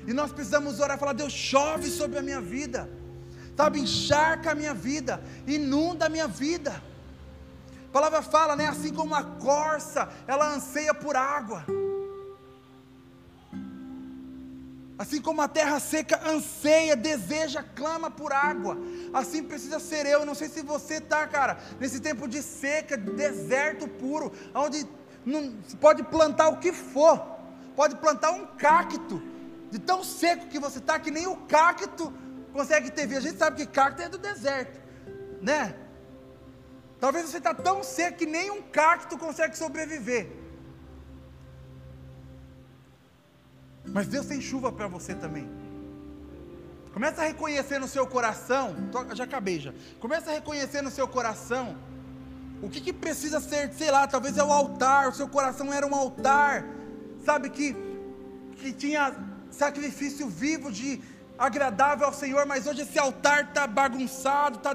E 0.06 0.14
nós 0.14 0.32
precisamos 0.32 0.80
orar 0.80 0.96
e 0.96 1.00
falar: 1.00 1.12
Deus, 1.12 1.34
chove 1.34 1.90
sobre 1.90 2.18
a 2.18 2.22
minha 2.22 2.40
vida, 2.40 2.88
sabe, 3.54 3.78
encharca 3.78 4.52
a 4.52 4.54
minha 4.54 4.72
vida, 4.72 5.22
inunda 5.46 6.06
a 6.06 6.08
minha 6.08 6.26
vida. 6.26 6.82
A 7.88 7.92
palavra 7.92 8.22
fala, 8.22 8.56
né? 8.56 8.66
Assim 8.66 8.94
como 8.94 9.14
a 9.14 9.22
corça, 9.22 10.08
ela 10.26 10.54
anseia 10.54 10.94
por 10.94 11.14
água. 11.14 11.66
Assim 14.98 15.22
como 15.22 15.40
a 15.40 15.46
terra 15.46 15.78
seca 15.78 16.20
anseia, 16.28 16.96
deseja, 16.96 17.62
clama 17.62 18.10
por 18.10 18.32
água, 18.32 18.76
assim 19.14 19.44
precisa 19.44 19.78
ser 19.78 20.04
eu. 20.06 20.26
Não 20.26 20.34
sei 20.34 20.48
se 20.48 20.60
você 20.60 20.94
está, 20.94 21.24
cara, 21.28 21.56
nesse 21.78 22.00
tempo 22.00 22.26
de 22.26 22.42
seca, 22.42 22.96
deserto 22.96 23.86
puro, 23.86 24.32
onde 24.52 24.84
não, 25.24 25.52
pode 25.80 26.02
plantar 26.02 26.48
o 26.48 26.56
que 26.56 26.72
for, 26.72 27.24
pode 27.76 27.94
plantar 27.96 28.32
um 28.32 28.44
cacto, 28.56 29.22
de 29.70 29.78
tão 29.78 30.02
seco 30.02 30.46
que 30.46 30.58
você 30.58 30.78
está, 30.78 30.98
que 30.98 31.12
nem 31.12 31.28
o 31.28 31.36
cacto 31.36 32.12
consegue 32.52 32.90
ter 32.90 33.06
vida. 33.06 33.20
A 33.20 33.22
gente 33.22 33.38
sabe 33.38 33.64
que 33.64 33.70
cacto 33.70 34.02
é 34.02 34.08
do 34.08 34.18
deserto, 34.18 34.80
né? 35.40 35.76
Talvez 36.98 37.26
você 37.26 37.38
está 37.38 37.54
tão 37.54 37.84
seco 37.84 38.18
que 38.18 38.26
nem 38.26 38.50
um 38.50 38.62
cacto 38.62 39.16
consegue 39.16 39.56
sobreviver. 39.56 40.37
Mas 43.92 44.06
Deus 44.06 44.26
tem 44.26 44.40
chuva 44.40 44.70
para 44.70 44.86
você 44.86 45.14
também. 45.14 45.48
Começa 46.92 47.22
a 47.22 47.24
reconhecer 47.26 47.78
no 47.78 47.86
seu 47.86 48.06
coração, 48.06 48.74
já 49.14 49.24
acabei 49.24 49.60
já. 49.60 49.72
Começa 50.00 50.30
a 50.30 50.34
reconhecer 50.34 50.82
no 50.82 50.90
seu 50.90 51.06
coração 51.06 51.76
o 52.60 52.68
que, 52.68 52.80
que 52.80 52.92
precisa 52.92 53.40
ser, 53.40 53.72
sei 53.72 53.90
lá, 53.90 54.06
talvez 54.06 54.36
é 54.36 54.42
o 54.42 54.52
altar, 54.52 55.08
o 55.08 55.14
seu 55.14 55.28
coração 55.28 55.72
era 55.72 55.86
um 55.86 55.94
altar, 55.94 56.64
sabe 57.24 57.50
que 57.50 57.76
que 58.58 58.72
tinha 58.72 59.14
sacrifício 59.50 60.28
vivo 60.28 60.70
de 60.70 61.00
agradável 61.38 62.06
ao 62.06 62.12
Senhor, 62.12 62.44
mas 62.44 62.66
hoje 62.66 62.82
esse 62.82 62.98
altar 62.98 63.44
está 63.44 63.66
bagunçado, 63.66 64.58
está 64.58 64.72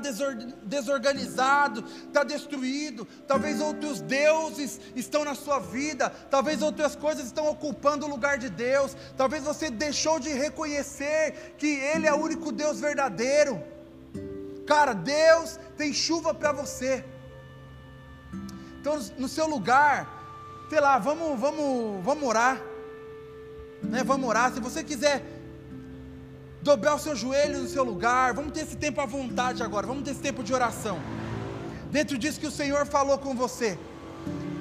desorganizado, 0.63 1.83
está 2.07 2.23
destruído. 2.23 3.05
Talvez 3.27 3.59
outros 3.59 3.99
deuses 4.01 4.79
estão 4.95 5.25
na 5.25 5.35
sua 5.35 5.59
vida, 5.59 6.09
talvez 6.29 6.61
outras 6.61 6.95
coisas 6.95 7.25
estão 7.25 7.47
ocupando 7.49 8.05
o 8.05 8.09
lugar 8.09 8.37
de 8.37 8.49
Deus. 8.49 8.95
Talvez 9.17 9.43
você 9.43 9.69
deixou 9.69 10.19
de 10.19 10.29
reconhecer 10.29 11.55
que 11.57 11.67
Ele 11.67 12.07
é 12.07 12.13
o 12.13 12.21
único 12.21 12.51
Deus 12.51 12.79
verdadeiro. 12.79 13.61
Cara, 14.65 14.93
Deus 14.93 15.59
tem 15.77 15.93
chuva 15.93 16.33
para 16.33 16.53
você. 16.53 17.03
Então, 18.79 18.97
no 19.17 19.27
seu 19.27 19.47
lugar, 19.47 20.65
sei 20.69 20.79
lá, 20.79 20.97
vamos, 20.97 21.37
vamos, 21.39 22.03
vamos 22.03 22.23
orar 22.23 22.73
né? 23.83 24.03
Vamos 24.03 24.27
orar. 24.27 24.51
Se 24.53 24.59
você 24.59 24.83
quiser 24.83 25.32
dobrar 26.63 26.95
os 26.95 27.01
seus 27.01 27.19
joelhos 27.19 27.61
no 27.61 27.67
seu 27.67 27.83
lugar, 27.83 28.33
vamos 28.33 28.53
ter 28.53 28.61
esse 28.61 28.77
tempo 28.77 29.01
à 29.01 29.05
vontade 29.05 29.61
agora. 29.61 29.85
Vamos 29.85 30.03
ter 30.03 30.11
esse 30.11 30.21
tempo 30.21 30.43
de 30.43 30.53
oração. 30.53 30.97
Dentro 31.91 32.17
disso 32.17 32.39
que 32.39 32.47
o 32.47 32.51
Senhor 32.51 32.85
falou 32.85 33.17
com 33.17 33.35
você. 33.35 33.77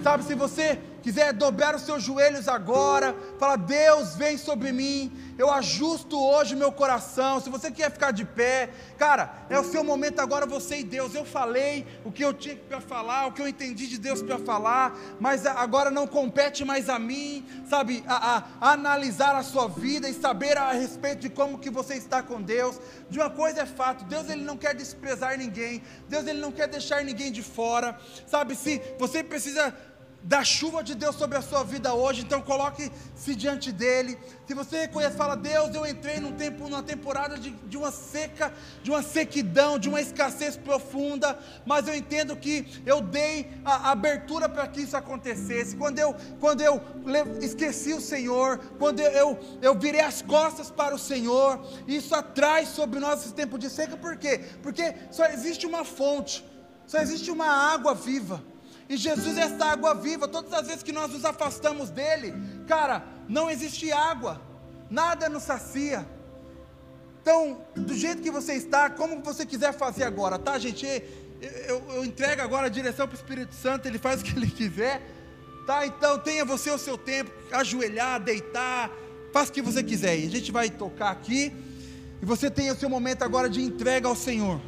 Sabe, 0.02 0.24
se 0.24 0.34
você 0.34 0.80
quiser 1.02 1.32
dobrar 1.32 1.74
os 1.74 1.82
seus 1.82 2.02
joelhos 2.02 2.48
agora, 2.48 3.14
fala: 3.38 3.56
Deus, 3.56 4.14
vem 4.14 4.38
sobre 4.38 4.72
mim, 4.72 5.12
eu 5.36 5.50
ajusto 5.50 6.18
hoje 6.18 6.54
meu 6.54 6.70
coração. 6.70 7.40
Se 7.40 7.50
você 7.50 7.70
quer 7.70 7.90
ficar 7.90 8.12
de 8.12 8.24
pé, 8.24 8.70
cara, 8.96 9.34
é 9.50 9.58
o 9.58 9.64
seu 9.64 9.82
momento 9.82 10.20
agora, 10.20 10.46
você 10.46 10.78
e 10.78 10.84
Deus. 10.84 11.14
Eu 11.14 11.24
falei 11.24 11.86
o 12.04 12.12
que 12.12 12.24
eu 12.24 12.32
tinha 12.32 12.56
para 12.56 12.80
falar, 12.80 13.26
o 13.26 13.32
que 13.32 13.42
eu 13.42 13.48
entendi 13.48 13.86
de 13.86 13.98
Deus 13.98 14.22
para 14.22 14.38
falar, 14.38 14.96
mas 15.18 15.44
agora 15.44 15.90
não 15.90 16.06
compete 16.06 16.64
mais 16.64 16.88
a 16.88 16.98
mim, 16.98 17.44
sabe, 17.68 18.04
a, 18.06 18.36
a, 18.36 18.44
a 18.60 18.72
analisar 18.72 19.34
a 19.34 19.42
sua 19.42 19.68
vida 19.68 20.08
e 20.08 20.14
saber 20.14 20.56
a 20.56 20.72
respeito 20.72 21.20
de 21.20 21.30
como 21.30 21.58
que 21.58 21.70
você 21.70 21.94
está 21.94 22.22
com 22.22 22.40
Deus. 22.40 22.78
De 23.10 23.18
uma 23.18 23.30
coisa 23.30 23.62
é 23.62 23.66
fato, 23.66 24.04
Deus 24.04 24.28
ele 24.30 24.42
não 24.42 24.56
quer 24.56 24.74
desprezar 24.74 25.36
ninguém, 25.36 25.82
Deus 26.08 26.26
ele 26.26 26.40
não 26.40 26.52
quer 26.52 26.68
deixar 26.68 27.04
ninguém 27.04 27.32
de 27.32 27.42
fora, 27.42 27.98
sabe? 28.26 28.54
Se 28.54 28.80
você 28.98 29.22
precisa 29.22 29.74
da 30.22 30.44
chuva 30.44 30.82
de 30.82 30.94
Deus 30.94 31.16
sobre 31.16 31.36
a 31.36 31.42
sua 31.42 31.64
vida 31.64 31.94
hoje, 31.94 32.22
então 32.22 32.40
coloque-se 32.40 33.34
diante 33.34 33.72
dele. 33.72 34.16
Se 34.46 34.54
você 34.54 34.82
reconhece, 34.82 35.16
fala: 35.16 35.36
Deus, 35.36 35.74
eu 35.74 35.84
entrei 35.84 36.20
num 36.20 36.32
tempo, 36.32 36.68
numa 36.68 36.82
temporada 36.82 37.36
de, 37.36 37.50
de 37.50 37.76
uma 37.76 37.90
seca, 37.90 38.52
de 38.82 38.90
uma 38.90 39.02
sequidão, 39.02 39.78
de 39.78 39.88
uma 39.88 40.00
escassez 40.00 40.56
profunda, 40.56 41.38
mas 41.66 41.88
eu 41.88 41.94
entendo 41.94 42.36
que 42.36 42.82
eu 42.86 43.00
dei 43.00 43.50
a, 43.64 43.88
a 43.88 43.90
abertura 43.90 44.48
para 44.48 44.66
que 44.68 44.82
isso 44.82 44.96
acontecesse. 44.96 45.76
Quando 45.76 45.98
eu, 45.98 46.14
quando 46.38 46.60
eu 46.60 46.80
esqueci 47.40 47.92
o 47.92 48.00
Senhor, 48.00 48.58
quando 48.78 49.00
eu, 49.00 49.38
eu, 49.60 49.74
virei 49.74 50.02
as 50.02 50.22
costas 50.22 50.70
para 50.70 50.94
o 50.94 50.98
Senhor, 50.98 51.60
isso 51.88 52.14
atrai 52.14 52.64
sobre 52.66 53.00
nós 53.00 53.24
esse 53.24 53.34
tempo 53.34 53.58
de 53.58 53.68
seca, 53.68 53.96
por 53.96 54.16
quê? 54.16 54.40
Porque 54.62 54.94
só 55.10 55.26
existe 55.26 55.66
uma 55.66 55.84
fonte, 55.84 56.44
só 56.86 56.98
existe 56.98 57.30
uma 57.30 57.46
água 57.46 57.94
viva. 57.94 58.52
E 58.88 58.96
Jesus 58.96 59.36
é 59.38 59.42
essa 59.42 59.64
água 59.64 59.94
viva. 59.94 60.28
Todas 60.28 60.52
as 60.52 60.66
vezes 60.66 60.82
que 60.82 60.92
nós 60.92 61.10
nos 61.12 61.24
afastamos 61.24 61.90
dele, 61.90 62.34
cara, 62.66 63.04
não 63.28 63.50
existe 63.50 63.90
água, 63.92 64.40
nada 64.90 65.28
nos 65.28 65.44
sacia. 65.44 66.06
Então, 67.20 67.64
do 67.76 67.94
jeito 67.94 68.20
que 68.20 68.30
você 68.30 68.54
está, 68.54 68.90
como 68.90 69.22
você 69.22 69.46
quiser 69.46 69.72
fazer 69.72 70.02
agora, 70.02 70.38
tá, 70.38 70.58
gente? 70.58 70.84
Eu, 71.40 71.50
eu, 71.50 71.84
eu 71.94 72.04
entrego 72.04 72.42
agora 72.42 72.66
a 72.66 72.70
direção 72.70 73.06
para 73.06 73.14
o 73.14 73.18
Espírito 73.18 73.54
Santo, 73.54 73.86
ele 73.86 73.98
faz 73.98 74.20
o 74.20 74.24
que 74.24 74.36
ele 74.36 74.50
quiser, 74.50 75.00
tá? 75.66 75.86
Então, 75.86 76.18
tenha 76.18 76.44
você 76.44 76.70
o 76.70 76.78
seu 76.78 76.98
tempo, 76.98 77.30
ajoelhar, 77.52 78.20
deitar, 78.20 78.90
faça 79.32 79.50
o 79.50 79.54
que 79.54 79.62
você 79.62 79.84
quiser. 79.84 80.18
E 80.18 80.26
a 80.26 80.30
gente 80.30 80.50
vai 80.50 80.68
tocar 80.68 81.10
aqui, 81.10 81.52
e 82.20 82.26
você 82.26 82.50
tem 82.50 82.70
o 82.72 82.76
seu 82.76 82.88
momento 82.88 83.22
agora 83.22 83.48
de 83.48 83.62
entrega 83.62 84.08
ao 84.08 84.16
Senhor. 84.16 84.60